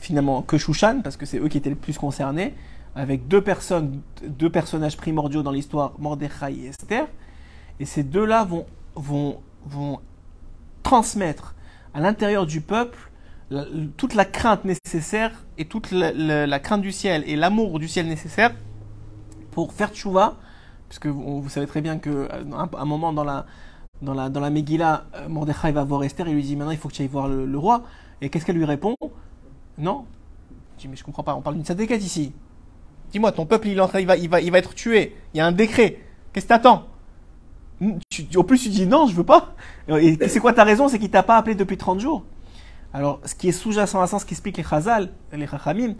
[0.00, 2.54] finalement que Shushan, parce que c'est eux qui étaient les plus concernés,
[2.94, 7.06] avec deux personnes, deux personnages primordiaux dans l'histoire, Mordechai et Esther,
[7.80, 10.00] Et ces deux-là vont, vont, vont
[10.82, 11.54] transmettre
[11.94, 12.98] à l'intérieur du peuple
[13.96, 18.54] toute la crainte nécessaire et toute la, crainte du ciel et l'amour du ciel nécessaire
[19.50, 20.36] pour faire tchouva,
[20.88, 23.44] puisque vous, vous, savez très bien que un, moment dans la
[24.00, 26.78] dans la dans la Megillah, euh, Mordechai va voir Esther et lui dit maintenant il
[26.78, 27.82] faut que tu ailles voir le, roi.
[28.20, 28.96] Et qu'est-ce qu'elle lui répond?
[29.78, 30.06] Non.
[30.78, 32.32] Je mais je comprends pas, on parle d'une sadéquette ici.
[33.10, 35.14] Dis-moi, ton peuple il, il, va, il va être tué.
[35.34, 35.98] Il y a un décret.
[36.32, 36.86] Qu'est-ce que t'attends?
[38.36, 39.54] Au plus tu dis non, je veux pas.
[39.88, 40.88] Et c'est quoi ta raison?
[40.88, 42.24] C'est qu'il t'a pas appelé depuis 30 jours.
[42.92, 45.94] Alors, ce qui est sous-jacent à ça, ce qui explique les Chazal, les Chachamim,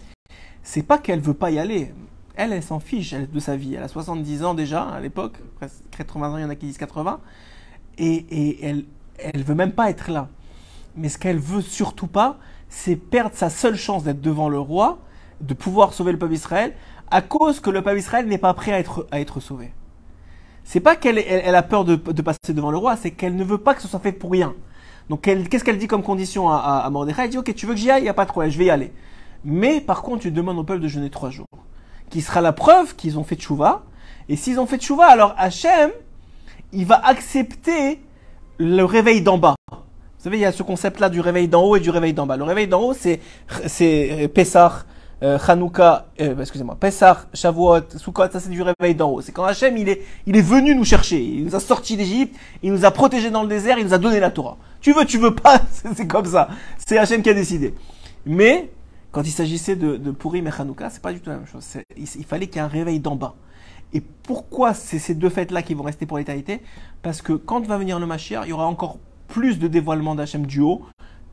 [0.63, 1.93] c'est pas qu'elle veut pas y aller.
[2.37, 3.75] Elle, elle s'en fiche de sa vie.
[3.75, 5.39] Elle a 70 ans déjà à l'époque,
[5.97, 7.21] 80 ans, il y en a qui disent 80,
[7.99, 8.85] et, et elle,
[9.19, 10.29] elle veut même pas être là.
[10.97, 14.99] Mais ce qu'elle veut surtout pas, c'est perdre sa seule chance d'être devant le roi,
[15.41, 16.75] de pouvoir sauver le peuple Israël,
[17.11, 19.73] à cause que le peuple Israël n'est pas prêt à être, à être sauvé.
[20.65, 23.45] C'est pas qu'elle elle, a peur de, de passer devant le roi, c'est qu'elle ne
[23.45, 24.55] veut pas que ce soit fait pour rien.
[25.09, 27.23] Donc qu'est-ce qu'elle dit comme condition à, à, Mordechai?
[27.25, 28.59] Elle dit ok tu veux que j'y aille, il n'y a pas de problème, je
[28.59, 28.93] vais y aller.
[29.45, 31.47] Mais par contre tu demandes au peuple de jeûner trois jours.
[32.11, 33.83] Qui sera la preuve qu'ils ont fait tchouva.
[34.29, 35.91] Et s'ils ont fait tchouva, alors Hachem,
[36.73, 38.01] il va accepter
[38.59, 39.55] le réveil d'en bas.
[39.71, 42.27] Vous savez, il y a ce concept-là du réveil d'en haut et du réveil d'en
[42.27, 42.37] bas.
[42.37, 43.19] Le réveil d'en haut, c'est
[43.67, 44.85] c'est Pessah,
[45.23, 49.21] euh, Hanouka, euh, excusez-moi, Pessah, Shavuot, Sukkot, ça c'est du réveil d'en haut.
[49.21, 51.23] C'est quand Hachem, il est, il est venu nous chercher.
[51.23, 53.99] Il nous a sortis d'Égypte, il nous a protégés dans le désert, il nous a
[53.99, 54.57] donné la Torah.
[54.81, 55.61] Tu veux, tu veux pas,
[55.95, 56.49] c'est comme ça.
[56.85, 57.73] C'est Hachem qui a décidé.
[58.27, 58.71] Mais,
[59.13, 61.65] quand il s'agissait de, de Purim et Hanouka, c'est pas du tout la même chose.
[61.97, 63.37] Il, fallait qu'il y ait un réveil d'en bas.
[63.93, 66.63] Et pourquoi c'est ces deux fêtes-là qui vont rester pour l'éternité?
[67.03, 68.99] Parce que quand va venir le Mashiach, il y aura encore
[69.29, 70.83] plus de dévoilement d'Hachem du haut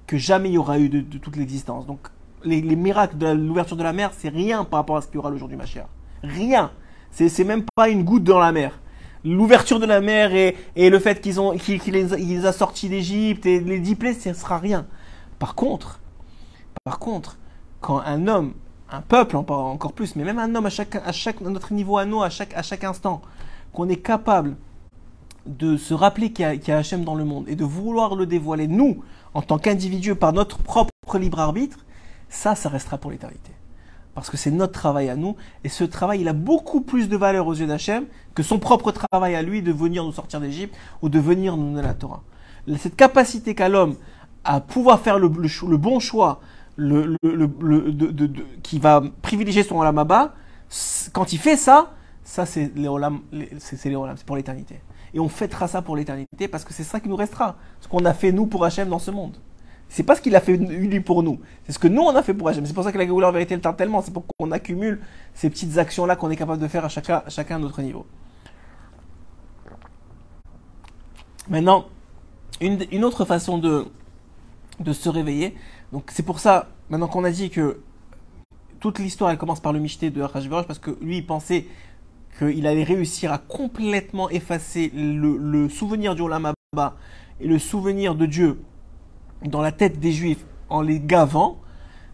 [0.06, 1.88] que jamais il y aura eu de, de toute l'existence.
[1.88, 2.10] Donc,
[2.44, 5.18] les, miracles de l'ouverture de la mer, c'est rien par rapport à ce qu'il y
[5.20, 5.88] aura le jour du Mashiach.
[6.24, 6.72] Rien.
[7.12, 8.80] C'est même pas une goutte dans la mer.
[9.26, 13.60] L'ouverture de la mer et, le fait qu'ils ont qu'il les, a sortis d'Égypte et
[13.60, 14.86] les dix plaies, ce sera rien.
[15.40, 16.00] Par contre,
[16.84, 17.38] par contre,
[17.82, 18.54] quand un homme,
[18.92, 22.06] un peuple encore plus, mais même un homme à chaque à chaque notre niveau à
[22.06, 23.22] nous, à chaque à chaque instant,
[23.74, 24.56] qu'on est capable
[25.46, 28.26] de se rappeler qu'il y, y, a Hachem dans le monde et de vouloir le
[28.26, 31.80] dévoiler nous en tant qu'individu par notre propre libre arbitre,
[32.30, 33.52] ça, ça restera pour l'éternité.
[34.16, 37.18] Parce que c'est notre travail à nous, et ce travail, il a beaucoup plus de
[37.18, 38.06] valeur aux yeux d'Hachem
[38.36, 41.72] que son propre travail à lui de venir nous sortir d'Égypte ou de venir nous
[41.72, 42.24] donner la Torah.
[42.78, 43.96] Cette capacité qu'a l'homme
[44.44, 46.42] à pouvoir faire le, bon choix,
[46.76, 48.32] le, de,
[48.64, 50.06] qui va privilégier son olam
[51.14, 51.92] quand il fait ça,
[52.24, 52.88] ça c'est les
[53.60, 54.82] c'est pour l'éternité.
[55.14, 58.06] Et on fêtera ça pour l'éternité parce que c'est ça qui nous restera, ce qu'on
[58.06, 59.38] a fait nous pour Hachem dans ce monde.
[59.90, 61.40] C'est pas ce qu'il a fait lui pour nous.
[61.66, 62.66] C'est ce que nous on a fait pour Hachem.
[62.66, 64.02] C'est pour ça que la Géoula en vérité le tarde tellement.
[64.04, 65.02] C'est pour qu'on accumule
[65.34, 67.82] ces petites actions là qu'on est capable de faire à chacun, à chacun à notre
[67.82, 68.06] niveau.
[71.50, 71.88] Maintenant,
[72.62, 73.88] une, autre façon de,
[74.94, 75.56] se réveiller.
[75.92, 77.82] Donc c'est pour ça, maintenant qu'on a dit que
[78.80, 81.66] toute l'histoire elle commence par le michté de Hachverosh parce que lui il pensait
[82.38, 86.54] qu'il allait réussir à complètement effacer le, le souvenir du Olam
[87.42, 88.62] et le souvenir de Dieu
[89.46, 91.58] dans la tête des juifs en les gavant,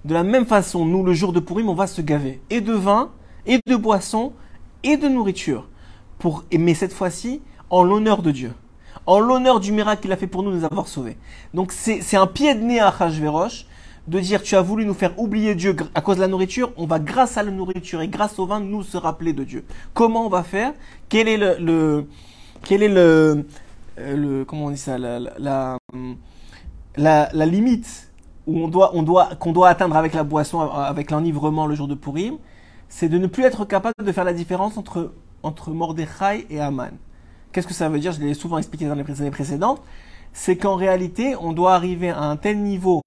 [0.05, 2.41] de la même façon, nous, le jour de Purim, on va se gaver.
[2.49, 3.11] Et de vin,
[3.45, 4.33] et de boisson,
[4.83, 5.67] et de nourriture.
[6.19, 8.53] Pour, mais cette fois-ci, en l'honneur de Dieu.
[9.07, 11.17] En l'honneur du miracle qu'il a fait pour nous, nous avoir sauvés.
[11.53, 13.65] Donc c'est un pied de nez à Hachverosh
[14.07, 16.85] de dire tu as voulu nous faire oublier Dieu à cause de la nourriture, on
[16.85, 19.65] va grâce à la nourriture et grâce au vin nous se rappeler de Dieu.
[19.93, 20.73] Comment on va faire?
[21.09, 22.07] Quel est le, le
[22.63, 23.45] quel est le,
[23.99, 24.97] euh, le comment on dit ça?
[24.97, 25.77] La, la la,
[26.97, 28.11] limite
[28.47, 31.87] où on doit, on doit, qu'on doit atteindre avec la boisson, avec l'enivrement le jour
[31.87, 32.37] de Purim,
[32.89, 36.91] c'est de ne plus être capable de faire la différence entre, entre Mordechai et Aman.
[37.51, 38.11] Qu'est-ce que ça veut dire?
[38.11, 39.81] Je l'ai souvent expliqué dans les années précédentes.
[40.33, 43.01] C'est qu'en réalité, on doit arriver à un tel niveau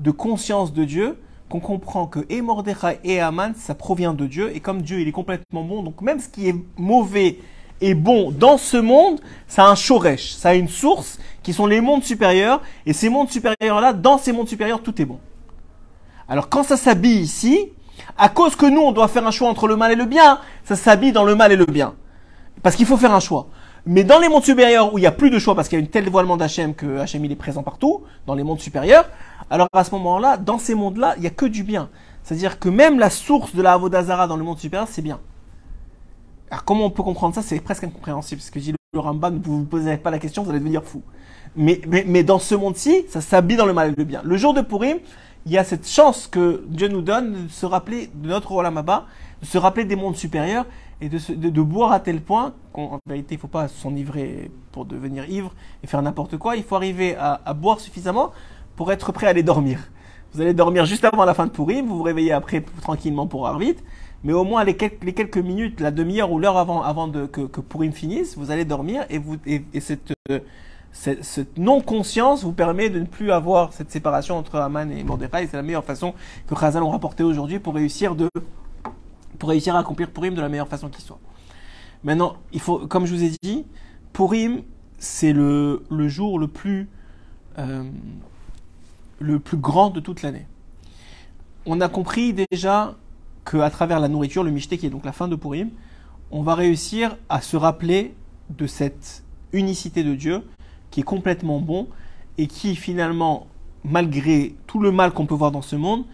[0.00, 1.18] de conscience de Dieu
[1.48, 4.56] qu'on comprend que et Mordechai et Aman, ça provient de Dieu.
[4.56, 7.38] Et comme Dieu, il est complètement bon, donc même ce qui est mauvais
[7.82, 11.66] et bon dans ce monde, ça a un shoresh, ça a une source qui sont
[11.66, 12.60] les mondes supérieurs.
[12.86, 15.18] Et ces mondes supérieurs-là, dans ces mondes supérieurs, tout est bon.
[16.28, 17.68] Alors quand ça s'habille ici,
[18.16, 20.40] à cause que nous, on doit faire un choix entre le mal et le bien,
[20.64, 21.94] ça s'habille dans le mal et le bien.
[22.62, 23.48] Parce qu'il faut faire un choix.
[23.84, 25.82] Mais dans les mondes supérieurs où il n'y a plus de choix parce qu'il y
[25.82, 29.08] a une telle dévoilement d'Hachem que Hachem il est présent partout, dans les mondes supérieurs,
[29.50, 31.90] alors à ce moment-là, dans ces mondes-là, il n'y a que du bien.
[32.22, 35.18] C'est-à-dire que même la source de la Avodazara dans le monde supérieur, c'est bien.
[36.50, 37.42] Alors comment on peut comprendre ça?
[37.42, 38.40] C'est presque incompréhensible.
[38.40, 41.02] Parce que dit le Rambam, vous vous posez pas la question, vous allez devenir fou.
[41.54, 44.22] Mais, mais, mais dans ce monde-ci, ça s'habille dans le mal et le bien.
[44.24, 44.98] Le jour de Purim,
[45.44, 48.78] il y a cette chance que Dieu nous donne de se rappeler de notre Olam
[48.78, 49.06] Abba,
[49.42, 50.64] de se rappeler des mondes supérieurs
[51.02, 53.68] et de, se- de- de boire à tel point qu'en vérité, il ne faut pas
[53.68, 56.56] s'enivrer pour devenir ivre et faire n'importe quoi.
[56.56, 58.32] Il faut arriver à, à boire suffisamment
[58.76, 59.78] pour être prêt à aller dormir.
[60.32, 63.46] Vous allez dormir juste avant la fin de Purim, vous vous réveillez après tranquillement pour
[63.46, 63.76] Arvit,
[64.24, 67.26] mais au moins les quelques, les quelques minutes, la demi-heure ou l'heure avant, avant de,
[67.26, 70.14] que, que Purim finisse, vous allez dormir et, vous, et, et cette,
[70.92, 75.48] cette, non-conscience vous permet de ne plus avoir cette séparation entre Aman et Mordechai.
[75.50, 76.14] C'est la meilleure façon
[76.46, 78.28] que Chazal ont rapporté aujourd'hui pour réussir, de,
[79.38, 81.18] pour réussir à accomplir Purim de la meilleure façon qui soit.
[82.04, 83.64] Maintenant, il faut, comme je vous ai dit,
[84.12, 84.62] Purim,
[84.98, 86.88] c'est le, le jour le plus,
[87.58, 87.84] euh,
[89.18, 90.46] le plus grand de toute l'année.
[91.64, 92.96] On a compris déjà
[93.50, 95.70] qu'à travers la nourriture, le Mishté, qui est donc la fin de Purim,
[96.30, 98.14] on va réussir à se rappeler
[98.50, 99.22] de cette
[99.52, 100.42] unicité de Dieu
[100.92, 101.88] qui est complètement bon
[102.38, 103.48] et qui finalement,
[103.82, 106.04] malgré tout le mal qu'on peut voir dans ce monde,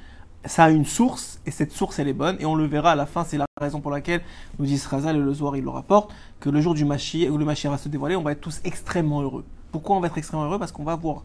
[0.45, 2.95] ça a une source et cette source elle est bonne et on le verra à
[2.95, 3.25] la fin.
[3.25, 4.23] C'est la raison pour laquelle
[4.59, 7.37] nous dit Srazal et le Zohar il le rapporte que le jour du Mashiach où
[7.37, 9.45] le Mashiach va se dévoiler, on va être tous extrêmement heureux.
[9.73, 10.59] Pourquoi on va être extrêmement heureux?
[10.59, 11.25] Parce qu'on va voir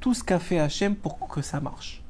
[0.00, 2.02] tout ce qu'a fait Hachem pour que ça marche.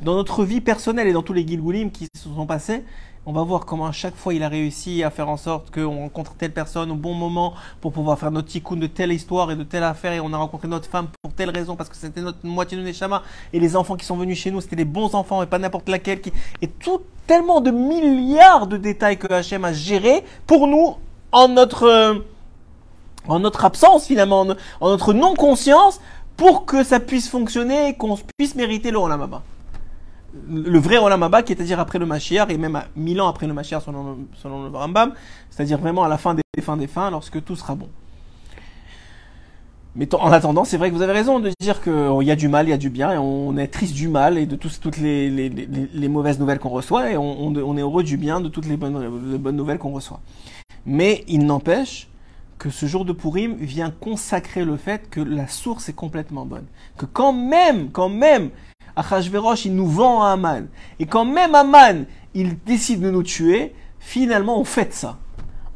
[0.00, 2.84] Dans notre vie personnelle et dans tous les Gilgulim qui se sont passés,
[3.24, 6.00] on va voir comment à chaque fois il a réussi à faire en sorte qu'on
[6.00, 9.56] rencontre telle personne au bon moment pour pouvoir faire notre tikkun de telle histoire et
[9.56, 12.20] de telle affaire et on a rencontré notre femme pour telle raison parce que c'était
[12.20, 15.14] notre moitié de Neshama et les enfants qui sont venus chez nous c'était les bons
[15.14, 16.20] enfants et pas n'importe laquelle
[16.60, 20.96] et tout tellement de milliards de détails que Hachem a géré pour nous
[21.30, 22.14] en notre euh,
[23.28, 24.40] en notre absence finalement
[24.80, 26.00] en, notre non conscience
[26.36, 29.42] pour que ça puisse fonctionner et qu'on puisse mériter le Olam Haba
[30.48, 33.20] le vrai Olam Haba, qui est à dire après le Mashiach, et même à mille
[33.20, 35.12] ans après le Mashiach selon, selon le Rambam,
[35.50, 37.88] c'est-à-dire vraiment à la fin des fins des fins, lorsque tout sera bon.
[39.94, 42.48] Mais en attendant, c'est vrai que vous avez raison de dire qu'il y a du
[42.48, 44.80] mal, il y a du bien, et on est triste du mal et de tous-
[44.80, 48.66] toutes les, les- mauvaises nouvelles qu'on reçoit, et on, est heureux du bien de toutes
[48.66, 50.20] les bonnes, bonnes nouvelles qu'on reçoit.
[50.86, 52.08] Mais il n'empêche
[52.58, 56.64] que ce jour de Purim vient consacrer le fait que la source est complètement bonne.
[56.96, 58.48] Que quand même, quand même,
[58.96, 60.66] Achashverosh, il nous vend à Aman.
[60.98, 65.18] Et quand même Aman, il décide de nous tuer, finalement, on fête ça.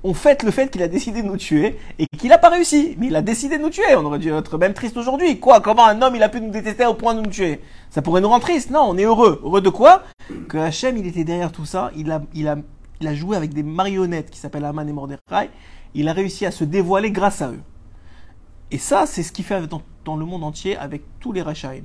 [0.04, 2.94] On fête le fait qu'il a décidé de nous tuer et qu'il n'a pas réussi.
[2.98, 3.96] Mais il a décidé de nous tuer.
[3.96, 5.40] On aurait dû être même triste aujourd'hui.
[5.40, 7.60] Quoi Comment un homme, il a pu nous détester au point de nous tuer?
[7.90, 8.70] Ça pourrait nous rendre triste.
[8.70, 9.40] Non, on est heureux.
[9.42, 10.04] Heureux de quoi?
[10.48, 11.90] Que Hachem, il était derrière tout ça.
[11.96, 12.56] Il a, il a,
[13.00, 15.50] il a joué avec des marionnettes qui s'appellent Aman et Mordechai.
[15.94, 17.62] Il a réussi à se dévoiler grâce à eux.
[18.70, 21.82] Et ça, c'est ce qu'il fait dans, dans le monde entier avec tous les Rachaim.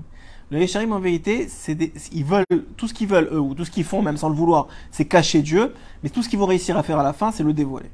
[0.52, 2.44] Les Rachaim, en vérité, des- ils veulent,
[2.76, 5.06] tout ce qu'ils veulent, eux, ou tout ce qu'ils font, même sans le vouloir, c'est
[5.06, 5.74] cacher Dieu.
[6.04, 7.90] Mais tout ce qu'ils vont réussir à faire à la fin, c'est le dévoiler.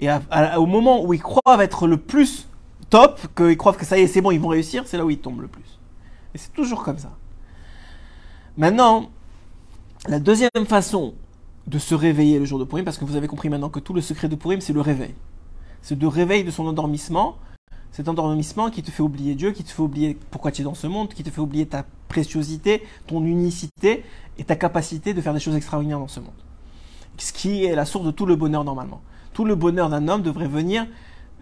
[0.00, 0.08] Et
[0.56, 2.48] au moment où ils croient être le plus
[2.88, 5.10] top, qu'ils croient que ça y est, c'est bon, ils vont réussir, c'est là où
[5.10, 5.78] ils tombent le plus.
[6.34, 7.12] Et c'est toujours comme ça.
[8.56, 9.10] Maintenant,
[10.08, 11.14] la deuxième façon
[11.66, 13.92] de se réveiller le jour de Purim, parce que vous avez compris maintenant que tout
[13.92, 15.14] le secret de Purim, c'est le réveil.
[15.82, 17.36] C'est de réveil de son endormissement,
[17.96, 20.74] cet endormissement qui te fait oublier Dieu, qui te fait oublier pourquoi tu es dans
[20.74, 24.04] ce monde, qui te fait oublier ta préciosité, ton unicité
[24.36, 26.34] et ta capacité de faire des choses extraordinaires dans ce monde.
[27.16, 29.00] Ce qui est la source de tout le bonheur normalement.
[29.32, 30.86] Tout le bonheur d'un homme devrait venir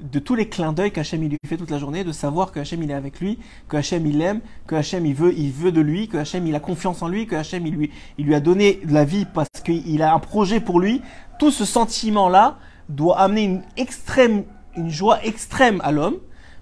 [0.01, 2.61] de tous les clins d'œil qu'Hachem il lui fait toute la journée, de savoir que
[2.61, 5.73] Hachem il est avec lui, que Hachem il l'aime, que Hachem il veut, il veut
[5.73, 8.35] de lui, que Hachem il a confiance en lui, que Hachem il lui, il lui
[8.37, 11.03] a donné de la vie parce qu'il a un projet pour lui.
[11.41, 14.45] Tout ce sentiment-là doit amener une extrême,
[14.77, 16.19] une joie extrême à l'homme.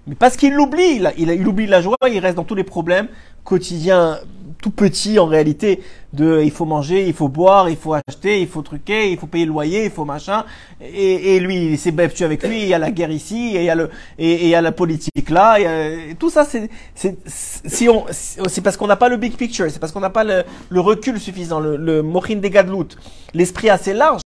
[0.07, 3.07] Mais parce qu'il l'oublie, il, oublie la joie, il reste dans tous les problèmes
[3.45, 4.19] quotidiens,
[4.61, 5.81] tout petits en réalité,
[6.13, 9.27] de il faut manger, il faut boire, il faut acheter, il faut truquer, il faut
[9.27, 10.45] payer le loyer, il faut machin.
[10.81, 13.63] Et, et lui, il s'est battu avec lui, il y a la guerre ici, il
[13.63, 18.97] y a, la politique là, et, euh, tout ça, c'est c'est c'est parce qu'on n'a
[18.97, 22.49] pas le big picture, c'est parce qu'on n'a pas le, recul suffisant, le, le des
[22.49, 22.89] gadlout,
[23.33, 24.22] l'esprit assez large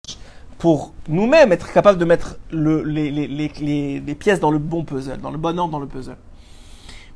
[0.64, 5.38] pour nous-mêmes être capable de mettre le, les, pièces dans le bon puzzle, dans le
[5.38, 6.16] bon ordre dans le puzzle.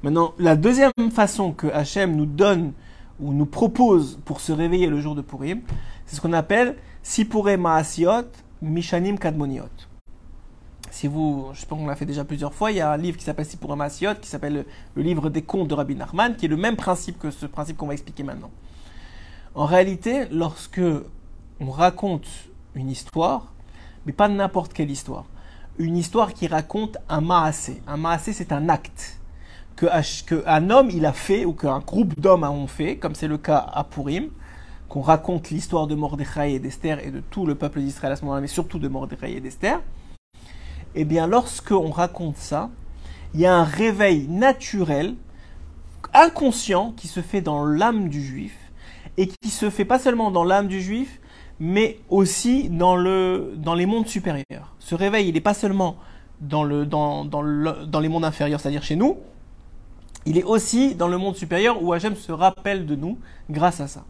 [0.03, 2.73] Maintenant, la deuxième façon que Hachem nous donne
[3.21, 5.61] ou nous propose pour se réveiller le jour de Purim,
[6.05, 8.25] c'est ce qu'on appelle Sipure Maasiot
[8.61, 9.63] Mishanim Kadmoniot.
[10.91, 13.15] Si vous, je pense qu'on l'a fait déjà plusieurs fois, il y a un livre
[13.15, 16.47] qui s'appelle Sipure Maasiot, qui s'appelle le, le livre des contes de Rabbi Nachman, qui
[16.47, 18.51] est le même principe que ce principe qu'on va expliquer maintenant.
[19.55, 20.81] En réalité, lorsque
[21.61, 22.27] on raconte
[22.77, 23.53] une histoire,
[24.05, 25.25] mais pas n'importe quelle histoire,
[25.79, 27.81] une histoire qui raconte un maasé.
[27.87, 29.19] Un maasé, c'est un acte
[29.75, 33.15] que, H- que un homme il a fait ou qu'un groupe d'hommes ont fait, comme
[33.15, 34.29] c'est le cas à Purim,
[34.89, 38.21] qu'on raconte l'histoire de Mordechai et d'Esther et de tout le peuple d'Israël à ce
[38.21, 39.81] moment-là, mais surtout de Mordechai et d'Esther.
[40.95, 42.69] Eh bien, lorsqu'on raconte ça,
[43.33, 45.15] il y a un réveil naturel
[46.13, 48.55] inconscient qui se fait dans l'âme du juif
[49.17, 51.19] et qui se fait pas seulement dans l'âme du juif,
[51.59, 54.75] mais aussi dans, le, dans les mondes supérieurs.
[54.79, 55.97] Ce réveil, il n'est pas seulement
[56.41, 59.17] dans, le, dans, dans, dans les mondes inférieurs, c'est-à-dire chez nous,
[60.25, 63.17] il est aussi dans le monde supérieur où Hachem se rappelle de nous
[63.49, 64.03] grâce à ça.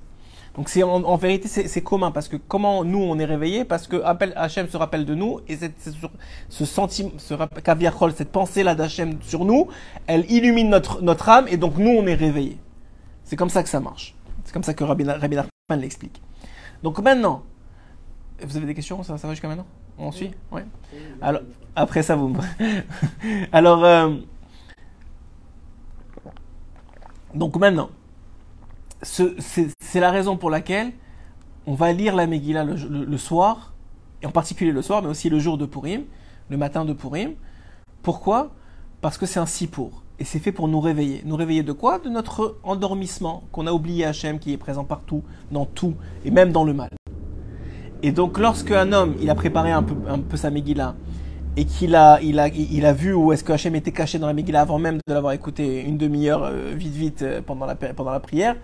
[0.55, 3.63] Donc c'est en, vérité c'est commun parce que comment nous on est réveillés?
[3.63, 3.97] Parce que
[4.35, 5.75] Hachem se rappelle de nous et cette,
[6.49, 7.35] ce sentiment, ce
[8.15, 9.67] cette pensée là d'Hachem sur nous,
[10.07, 12.57] elle illumine notre notre âme et donc nous on est réveillés.
[13.23, 14.15] C'est comme ça que ça marche.
[14.45, 15.37] C'est comme ça que Rabbi, Rabbi
[15.77, 16.19] l'explique.
[16.83, 17.43] Donc maintenant,
[18.41, 19.65] vous avez des questions ça, ça va jusqu'à maintenant?
[19.97, 20.31] On suit?
[20.51, 20.61] Oui.
[21.21, 21.41] Alors
[21.75, 22.35] après ça vous.
[23.51, 24.15] Alors euh,
[27.33, 27.89] donc maintenant
[29.01, 30.91] c'est la raison pour laquelle
[31.65, 33.73] on va lire la Megillah le, soir,
[34.21, 36.03] et en particulier le soir, mais aussi le jour de Purim,
[36.49, 37.33] le matin de Purim.
[38.01, 38.51] Pourquoi?
[39.01, 40.03] Parce que c'est un sipour.
[40.19, 41.21] Et c'est fait pour nous réveiller.
[41.25, 41.99] Nous réveiller de quoi?
[41.99, 45.93] De notre endormissement, qu'on a oublié Hachem, qui est présent partout, dans tout,
[46.25, 46.89] et même dans le mal.
[48.01, 50.95] Et donc, lorsque un homme, il a préparé un peu, un peu sa Megillah,
[51.55, 54.27] et qu'il a, il a, il a vu où est-ce que Hachem était caché dans
[54.27, 57.75] la Megillah avant même de l'avoir écouté une demi-heure, euh, vite, vite, euh, pendant la,
[57.75, 58.55] pendant la prière,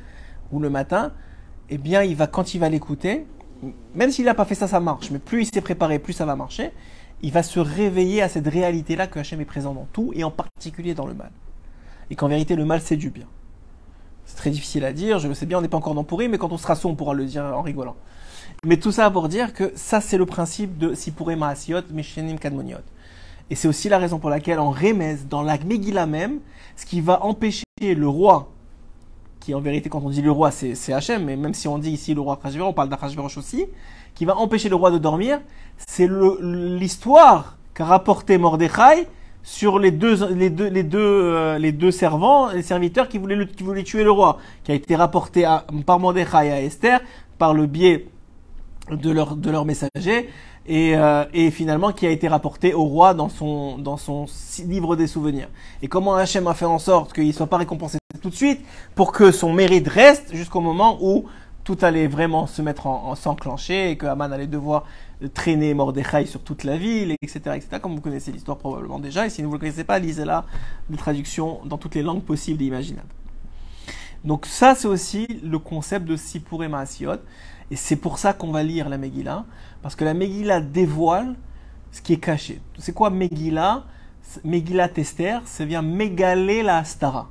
[0.51, 1.11] ou le matin,
[1.69, 3.27] eh bien, il va, quand il va l'écouter,
[3.93, 6.25] même s'il n'a pas fait ça, ça marche, mais plus il s'est préparé, plus ça
[6.25, 6.71] va marcher,
[7.21, 10.31] il va se réveiller à cette réalité-là que Hachem est présent dans tout, et en
[10.31, 11.31] particulier dans le mal.
[12.09, 13.25] Et qu'en vérité, le mal, c'est du bien.
[14.25, 16.29] C'est très difficile à dire, je le sais bien, on n'est pas encore dans pourri,
[16.29, 17.95] mais quand on sera sot, on pourra le dire en rigolant.
[18.65, 22.77] Mais tout ça pour dire que ça, c'est le principe de Sipure Maasiot, Meshenim Kadmoniot.
[23.49, 26.39] Et c'est aussi la raison pour laquelle en Remez, dans la Megillah même,
[26.75, 28.49] ce qui va empêcher le roi
[29.43, 31.91] qui en vérité, quand on dit le roi, c'est Hachem, mais même si on dit
[31.91, 33.65] ici le roi Khashverosh, on parle d'Achashverosh aussi,
[34.15, 35.41] qui va empêcher le roi de dormir,
[35.85, 39.05] c'est l'histoire qu'a rapporté Mordechai
[39.43, 43.45] sur les deux, les deux, les deux, euh, les deux servants, les serviteurs qui voulaient,
[43.45, 45.45] qui voulaient tuer le roi, qui a été rapporté
[45.85, 47.01] par Mordechai à Esther,
[47.37, 48.07] par le biais
[48.89, 50.29] de leur, de leur messager,
[50.65, 54.25] et, euh, et, finalement qui a été rapporté au roi dans son, dans son
[54.65, 55.49] livre des souvenirs.
[55.81, 58.61] Et comment Hachem a fait en sorte qu'il ne soit pas récompensé tout de suite
[58.95, 61.25] pour que son mérite reste jusqu'au moment où
[61.63, 64.85] tout allait vraiment se mettre en, s'enclencher et que Haman allait devoir
[65.33, 67.67] traîner Mordechai sur toute la ville, etc., etc.
[67.81, 70.45] Comme vous connaissez l'histoire probablement déjà, et si vous ne le connaissez pas, lisez-la,
[70.89, 73.07] de traduction dans toutes les langues possibles et imaginables.
[74.25, 77.21] Donc ça, c'est aussi le concept de Sipur et Maasiot,
[77.71, 79.45] et c'est pour ça qu'on va lire la Megillah,
[79.81, 81.35] parce que la Megillah dévoile
[81.91, 82.59] ce qui est caché.
[82.77, 83.85] C'est quoi Megillah?
[84.43, 87.29] Megillah Tester, ça vient mégaler la Astara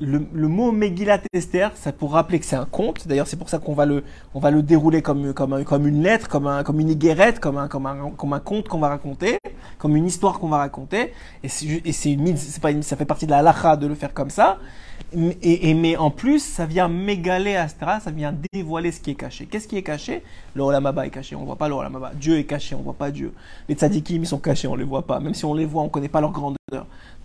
[0.00, 3.06] le, mot Megillat Esther, ça pour rappeler que c'est un conte.
[3.06, 4.02] D'ailleurs, c'est pour ça qu'on va le,
[4.34, 7.58] on va le dérouler comme, comme, comme une lettre, comme, un, comme une guérette, comme
[7.58, 9.38] un, comme un, comme un conte qu'on va raconter,
[9.78, 11.12] comme une histoire qu'on va raconter.
[11.42, 14.30] Et c'est une, c'est pas ça fait partie de la lacha de le faire comme
[14.30, 14.58] ça.
[15.42, 19.46] Et, mais en plus, ça vient mégaler Astra, ça vient dévoiler ce qui est caché.
[19.46, 20.22] Qu'est-ce qui est caché?
[20.54, 21.74] Le est caché, on voit pas le.
[22.14, 23.32] Dieu est caché, on voit pas Dieu.
[23.68, 25.18] Les tzadikim, ils sont cachés, on les voit pas.
[25.18, 26.59] Même si on les voit, on connaît pas leur grandeur.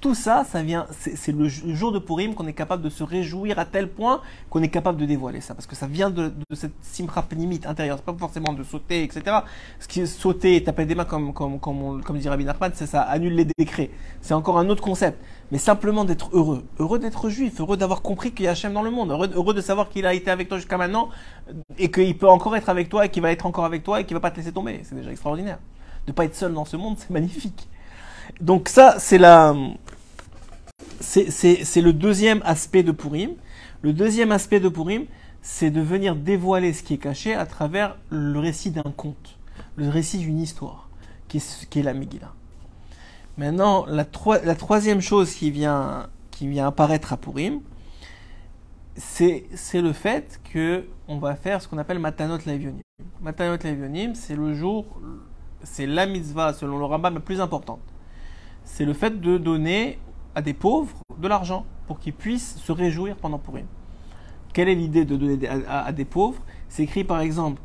[0.01, 3.57] Tout ça, ça vient, c'est le jour de Purim qu'on est capable de se réjouir
[3.57, 5.55] à tel point qu'on est capable de dévoiler ça.
[5.55, 7.97] Parce que ça vient de, cette simra limite intérieure.
[7.97, 9.37] C'est pas forcément de sauter, etc.
[9.79, 12.71] Ce qui est sauter et taper des mains, comme, comme, comme, comme dit Rabbi Nachman,
[12.75, 13.89] c'est ça annule les décrets.
[14.21, 15.17] C'est encore un autre concept
[15.51, 16.63] mais simplement d'être heureux.
[16.79, 19.61] Heureux d'être juif, heureux d'avoir compris qu'il y a Hachem dans le monde, heureux, de
[19.61, 21.09] savoir qu'il a été avec toi jusqu'à maintenant
[21.77, 24.05] et qu'il peut encore être avec toi et qu'il va être encore avec toi et
[24.05, 24.81] qu'il va pas te laisser tomber.
[24.83, 25.59] C'est déjà extraordinaire.
[26.07, 27.67] De pas être seul dans ce monde, c'est magnifique.
[28.41, 29.55] Donc ça, c'est la,
[30.99, 33.31] c'est le deuxième aspect de Purim.
[33.81, 35.05] Le deuxième aspect de Purim,
[35.41, 39.37] c'est de venir dévoiler ce qui est caché à travers le récit d'un conte,
[39.75, 40.89] le récit d'une histoire,
[41.27, 42.33] qui est, qui la Megillah.
[43.37, 46.07] Maintenant, la, troisième chose qui vient,
[46.59, 47.61] apparaître à Purim,
[48.95, 52.81] c'est le fait que on va faire ce qu'on appelle Matanot Levionim.
[53.21, 54.85] Matanot Levionim, c'est le jour,
[55.63, 57.81] c'est la mitzvah, selon le Rambam, la plus importante.
[58.65, 59.99] C'est le fait de donner
[60.33, 63.65] à des pauvres de l'argent pour qu'ils puissent se réjouir pendant Purim.
[64.53, 66.41] Quelle est l'idée de donner à, des pauvres?
[66.67, 67.61] C'est écrit par exemple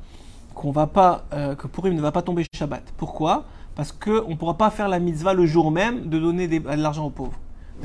[0.54, 2.82] qu'on va pas, euh, que Purim ne va pas tomber Shabbat.
[2.96, 3.44] Pourquoi?
[3.74, 7.06] Parce qu'on ne pourra pas faire la mitzvah le jour même de donner de l'argent
[7.06, 7.38] aux pauvres.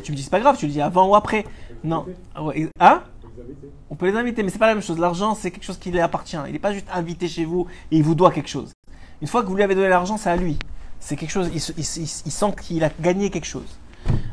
[0.04, 1.46] tu me dis, c'est pas grave, tu le dis avant ou après.
[1.84, 2.06] Non.
[2.80, 3.04] Hein?
[3.90, 5.00] On peut les inviter, mais c'est pas la même chose.
[5.00, 6.38] L'argent, c'est quelque chose qui lui appartient.
[6.48, 8.74] Il n'est pas juste invité chez vous et il vous doit quelque chose.
[9.22, 10.58] Une fois que vous lui avez donné l'argent, c'est à lui.
[11.00, 11.84] C'est quelque chose, il,
[12.32, 13.80] sent qu'il a gagné quelque chose.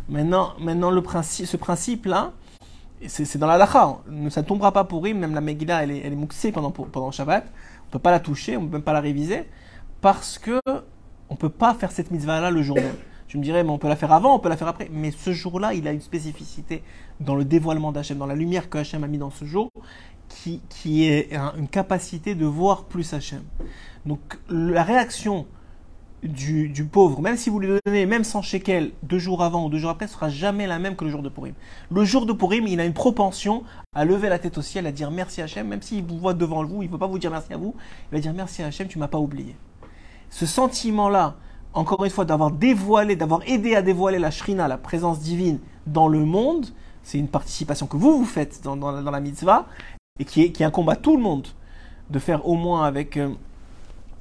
[0.09, 2.33] Maintenant, maintenant le principe, ce principe-là,
[3.07, 3.99] c'est dans la lacha.
[4.31, 7.11] Ça ne tombera pas pour lui, même la Megillah, elle est, elle est pendant, pendant
[7.11, 7.45] Shabbat.
[7.45, 9.45] On ne peut pas la toucher, on ne peut même pas la réviser,
[10.01, 10.61] parce que
[11.29, 12.97] on peut pas faire cette mitzvah-là le jour même.
[13.27, 14.91] Tu me dirais, mais on peut la faire avant, on peut la faire après.
[14.93, 16.83] Mais ce jour-là, il a une spécificité
[17.21, 19.71] dans le dévoilement d'Hachem, dans la lumière que Hachem a mis dans ce jour,
[20.29, 23.43] qui, qui est une capacité de voir plus Hachem.
[24.05, 25.47] Donc la réaction
[26.23, 29.79] du, pauvre, même si vous lui donnez même 100 shekels deux jours avant ou deux
[29.79, 31.55] jours après, ne sera jamais la même que le jour de Purim.
[31.91, 33.65] Le jour de Purim, il a une propension
[33.95, 36.65] à lever la tête au ciel, à dire merci Hachem, même s'il vous voit devant
[36.65, 37.75] vous, il ne peut pas vous dire merci à vous,
[38.11, 39.57] il va dire merci Hachem, tu m'as pas oublié.
[40.31, 41.35] Ce sentiment-là,
[41.75, 46.07] encore une fois, d'avoir dévoilé, d'avoir aidé à dévoiler la Shrina, la présence divine dans
[46.07, 46.67] le monde,
[47.03, 49.67] c'est une participation que vous vous faites dans, la mitzvah,
[50.21, 51.49] et qui est, qui un combat tout le monde,
[52.11, 53.31] de faire au moins avec, euh,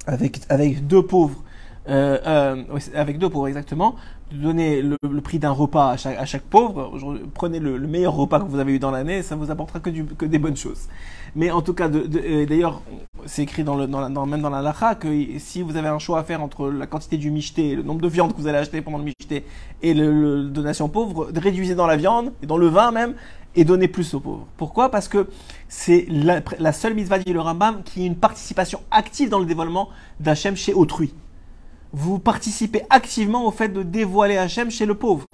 [0.07, 1.43] avec, avec deux pauvres
[1.89, 3.95] euh, euh, avec deux pauvres exactement,
[4.31, 6.97] donner le, prix d'un repas à chaque, pauvre.
[7.33, 10.39] Prenez le, meilleur repas que vous avez eu dans l'année, ça vous apportera que, des
[10.39, 10.87] bonnes choses.
[11.35, 12.81] Mais en tout cas, d'ailleurs,
[13.25, 15.07] c'est écrit dans dans, même dans la lacha que
[15.39, 18.07] si vous avez un choix à faire entre la quantité du michté, le nombre de
[18.07, 19.45] viande que vous allez acheter pendant le michté
[19.81, 23.15] et le, donation pauvre, réduisez dans la viande et dans le vin même
[23.55, 24.45] et donnez plus aux pauvres.
[24.55, 24.91] Pourquoi?
[24.91, 25.27] Parce que
[25.67, 29.45] c'est la, la, seule mitzvah dit le Rambam qui est une participation active dans le
[29.45, 31.13] dévoilement d'Hachem chez autrui
[31.93, 35.25] vous participez activement au fait de dévoiler Hachem chez le pauvre.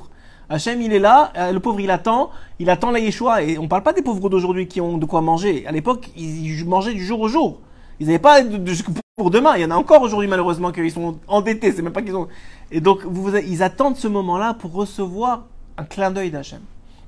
[0.50, 3.44] Hachem, il est là, euh, le pauvre, il attend, il attend la Yeshua.
[3.44, 5.68] Et on parle pas des pauvres d'aujourd'hui qui ont de quoi manger.
[5.68, 7.60] À l'époque, ils mangeaient du jour au jour.
[8.00, 8.74] Ils n'avaient pas de,
[9.16, 9.56] pour demain.
[9.56, 11.72] Il y en a encore aujourd'hui, malheureusement, qu'ils sont endettés.
[11.72, 12.28] C'est même pas qu'ils ont.
[12.72, 15.46] Et donc, vous, ils attendent ce moment-là pour recevoir
[15.78, 16.62] un clin d'œil d'Hachem.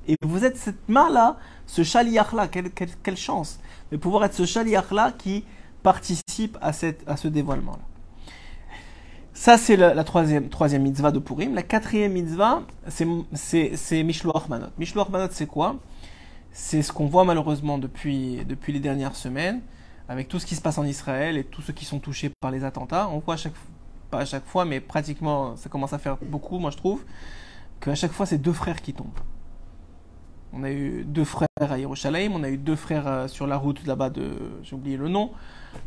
[0.08, 1.36] Et vous êtes cette main-là,
[1.66, 3.60] ce chaliach-là, quelle, quelle, chance
[3.92, 5.44] de pouvoir être ce chaliach-là qui
[5.82, 7.89] participe à, cette, à ce dévoilement-là.
[9.32, 11.54] Ça, c'est la, troisième, troisième mitzvah de Purim.
[11.54, 14.66] La quatrième mitzvah, c'est Mishloach Manot.
[14.78, 15.76] Mishloach Manot, c'est quoi?
[16.52, 19.60] C'est ce qu'on voit malheureusement depuis, depuis les dernières semaines,
[20.08, 22.50] avec tout ce qui se passe en Israël et tous ceux qui sont touchés par
[22.50, 23.08] les attentats.
[23.08, 23.52] On voit à chaque,
[24.10, 27.04] pas à chaque fois, mais pratiquement, ça commence à faire beaucoup, moi je trouve,
[27.80, 29.08] qu'à chaque fois, c'est deux frères qui tombent.
[30.52, 33.56] On a eu deux frères à Yerushalayim, on a eu deux frères euh, sur la
[33.56, 34.32] route là-bas de,
[34.62, 35.30] j'ai oublié le nom.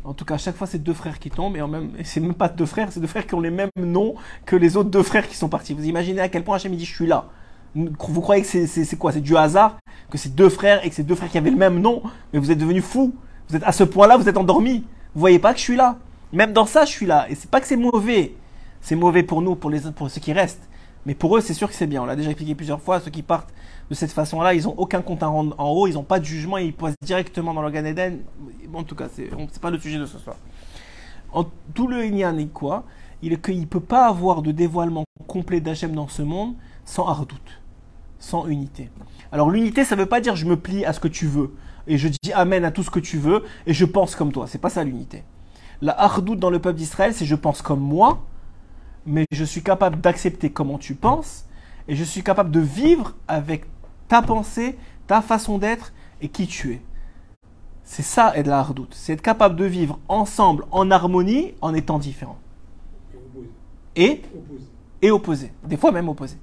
[0.04, 2.20] En tout cas, à chaque fois, c'est deux frères qui tombent, et en même, c'est
[2.20, 4.14] même pas deux frères, c'est deux frères qui ont les mêmes noms
[4.46, 5.74] que les autres deux frères qui sont partis.
[5.74, 7.26] Vous imaginez à quel point Hachem dit je suis là.
[7.74, 9.12] Vous croyez que c'est quoi?
[9.12, 11.56] C'est du hasard Que c'est deux frères et que c'est deux frères qui avaient le
[11.56, 13.12] même nom Mais vous êtes devenus fous.
[13.48, 14.84] Vous êtes à ce point-là, vous êtes endormis.
[15.12, 15.98] Vous voyez pas que je suis là.
[16.32, 17.26] Même dans ça, je suis là.
[17.28, 18.34] Et c'est pas que c'est mauvais.
[18.80, 20.68] C'est mauvais pour nous, pour, les, pour ceux qui restent.
[21.04, 22.02] Mais pour eux, c'est sûr que c'est bien.
[22.02, 23.00] On l'a déjà expliqué plusieurs fois.
[23.00, 23.52] Ceux qui partent
[23.90, 26.24] de cette façon-là, ils n'ont aucun compte à rendre en haut, ils n'ont pas de
[26.24, 28.20] jugement, ils passent directement dans le Gan Eden.
[28.72, 30.36] en tout cas, c'est n'est pas le sujet de ce soir.
[31.32, 32.84] En, tout le Inyan est quoi?
[33.22, 36.54] Il ne peut pas avoir de dévoilement complet d'Hachem dans ce monde
[36.84, 37.36] sans hardout,
[38.18, 38.90] sans unité.
[39.32, 41.54] Alors l'unité, ça ne veut pas dire je me plie à ce que tu veux
[41.86, 44.46] et je dis amen à tout ce que tu veux et je pense comme toi.
[44.46, 45.24] C'est pas ça l'unité.
[45.80, 48.24] La hardout dans le peuple d'Israël, c'est je pense comme moi,
[49.06, 51.46] mais je suis capable d'accepter comment tu penses
[51.88, 53.66] et je suis capable de vivre avec
[54.08, 54.76] ta pensée,
[55.06, 56.82] ta façon d'être et qui tu es.
[57.84, 58.94] C'est ça être la hardoute.
[58.94, 62.38] C'est être capable de vivre ensemble en harmonie en étant différents.
[63.96, 64.22] Et
[65.02, 65.52] et opposé.
[65.64, 66.36] Des fois même opposé.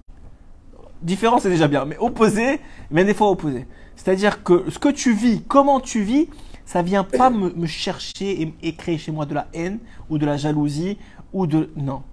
[1.01, 2.59] Différent c'est déjà bien, mais opposé,
[2.91, 3.65] mais des fois opposé.
[3.95, 6.27] C'est-à-dire que ce que tu vis, comment tu vis,
[6.63, 10.19] ça vient pas me, me chercher et, et, créer chez moi de la haine ou
[10.19, 10.99] de la jalousie
[11.33, 12.03] ou de non.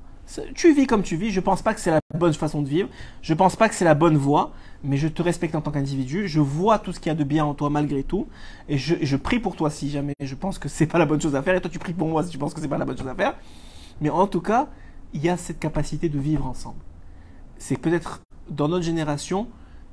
[0.55, 1.31] Tu vis comme tu vis.
[1.31, 2.89] Je pense pas que c'est la bonne façon de vivre.
[3.23, 4.53] Je pense pas que c'est la bonne voie.
[4.85, 6.29] Mais je te respecte en tant qu'individu.
[6.29, 8.29] Je vois tout ce qu'il y a de bien en toi malgré tout.
[8.68, 11.35] Et je, prie pour toi si jamais je pense que c'est pas la bonne chose
[11.35, 11.55] à faire.
[11.57, 13.09] Et toi, tu pries pour moi si tu penses que c'est pas la bonne chose
[13.09, 13.35] à faire.
[14.01, 14.68] Mais en tout cas,
[15.12, 16.81] il y a cette capacité de vivre ensemble.
[17.59, 19.49] C'est peut-être dans notre génération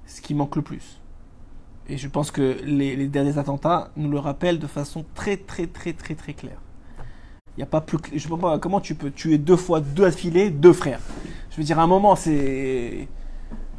[0.05, 1.01] ce qui manque le plus.
[1.87, 5.93] Et je pense que les, derniers attentats nous le rappellent de façon très très très
[5.93, 6.59] très très claire.
[7.57, 7.99] Il y a pas plus.
[8.13, 10.99] Je sais pas comment tu peux tuer deux fois deux affilés, deux frères?
[11.51, 13.07] Je veux dire, à un moment, c'est.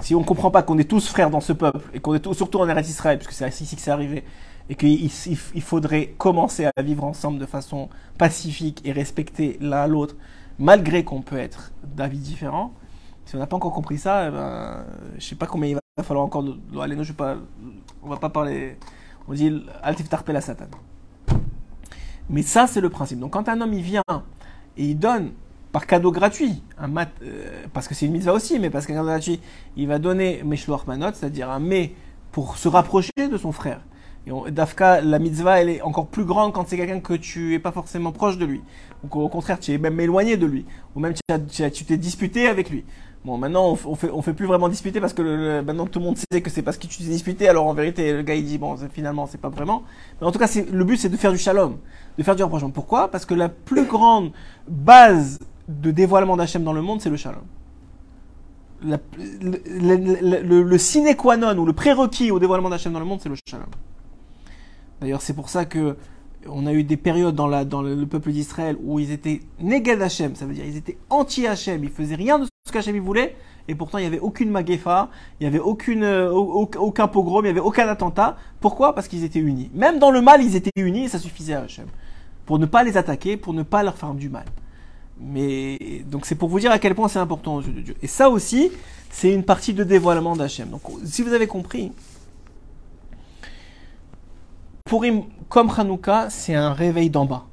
[0.00, 2.20] Si on ne comprend pas qu'on est tous frères dans ce peuple et qu'on est
[2.20, 4.24] tous, surtout en Eretz Israël, puisque c'est ici que c'est arrivé,
[4.68, 5.10] et qu'il
[5.54, 7.88] il faudrait commencer à vivre ensemble de façon
[8.18, 10.16] pacifique et respecter l'un l'autre,
[10.58, 12.72] malgré qu'on peut être d'avis différents.
[13.24, 14.84] Si on n'a pas encore compris ça, eh ben,
[15.18, 16.44] je sais pas combien il va falloir encore.
[16.80, 17.36] Allez, non, je vais pas.
[18.02, 18.78] On va pas parler.
[19.28, 20.66] On dit Altif la Satan.
[22.28, 23.18] Mais ça, c'est le principe.
[23.18, 24.02] Donc quand un homme, il vient
[24.76, 25.32] et il donne
[25.76, 28.94] par cadeau gratuit, un mat, euh, parce que c'est une mitzvah aussi, mais parce qu'un
[28.94, 29.40] cadeau gratuit,
[29.76, 31.92] il va donner Meshloach Manot, c'est-à-dire un mais
[32.32, 33.82] pour se rapprocher de son frère.
[34.26, 37.58] Et Dafka, la mitzvah, elle est encore plus grande quand c'est quelqu'un que tu es
[37.58, 38.62] pas forcément proche de lui.
[39.02, 40.64] Donc au contraire, tu es même éloigné de lui.
[40.94, 42.86] Ou même tu t'es disputé avec lui.
[43.26, 46.16] Bon, maintenant, on, fait, on fait plus vraiment disputer parce que maintenant tout le monde
[46.16, 47.48] sait que c'est parce que tu t'es disputé.
[47.48, 49.82] Alors en vérité, le gars il dit bon, finalement, c'est pas vraiment.
[50.22, 51.76] Mais en tout cas, le but c'est de faire du shalom,
[52.16, 52.70] de faire du rapprochement.
[52.70, 53.10] Pourquoi?
[53.10, 54.32] Parce que la plus grande
[54.66, 57.42] base de dévoilement d'Hachem dans le monde, c'est le shalom.
[58.82, 63.36] le, sine qua non ou le prérequis au dévoilement d'Hachem dans le monde, c'est le
[63.48, 63.66] shalom.
[65.00, 65.96] D'ailleurs, c'est pour ça que
[66.48, 70.00] on a eu des périodes dans, la, dans le peuple d'Israël où ils étaient négad
[70.00, 73.36] Hachem, ça veut dire ils étaient anti-Hachem, ils faisaient rien de ce qu'Hachem voulait,
[73.68, 75.10] et pourtant il n'y avait aucune maguefa,
[75.40, 78.36] il n'y avait aucune, euh, aucun pogrom, il n'y avait aucun attentat.
[78.60, 78.94] Pourquoi?
[78.94, 79.70] Parce qu'ils étaient unis.
[79.74, 81.86] Même dans le mal, ils étaient unis et ça suffisait à Hachem.
[82.44, 84.44] Pour ne pas les attaquer, pour ne pas leur faire du mal.
[85.18, 87.96] Mais donc c'est pour vous dire à quel point c'est important aux yeux de Dieu.
[88.02, 88.70] Et ça aussi,
[89.10, 90.68] c'est une partie de dévoilement d'Hachem.
[90.68, 91.92] Donc si vous avez compris,
[94.84, 97.46] Purim, comme Hanouka, c'est un réveil d'en bas.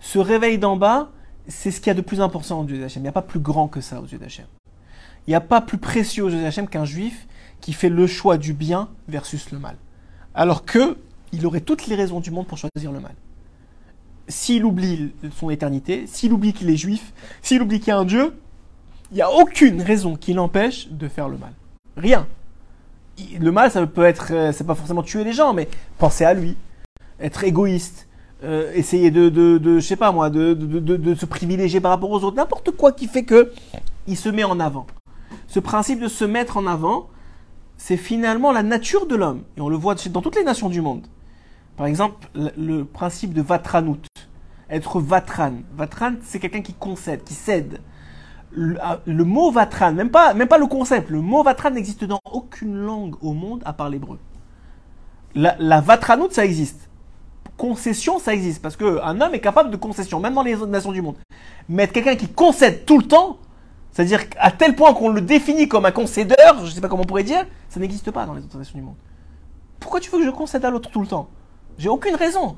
[0.00, 1.10] Ce réveil d'en bas,
[1.48, 3.00] c'est ce qu'il y a de plus important aux yeux d'Hachem.
[3.00, 4.46] Il n'y a pas plus grand que ça aux yeux d'Hachem.
[5.26, 7.26] Il n'y a pas plus précieux aux yeux d'Hachem qu'un juif
[7.60, 9.76] qui fait le choix du bien versus le mal.
[10.34, 10.98] Alors que
[11.32, 13.14] il aurait toutes les raisons du monde pour choisir le mal.
[14.30, 17.12] S'il oublie son éternité, s'il oublie qu'il est juif,
[17.42, 18.32] s'il oublie qu'il y a un Dieu,
[19.10, 21.52] il n'y a aucune raison qui l'empêche de faire le mal.
[21.96, 22.26] Rien
[23.38, 25.68] le mal, ça peut être, euh, c'est pas forcément tuer les gens, mais
[25.98, 26.56] penser à lui,
[27.20, 28.08] être égoïste,
[28.44, 31.90] euh, essayer de, de, de, je sais pas moi, de, de, de, se privilégier par
[31.90, 33.52] rapport aux autres, n'importe quoi qui fait que
[34.06, 34.86] il se met en avant.
[35.46, 37.08] Ce principe de se mettre en avant,
[37.76, 40.80] c'est finalement la nature de l'homme, et on le voit dans toutes les nations du
[40.80, 41.06] monde.
[41.80, 44.02] Par exemple, le, principe de vatranout,
[44.68, 45.54] être vatran.
[45.74, 47.80] Vatran, c'est quelqu'un qui concède, qui cède.
[48.82, 52.20] Ah, le, mot vatran, même pas, même pas le concept, le mot vatran n'existe dans
[52.30, 54.18] aucune langue au monde à part l'hébreu.
[55.34, 55.82] La, la
[56.30, 56.90] ça existe.
[57.56, 58.60] Concession, ça existe.
[58.60, 61.16] Parce qu'un homme est capable de concession, même dans les autres nations du monde.
[61.70, 63.38] Mais être quelqu'un qui concède tout le temps,
[63.90, 67.04] c'est-à-dire à tel point qu'on le définit comme un concédeur, je ne sais pas comment
[67.04, 68.96] on pourrait dire, ça n'existe pas dans les autres nations du monde.
[69.78, 71.30] Pourquoi tu veux que je concède à l'autre tout le temps?
[71.80, 72.56] J'ai aucune raison.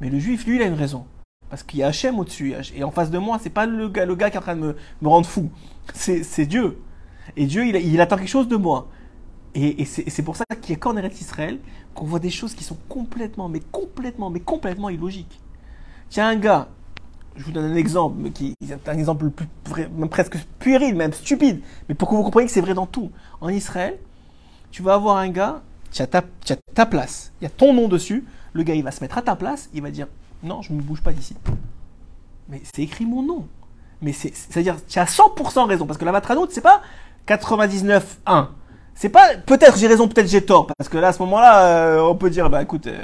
[0.00, 1.06] Mais le juif, lui, il a une raison.
[1.48, 2.52] Parce qu'il y a Hachem au-dessus.
[2.74, 4.56] Et en face de moi, c'est pas le gars, le gars qui est en train
[4.56, 5.50] de me, rendre fou.
[5.94, 6.82] C'est Dieu.
[7.36, 8.88] Et Dieu, il, attend quelque chose de moi.
[9.54, 11.60] Et, c'est pour ça qu'il y a qu'en Eretz Israël
[11.94, 15.40] qu'on voit des choses qui sont complètement, mais complètement, mais complètement illogiques.
[16.10, 16.68] Tiens, un gars,
[17.36, 19.46] je vous donne un exemple, qui est un exemple plus,
[19.96, 23.12] même presque puéril, même stupide, mais pour que vous compreniez que c'est vrai dans tout.
[23.40, 23.96] En Israël,
[24.72, 25.62] tu vas avoir un gars,
[25.92, 28.24] tu as, as ta place, il y a ton nom dessus,
[28.56, 30.08] le gars il va se mettre à ta place, il va dire
[30.42, 31.36] non, je ne bouge pas d'ici.
[32.48, 33.46] Mais c'est écrit mon nom.
[34.02, 36.82] Mais c'est-à-dire, tu as 100% raison, parce que la matranoute, c'est pas
[37.26, 38.48] 99-1.
[38.94, 42.00] C'est pas, peut-être j'ai raison, peut-être j'ai tort, parce que là, à ce moment-là, euh,
[42.00, 42.98] on peut dire, bah écoute, euh,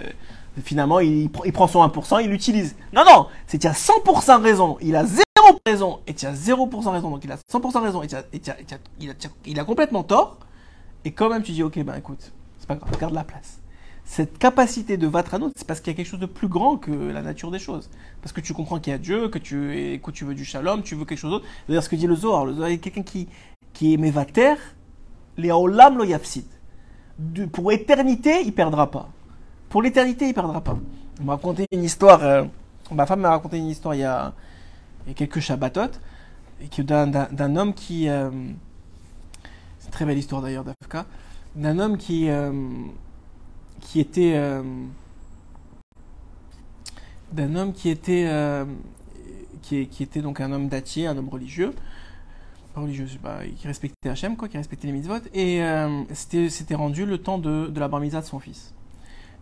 [0.62, 2.76] finalement, il, prend son 1%, il l'utilise.
[2.92, 5.20] Non, non, c'est tu as 100% raison, il a 0%
[5.66, 8.06] raison, et tu as 0% raison, donc il a 100% raison, et,
[9.00, 9.14] il, a,
[9.46, 10.38] il a complètement tort,
[11.04, 13.61] et quand même tu dis, ok, ben écoute, c'est pas grave, garde la place
[14.12, 16.90] cette capacité de Vatranut, c'est parce qu'il y a quelque chose de plus grand que
[16.90, 17.88] la nature des choses.
[18.20, 20.82] Parce que tu comprends qu'il y a Dieu, que tu, que tu veux du shalom,
[20.82, 21.46] tu veux quelque chose d'autre.
[21.66, 23.26] D'ailleurs, ce que dit le Zohar, le Zohar est quelqu'un qui,
[23.72, 24.56] qui est Mevater,
[25.38, 26.44] les Olam lo yafsid.
[27.52, 29.08] Pour éternité, il perdra pas.
[29.70, 30.76] Pour l'éternité, il perdra pas.
[31.18, 32.44] On m'a raconté une histoire, euh,
[32.90, 34.34] ma femme m'a raconté une histoire il y a,
[35.06, 35.92] il y a quelques Shabbatot,
[36.82, 38.10] d'un homme qui.
[38.10, 38.30] Euh,
[39.78, 41.06] c'est une très belle histoire d'ailleurs d'Afka.
[41.56, 42.28] D'un homme qui.
[42.28, 42.52] Euh,
[43.82, 44.62] qui était euh,
[47.32, 48.64] d'un homme qui était euh,
[49.60, 51.72] qui, était donc un homme dattier, un homme religieux,
[52.74, 57.06] pas religieux, pas, qui respectait Hachem, quoi, qui respectait les mitzvot, et euh, c'était rendu
[57.06, 58.74] le temps de, de la bar de son fils.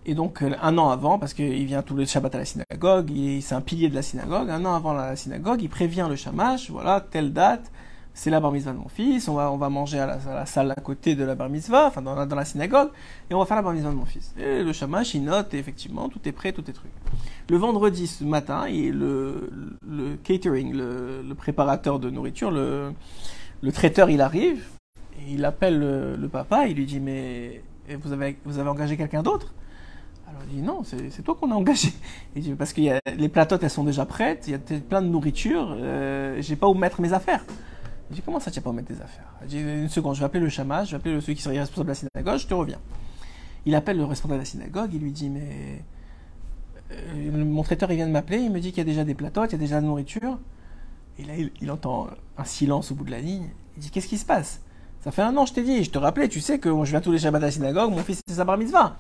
[0.07, 3.55] Et donc un an avant, parce qu'il vient tous les Shabbat à la synagogue, c'est
[3.55, 7.01] un pilier de la synagogue, un an avant la synagogue, il prévient le shamash, voilà,
[7.01, 7.71] telle date,
[8.15, 10.73] c'est la bar mitzvah de mon fils, on va, on va manger à la, salle
[10.73, 12.91] à côté de la bar mitzvah, enfin dans dans la, synagogue,
[13.31, 14.35] et on va faire la bar mitzvah de mon fils.
[14.39, 16.91] Et le shamash, il note, et effectivement, tout est prêt, tout est truc.
[17.49, 19.51] Le vendredi ce matin, et le,
[19.87, 22.93] le catering, le, le, préparateur de nourriture, le,
[23.63, 24.65] le traiteur, il arrive,
[25.19, 27.63] et il appelle le, papa, il lui dit, mais
[28.03, 29.53] vous avez, vous avez engagé quelqu'un d'autre?
[30.29, 31.89] Alors il dit non, c'est toi qu'on a engagé.
[32.37, 35.09] Il dit parce que les platotes elles sont déjà prêtes, il y a plein de
[35.09, 37.45] nourriture, euh, j'ai pas où mettre mes affaires.
[38.11, 39.33] Je dis, comment ça, tu n'as pas mettre tes affaires?
[39.43, 41.59] Je dis, une seconde, je vais appeler le chamash, je vais appeler celui qui serait
[41.59, 42.81] responsable de la synagogue, je te reviens.
[43.67, 45.85] Il appelle le responsable de la synagogue, il lui dit, mais.
[46.91, 49.15] Euh, mon traiteur, il vient de m'appeler, il me dit qu'il y a déjà des
[49.15, 50.39] plateaux, il y a déjà de la nourriture.
[51.21, 53.49] Et là, il, entend un silence au bout de la ligne.
[53.77, 54.61] Il dit, qu'est-ce qui se passe?
[55.03, 57.01] Ça fait un an, je t'ai dit, je te rappelais, tu sais que je viens
[57.01, 58.97] tous les Shabbats à la synagogue, mon fils, c'est sa bar mitzvah.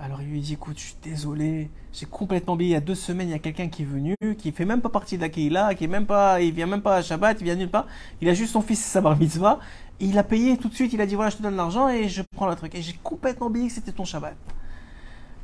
[0.00, 2.70] Alors il lui dit écoute, je suis désolé, j'ai complètement oublié.
[2.70, 4.80] Il y a deux semaines, il y a quelqu'un qui est venu, qui fait même
[4.80, 7.56] pas partie de qui est même pas, il vient même pas à Shabbat, il vient
[7.56, 7.86] nulle part.
[8.20, 9.58] Il a juste son fils sa bar mitzvah.
[9.98, 10.92] Il a payé tout de suite.
[10.92, 12.76] Il a dit voilà, je te donne l'argent et je prends le truc.
[12.76, 14.36] Et j'ai complètement oublié que c'était ton Shabbat.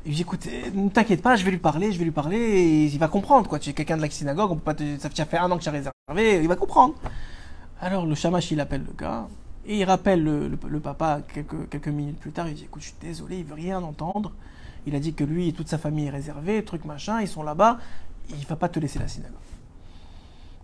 [0.05, 2.37] Et je dit écoute, ne t'inquiète pas, je vais lui parler, je vais lui parler
[2.37, 3.59] et il va comprendre quoi.
[3.59, 5.63] Tu es quelqu'un de la synagogue, on peut pas te, ça fait un an que
[5.63, 6.93] tu as réservé, il va comprendre.
[7.81, 9.27] Alors le shamash, il appelle le gars,
[9.67, 13.39] et il rappelle le, papa quelques, minutes plus tard, il dit, écoute, je suis désolé,
[13.39, 14.31] il veut rien entendre.
[14.85, 17.41] Il a dit que lui et toute sa famille est réservée, truc machin, ils sont
[17.41, 17.79] là-bas,
[18.29, 19.39] il va pas te laisser la synagogue.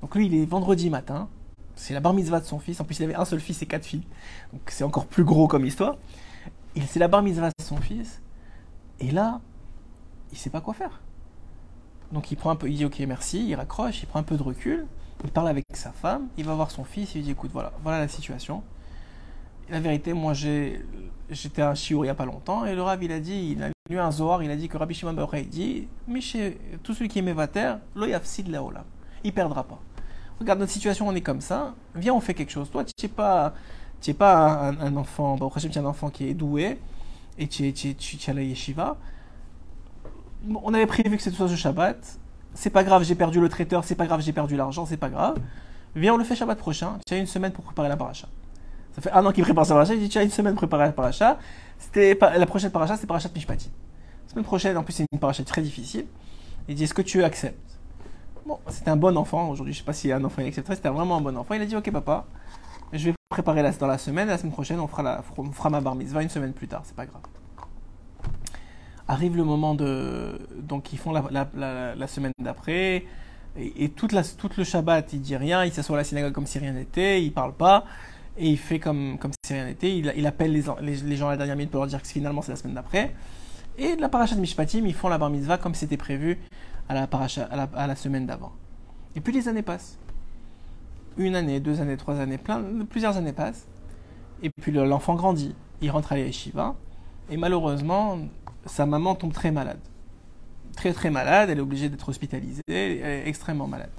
[0.01, 1.27] Donc lui, il est vendredi matin,
[1.75, 3.65] c'est la bar mitzvah de son fils, en plus il avait un seul fils et
[3.65, 4.05] quatre filles,
[4.53, 5.97] donc c'est encore plus gros comme histoire.
[6.85, 8.21] C'est la bar mitzvah de son fils,
[8.99, 9.41] et là,
[10.31, 11.01] il sait pas quoi faire.
[12.11, 14.37] Donc il prend un peu, il dit ok merci, il raccroche, il prend un peu
[14.37, 14.85] de recul,
[15.23, 17.99] il parle avec sa femme, il va voir son fils, il dit écoute voilà, voilà
[17.99, 18.63] la situation.
[19.71, 23.11] La vérité, moi j'étais à Shiur il n'y a pas longtemps et le Rav il
[23.11, 25.87] a dit, il a lu un Zohar, il a dit que Rabbi Shimon Bar dit,
[26.07, 28.83] mais chez tout celui qui est Mevater, lo yafsid laolam,
[29.23, 29.79] il perdra pas.
[30.39, 32.69] Regarde notre situation, on est comme ça, viens on fait quelque chose.
[32.69, 33.53] Toi tu n'es pas,
[34.05, 36.79] es pas un, enfant, bon, tu es un enfant qui est doué
[37.37, 38.97] et tu es à la yeshiva
[40.63, 42.19] on avait prévu que c'était soit ce Shabbat.
[42.53, 45.09] C'est pas grave, j'ai perdu le traiteur, c'est pas grave, j'ai perdu l'argent, c'est pas
[45.09, 45.37] grave.
[45.95, 46.97] Viens, on le fait Shabbat prochain.
[47.05, 48.27] Tu as une semaine pour préparer la paracha.
[48.93, 49.93] Ça fait un an qu'il prépare sa paracha.
[49.93, 51.39] Il dit as une semaine préparer la paracha.
[51.77, 53.71] C'était la prochaine paracha, c'est parachat Mishpati.
[54.25, 56.05] La semaine prochaine, en plus, c'est une paracha très difficile.
[56.67, 57.79] Il dit Est-ce que tu acceptes?
[58.45, 59.49] Bon, c'était un bon enfant.
[59.49, 60.75] Aujourd'hui, je sais pas si un enfant il accepterait.
[60.75, 61.53] C'était vraiment un bon enfant.
[61.53, 62.25] Il a dit Ok, papa,
[62.93, 64.27] je vais préparer la, dans la semaine.
[64.27, 66.81] La semaine prochaine, on fera, la, on fera ma bar mitzvah une semaine plus tard.
[66.85, 67.21] C'est pas grave.
[69.07, 70.39] Arrive le moment de.
[70.57, 73.05] Donc, ils font la, semaine d'après.
[73.57, 75.65] Et, toute la, tout le Shabbat, il dit rien.
[75.65, 77.23] Il s'assoit à la synagogue comme si rien n'était.
[77.23, 77.85] Il parle pas.
[78.37, 79.97] Et il fait comme, comme si rien n'était.
[79.97, 82.51] Il, appelle les, les, gens à la dernière minute pour leur dire que finalement c'est
[82.51, 83.13] la semaine d'après.
[83.77, 86.37] Et de la paracha de Mishpatim, ils font la bar mitzvah comme c'était prévu
[86.89, 88.51] à la, paracha, à la, semaine d'avant.
[89.15, 89.97] Et puis les années passent.
[91.17, 93.67] Une année, deux années, trois années, plein, plusieurs années passent.
[94.43, 95.55] Et puis l'enfant grandit.
[95.81, 96.75] Il rentre à l'Yeshiva.
[97.29, 98.19] Et malheureusement,
[98.65, 99.79] sa maman tombe très malade.
[100.75, 103.91] Très très malade, elle est obligée d'être hospitalisée, elle est extrêmement malade.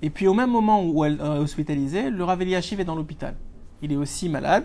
[0.00, 3.36] Et puis au même moment où elle est hospitalisée, le Rav Eliashiv est dans l'hôpital.
[3.82, 4.64] Il est aussi malade.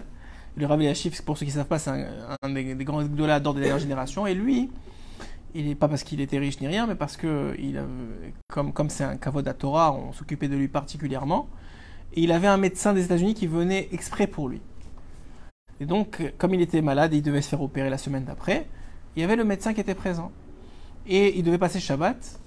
[0.56, 3.54] Le Rav Eliashiv, pour ceux qui ne savent pas, c'est un, des, grands grands d'or
[3.54, 4.26] de la dernière génération.
[4.26, 4.72] Et lui,
[5.54, 7.56] il n'est pas parce qu'il était riche ni rien, mais parce que
[8.50, 11.48] comme c'est un kavod Torah, on s'occupait de lui particulièrement.
[12.14, 14.62] Et il avait un médecin des États-Unis qui venait exprès pour lui.
[15.80, 18.68] Et donc, comme il était malade, il devait se faire opérer la semaine d'après
[19.18, 20.32] il y avait le médecin qui était présent.
[21.08, 22.40] Et il devait passer Shabbat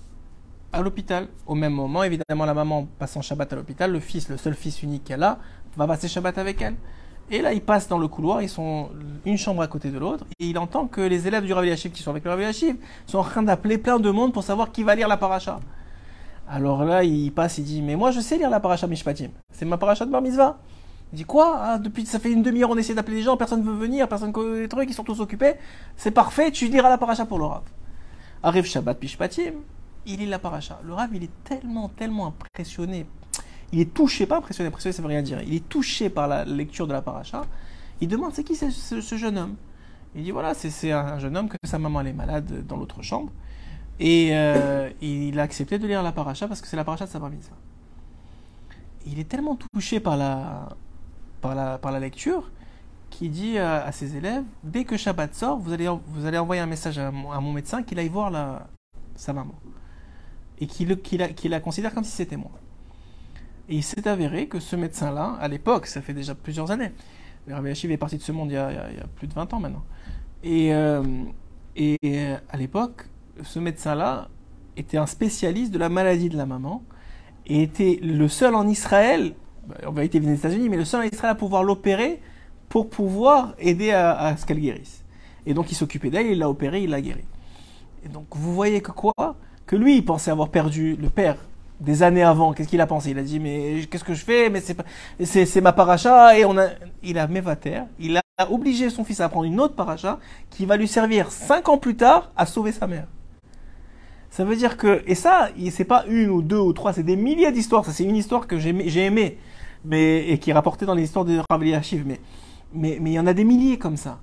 [0.73, 1.27] à l'hôpital.
[1.47, 4.85] Au même moment, évidemment, la maman passant Shabbat à l'hôpital, le fils, le seul fils
[4.85, 5.41] unique qu'elle a,
[5.77, 6.77] va passer Shabbat avec elle.
[7.33, 8.91] Et là, il passe dans le couloir, ils sont
[9.25, 12.03] une chambre à côté de l'autre, et il entend que les élèves du Rav qui
[12.03, 12.53] sont avec le Rav
[13.07, 15.61] sont en train d'appeler plein de monde pour savoir qui va lire la paracha.
[16.49, 19.29] Alors là, il passe, il dit, mais moi je sais lire la paracha Mishpatim.
[19.53, 20.59] C'est ma paracha de Bar Mitzvah.
[21.13, 21.57] Il dit quoi?
[21.61, 24.09] Ah, Depuis ça fait une demi-heure on essaie d'appeler les gens, personne ne veut venir,
[24.09, 25.55] personne ne les trucs, ils sont tous occupés.
[25.97, 27.63] C'est parfait, tu diras la paracha pour le Rav.
[28.43, 29.53] Arrive Shabbat Pishpatim,
[30.07, 30.81] il lit la paracha.
[30.83, 33.07] Le Rav il est tellement, tellement impressionné.
[33.73, 35.41] Il est touché, pas impressionné, impressionné ça veut rien dire.
[35.43, 37.43] Il est touché par la lecture de la paracha.
[38.01, 39.57] Il demande c'est qui ce, ce, jeune homme?
[40.15, 43.03] Il dit voilà, c'est un jeune homme que sa maman elle est malade dans l'autre
[43.03, 43.31] chambre.
[44.01, 47.11] Et euh, il a accepté de lire la paracha parce que c'est la paracha de
[47.11, 47.31] sa bar
[49.07, 50.71] Il est tellement touché par la,
[51.41, 52.51] par la, par la lecture
[53.11, 56.67] qui dit à, ses élèves dès que Shabbat sort, vous allez, vous allez envoyer un
[56.67, 58.69] message à, mon médecin qu'il aille voir la,
[59.17, 59.55] sa maman
[60.61, 60.97] et qu'il
[61.45, 62.53] la, considère comme si c'était moi.
[63.71, 66.93] Et il s'est avéré que ce médecin-là, à l'époque, ça fait déjà plusieurs années,
[67.49, 69.85] Rabbi est parti de ce monde il y, a, plus de 20 ans maintenant.
[70.45, 71.03] Et, euh,
[71.75, 71.99] et
[72.51, 73.07] à l'époque,
[73.43, 74.29] ce médecin-là
[74.77, 76.83] était un spécialiste de la maladie de la maman
[77.47, 79.35] et était le seul en Israël
[79.87, 82.21] en vérité il vient des États-Unis, mais le seul en Israël à pouvoir l'opérer
[82.69, 85.05] pour pouvoir aider à, ce qu'elle guérisse.
[85.47, 87.27] Et donc il s'occupait d'elle, il l'a opérée, il l'a guérie.
[88.05, 89.15] Et donc vous voyez que quoi?
[89.67, 91.37] Que lui, il pensait avoir perdu le père
[91.81, 92.53] des années avant.
[92.53, 93.11] Qu'est-ce qu'il a pensé?
[93.11, 94.51] Il a dit mais qu'est-ce que je fais?
[94.51, 96.69] Mais c'est c'est ma paracha et on a
[97.03, 100.19] il a mévater, il a obligé son fils à prendre une autre paracha
[100.51, 103.07] qui va lui servir cinq ans plus tard à sauver sa mère.
[104.31, 107.17] Ça veut dire que et ça, c'est pas une ou deux ou trois, c'est des
[107.17, 107.85] milliers d'histoires.
[107.85, 109.39] Ça c'est une histoire que j'ai aimé
[109.85, 112.05] mais, et qui est rapporté dans les histoires de Rav Eliashiv.
[112.07, 112.21] Mais,
[112.73, 114.21] mais, mais il y en a des milliers comme ça.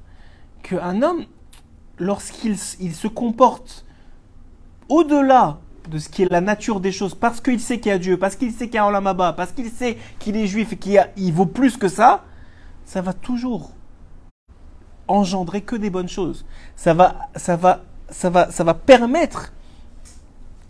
[0.63, 1.25] Qu'un homme,
[1.97, 3.85] lorsqu'il il se comporte
[4.89, 7.97] au-delà de ce qui est la nature des choses, parce qu'il sait qu'il y a
[7.97, 10.77] Dieu, parce qu'il sait qu'il y a Olamaba, parce qu'il sait qu'il est juif et
[10.77, 12.23] qu'il il vaut plus que ça,
[12.85, 13.71] ça va toujours
[15.07, 16.45] engendrer que des bonnes choses.
[16.75, 19.53] Ça va, ça va, ça va, ça va permettre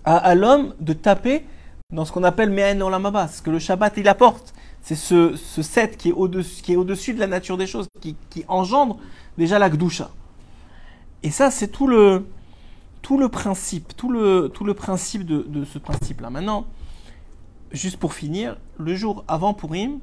[0.05, 1.45] à, l'homme de taper
[1.91, 4.53] dans ce qu'on appelle Me'en Olamaba, ce que le Shabbat il apporte.
[4.81, 8.45] C'est ce, ce set qui est au-dessus au de la nature des choses, qui, qui
[8.47, 8.97] engendre
[9.37, 10.09] déjà la Gdusha.
[11.23, 12.25] Et ça, c'est tout le,
[13.01, 16.29] tout le principe, tout le, principe de, ce principe-là.
[16.29, 16.65] Maintenant,
[17.71, 19.99] juste pour finir, le jour avant Purim,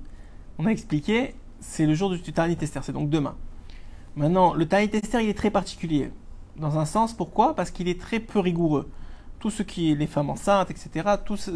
[0.58, 3.34] on a expliqué, c'est le jour du Tanit Esther, c'est donc demain.
[4.16, 6.10] Maintenant, le Tanit Esther, il est très particulier.
[6.56, 7.54] Dans un sens, pourquoi?
[7.54, 8.88] Parce qu'il est très peu rigoureux.
[9.40, 11.50] Tous ceux qui, les femmes enceintes, etc., tous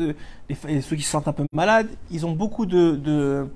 [0.48, 3.48] les, ceux qui se sentent un peu malades, ils ont beaucoup de, de,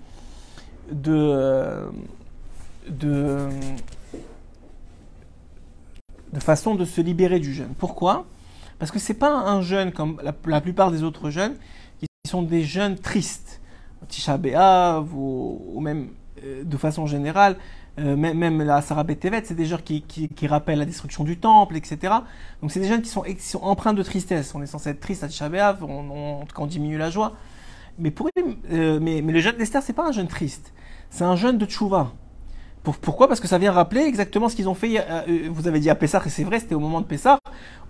[6.33, 7.75] de façon de se libérer du jeûne.
[7.79, 8.27] Pourquoi?
[8.79, 11.55] Parce que c'est pas un jeûne comme la, plupart des autres jeunes,
[11.99, 13.61] qui sont des jeunes tristes.
[14.09, 16.11] Tisha B'Av ou, même
[16.45, 17.57] euh, de façon générale,
[18.01, 22.15] euh, même, la Sarah Tevet, c'est des jeunes qui, rappellent la destruction du temple, etc.
[22.61, 24.55] Donc c'est des jeunes qui sont, empreints de tristesse.
[24.55, 25.49] On est censé être triste à Tisha
[25.83, 27.35] on, cas on diminue la joie.
[27.99, 28.31] Mais, pour,
[28.73, 30.73] euh, mais le jeûne d'Esther, c'est pas un jeûne triste,
[31.11, 32.13] c'est un jeûne de tchouva
[32.83, 33.29] pourquoi?
[33.29, 34.99] Parce que ça vient rappeler exactement ce qu'ils ont fait.
[34.99, 37.39] Euh, vous avez dit à Pessah, et c'est vrai, c'était au moment de Pessah,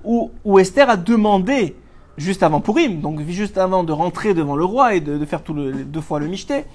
[0.04, 1.76] où, où, Esther a demandé,
[2.18, 5.54] juste avant Purim, donc juste avant de rentrer devant le roi et de, faire tout
[5.54, 6.66] le, deux fois le michté,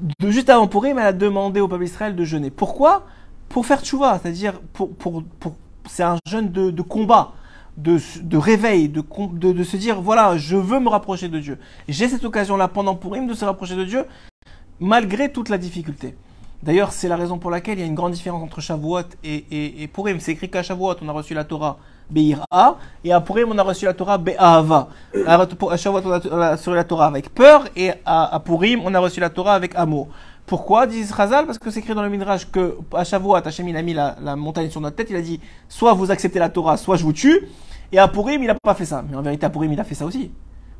[0.00, 2.50] de, juste avant Purim, elle a demandé au peuple Israël de jeûner.
[2.50, 3.06] Pourquoi?
[3.48, 5.54] Pour faire tchouva, c'est-à-dire pour, pour, pour
[5.88, 7.32] c'est un jeûne de, de combat.
[7.76, 11.58] De, de, réveil, de, de, de, se dire voilà, je veux me rapprocher de Dieu.
[11.88, 14.06] J'ai cette occasion-là pendant Purim de se rapprocher de Dieu,
[14.80, 16.16] malgré toute la difficulté.
[16.62, 19.82] D'ailleurs, c'est la raison pour laquelle il y a une grande différence entre Shavuot et,
[19.82, 20.20] et, Purim.
[20.20, 21.78] C'est écrit qu'à Shavuot, on a reçu la Torah
[22.10, 24.88] Be'ira, et à Purim, on a reçu la Torah Be'ahava.
[25.26, 29.20] À Shavuot, on a reçu la Torah avec peur, et à, Purim, on a reçu
[29.20, 30.08] la Torah avec amour.
[30.46, 31.44] Pourquoi dit Chazal?
[31.44, 34.14] Parce que c'est écrit dans le Midrash que à Shavuot, Hachem il a mis la,
[34.36, 37.12] montagne sur notre tête, il a dit soit vous acceptez la Torah, soit je vous
[37.12, 37.48] tue.
[37.92, 39.04] Et à Purim, il n'a pas fait ça.
[39.08, 40.30] Mais en vérité, à Purim, il a fait ça aussi.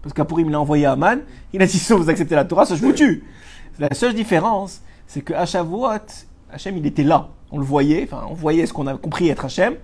[0.02, 1.18] Parce qu'à Purim, il a envoyé Aman,
[1.52, 3.24] il a dit soit vous acceptez la Torah, soit je vous tue.
[3.80, 5.88] La seule différence, c'est que Shavuot,
[6.50, 7.28] Hachem, il était là.
[7.50, 9.74] On le voyait, enfin, on voyait ce qu'on a compris être Hachem,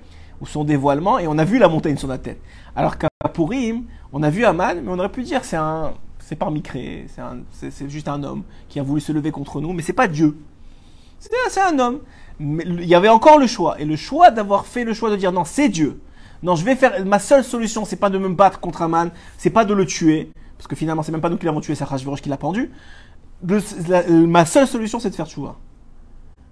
[0.41, 2.41] ou son dévoilement, et on a vu la montagne sur la tête.
[2.75, 6.37] Alors qu'à Purim, on a vu Aman, mais on aurait pu dire c'est un, c'est
[6.37, 7.07] pas Micré,
[7.53, 10.37] c'est juste un homme qui a voulu se lever contre nous, mais c'est pas Dieu.
[11.21, 12.01] C'est un homme.
[12.41, 15.17] Mais il y avait encore le choix, et le choix d'avoir fait le choix de
[15.17, 16.01] dire non, c'est Dieu.
[16.43, 17.05] Non, je vais faire.
[17.07, 20.33] Ma seule solution, c'est pas de me battre contre Aman, c'est pas de le tuer,
[20.59, 22.73] parce que finalement, c'est même pas nous qui l'avons tué, c'est Rachverosh qui l'a pendu
[23.43, 25.57] ma seule solution, c'est de faire tchouva.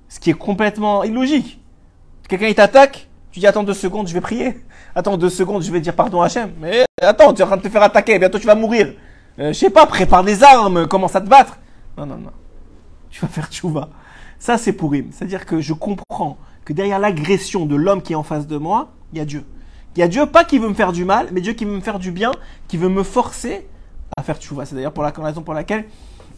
[0.08, 1.60] Ce qui est complètement illogique.
[2.28, 4.60] Quelqu'un, il t'attaque, tu dis attends deux secondes, je vais prier.
[4.94, 6.50] Attends deux secondes, je vais dire pardon à Hachem.
[6.60, 8.94] Mais attends, tu es en train de te faire attaquer, bientôt tu vas mourir.
[9.38, 11.58] Euh, je sais pas, prépare des armes, commence à te battre.
[11.96, 12.30] Non, non, non.
[13.10, 13.88] Tu vas faire tchouva.
[14.38, 14.92] Ça, c'est pour.
[15.12, 18.90] C'est-à-dire que je comprends que derrière l'agression de l'homme qui est en face de moi,
[19.12, 19.44] il y a Dieu.
[19.96, 21.74] Il y a Dieu, pas qui veut me faire du mal, mais Dieu qui veut
[21.74, 22.32] me faire du bien,
[22.68, 23.68] qui veut me forcer
[24.16, 24.64] à faire tchouva.
[24.66, 25.84] C'est d'ailleurs pour la raison pour laquelle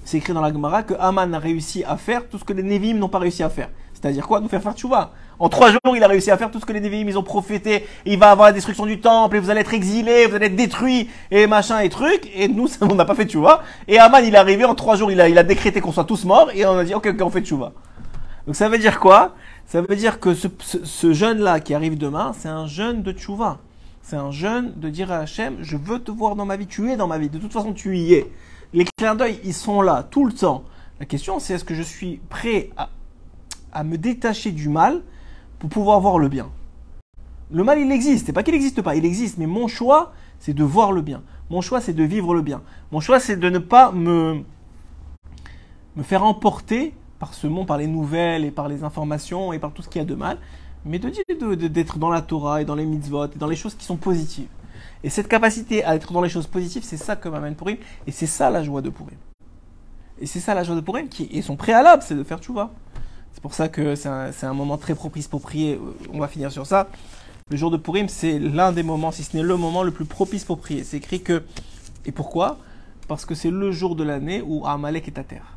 [0.04, 2.62] c'est écrit dans la Gemara que Haman a réussi à faire tout ce que les
[2.62, 3.68] Nevi'im n'ont pas réussi à faire.
[3.94, 5.12] C'est-à-dire quoi Nous faire faire tchouva.
[5.38, 7.22] En trois jours, il a réussi à faire tout ce que les Nevi'im ils ont
[7.22, 7.86] prophété.
[8.04, 10.56] Il va avoir la destruction du temple, et vous allez être exilés, vous allez être
[10.56, 12.28] détruits, et machin et truc.
[12.34, 13.62] Et nous, on n'a pas fait tchouva.
[13.86, 16.50] Et Haman, il est arrivé en trois jours, il a, décrété qu'on soit tous morts,
[16.52, 17.72] et on a dit, ok, ok, on fait tchouva.
[18.46, 19.36] Donc ça veut dire quoi?
[19.66, 23.58] Ça veut dire que ce, ce, jeune-là qui arrive demain, c'est un jeune de tchouva.
[24.02, 26.90] C'est un jeune de dire à Hachem, je veux te voir dans ma vie, tu
[26.90, 28.26] es dans ma vie, de toute façon tu y es.
[28.74, 30.64] Les clins d'œil, ils sont là tout le temps.
[30.98, 32.70] La question, c'est est-ce que je suis prêt
[33.72, 35.02] à, me détacher du mal
[35.58, 36.48] pour pouvoir voir le bien?
[37.50, 38.26] Le mal, il existe.
[38.26, 39.36] C'est pas qu'il n'existe pas, il existe.
[39.36, 41.22] Mais mon choix, c'est de voir le bien.
[41.50, 42.62] Mon choix, c'est de vivre le bien.
[42.92, 44.42] Mon choix, c'est de ne pas me,
[45.96, 49.72] me faire emporter par ce monde, par les nouvelles et par les informations et par
[49.72, 50.38] tout ce qu'il y a de mal,
[50.84, 53.84] mais de d'être dans la Torah et dans les mitzvot et dans les choses qui
[53.84, 54.48] sont positives.
[55.04, 57.76] Et cette capacité à être dans les choses positives, c'est ça que m'amène Purim.
[58.06, 59.16] Et c'est ça la joie de Purim.
[60.20, 62.70] Et c'est ça la joie de Purim qui est son préalable, c'est de faire tchouva.
[63.32, 65.80] C'est pour ça que c'est un, moment très propice pour prier.
[66.12, 66.88] On va finir sur ça.
[67.50, 70.04] Le jour de Purim, c'est l'un des moments, si ce n'est le moment le plus
[70.04, 70.84] propice pour prier.
[70.84, 71.42] C'est écrit que.
[72.04, 72.58] Et pourquoi?
[73.08, 75.56] Parce que c'est le jour de l'année où Amalek est à terre.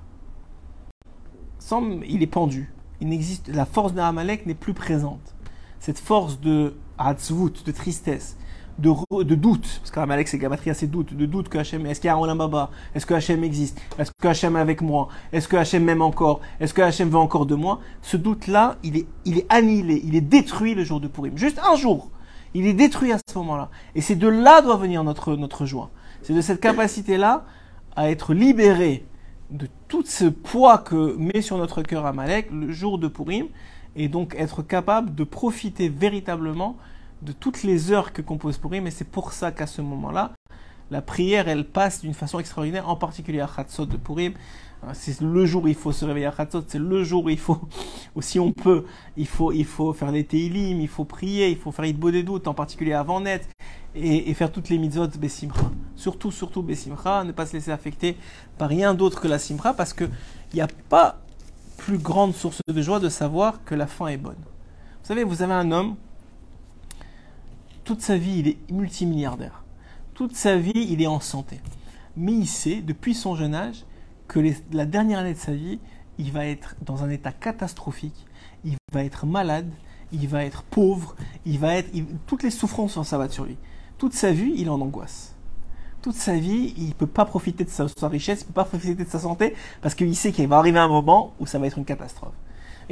[2.07, 2.72] Il est pendu.
[3.02, 5.36] Il n'existe, la force d'Amalek n'est plus présente.
[5.80, 8.38] Cette force de Hatzvut, de tristesse,
[8.77, 12.07] de, de doute, parce qu'Amalek c'est Gamatria, c'est doute, de doute que Hachem, est-ce qu'il
[12.07, 13.80] y a un Baba Est-ce que Hachem existe?
[13.97, 15.07] Est-ce que Hachem est avec moi?
[15.31, 16.41] Est-ce que Hachem m'aime encore?
[16.60, 17.80] Est-ce que Hachem veut encore de moi?
[18.02, 21.38] Ce doute-là, il est, il est annihilé, il est détruit le jour de Purim.
[21.38, 22.10] Juste un jour,
[22.53, 23.69] il est détruit à ce moment-là.
[23.95, 25.89] Et c'est de là doit venir notre, notre joie.
[26.22, 27.45] C'est de cette capacité-là
[27.95, 29.06] à être libéré
[29.52, 33.47] de tout ce poids que met sur notre cœur Amalek le jour de Purim,
[33.95, 36.76] et donc être capable de profiter véritablement
[37.26, 40.34] de toutes les heures que compose Purim, et c'est pour ça qu'à ce moment-là,
[40.91, 44.34] la prière, elle passe d'une façon extraordinaire, en particulier à Chatzot de Purim.
[44.84, 47.30] Euh, c'est le jour où il faut se réveiller à Chatzot, c'est le jour où
[47.30, 47.60] il faut,
[48.19, 48.85] si on peut,
[49.18, 52.22] il faut, il faut faire des Teilim, il faut prier, il faut faire Idbo des
[52.22, 53.49] doutes, en particulier avant net,
[53.95, 55.72] et, faire toutes les mitzvot Bessimra.
[55.95, 58.18] Surtout, surtout Bessimcha, ne pas se laisser affecter
[58.60, 60.11] par rien d'autre que la Simcha, parce qu'il
[60.53, 61.18] n'y a pas
[61.77, 64.35] plus grande source de joie de savoir que la fin est bonne.
[64.35, 65.95] Vous savez, vous avez un homme,
[67.86, 69.64] toute sa vie, il est multimilliardaire.
[70.16, 71.62] Toute sa vie, il est en santé.
[72.18, 73.86] Mais il sait, depuis son jeune âge,
[74.28, 74.40] que
[74.72, 75.80] la dernière année de sa vie,
[76.18, 78.26] il va être dans un état catastrophique,
[78.64, 79.70] il va être malade,
[80.12, 81.91] il va être pauvre, il va être.
[82.26, 83.57] toutes les souffrances vont s'abattre sur lui.
[83.98, 85.36] Toute sa vie, il est en angoisse.
[86.02, 88.66] Toute sa vie, il ne peut pas profiter de sa, richesse, il ne peut pas
[88.66, 91.68] profiter de sa santé, parce qu'il sait qu'il va arriver un moment où ça va
[91.68, 92.34] être une catastrophe.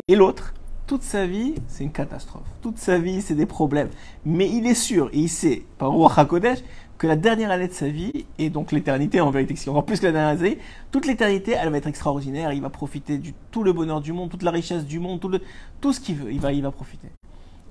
[0.07, 0.53] Et l'autre,
[0.85, 2.43] toute sa vie, c'est une catastrophe.
[2.61, 3.89] Toute sa vie, c'est des problèmes.
[4.25, 6.59] Mais il est sûr, et il sait, par Roi HaKodesh,
[6.97, 10.05] que la dernière année de sa vie, et donc l'éternité en vérité, encore plus que
[10.05, 10.57] la dernière année,
[10.91, 14.29] toute l'éternité, elle va être extraordinaire, il va profiter de tout le bonheur du monde,
[14.29, 15.41] toute la richesse du monde, tout, le,
[15.81, 17.09] tout ce qu'il veut, il va, il va profiter.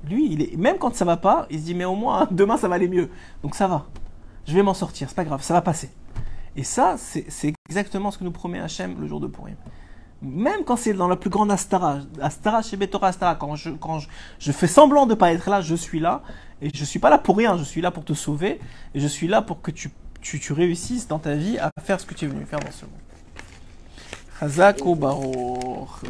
[0.09, 2.57] Lui, il est, même quand ça va pas, il se dit, mais au moins, demain,
[2.57, 3.11] ça va aller mieux.
[3.43, 3.87] Donc ça va.
[4.47, 5.91] Je vais m'en sortir, c'est pas grave, ça va passer.
[6.57, 9.57] Et ça, c'est exactement ce que nous promet Hachem le jour de Purim.
[10.23, 13.99] Même quand c'est dans la plus grande Astara, Astara chez Betora Astara, quand, je, quand
[14.39, 16.23] je, fais semblant de ne pas être là, je suis là.
[16.61, 18.61] Et je ne suis pas là pour rien, je suis là pour te sauver.
[18.95, 19.91] Et je suis là pour que tu,
[20.21, 22.71] tu, tu réussisses dans ta vie à faire ce que tu es venu faire dans
[22.71, 22.95] ce monde.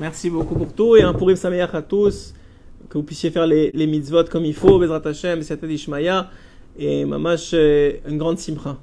[0.01, 2.35] Merci beaucoup pour tout et un Purim Sameach à tous.
[2.89, 6.29] Que vous puissiez faire les, les mitzvot comme il faut, Bezrat Hashem, Ishmaya
[6.79, 8.77] et Mamash, euh, une grande simcha.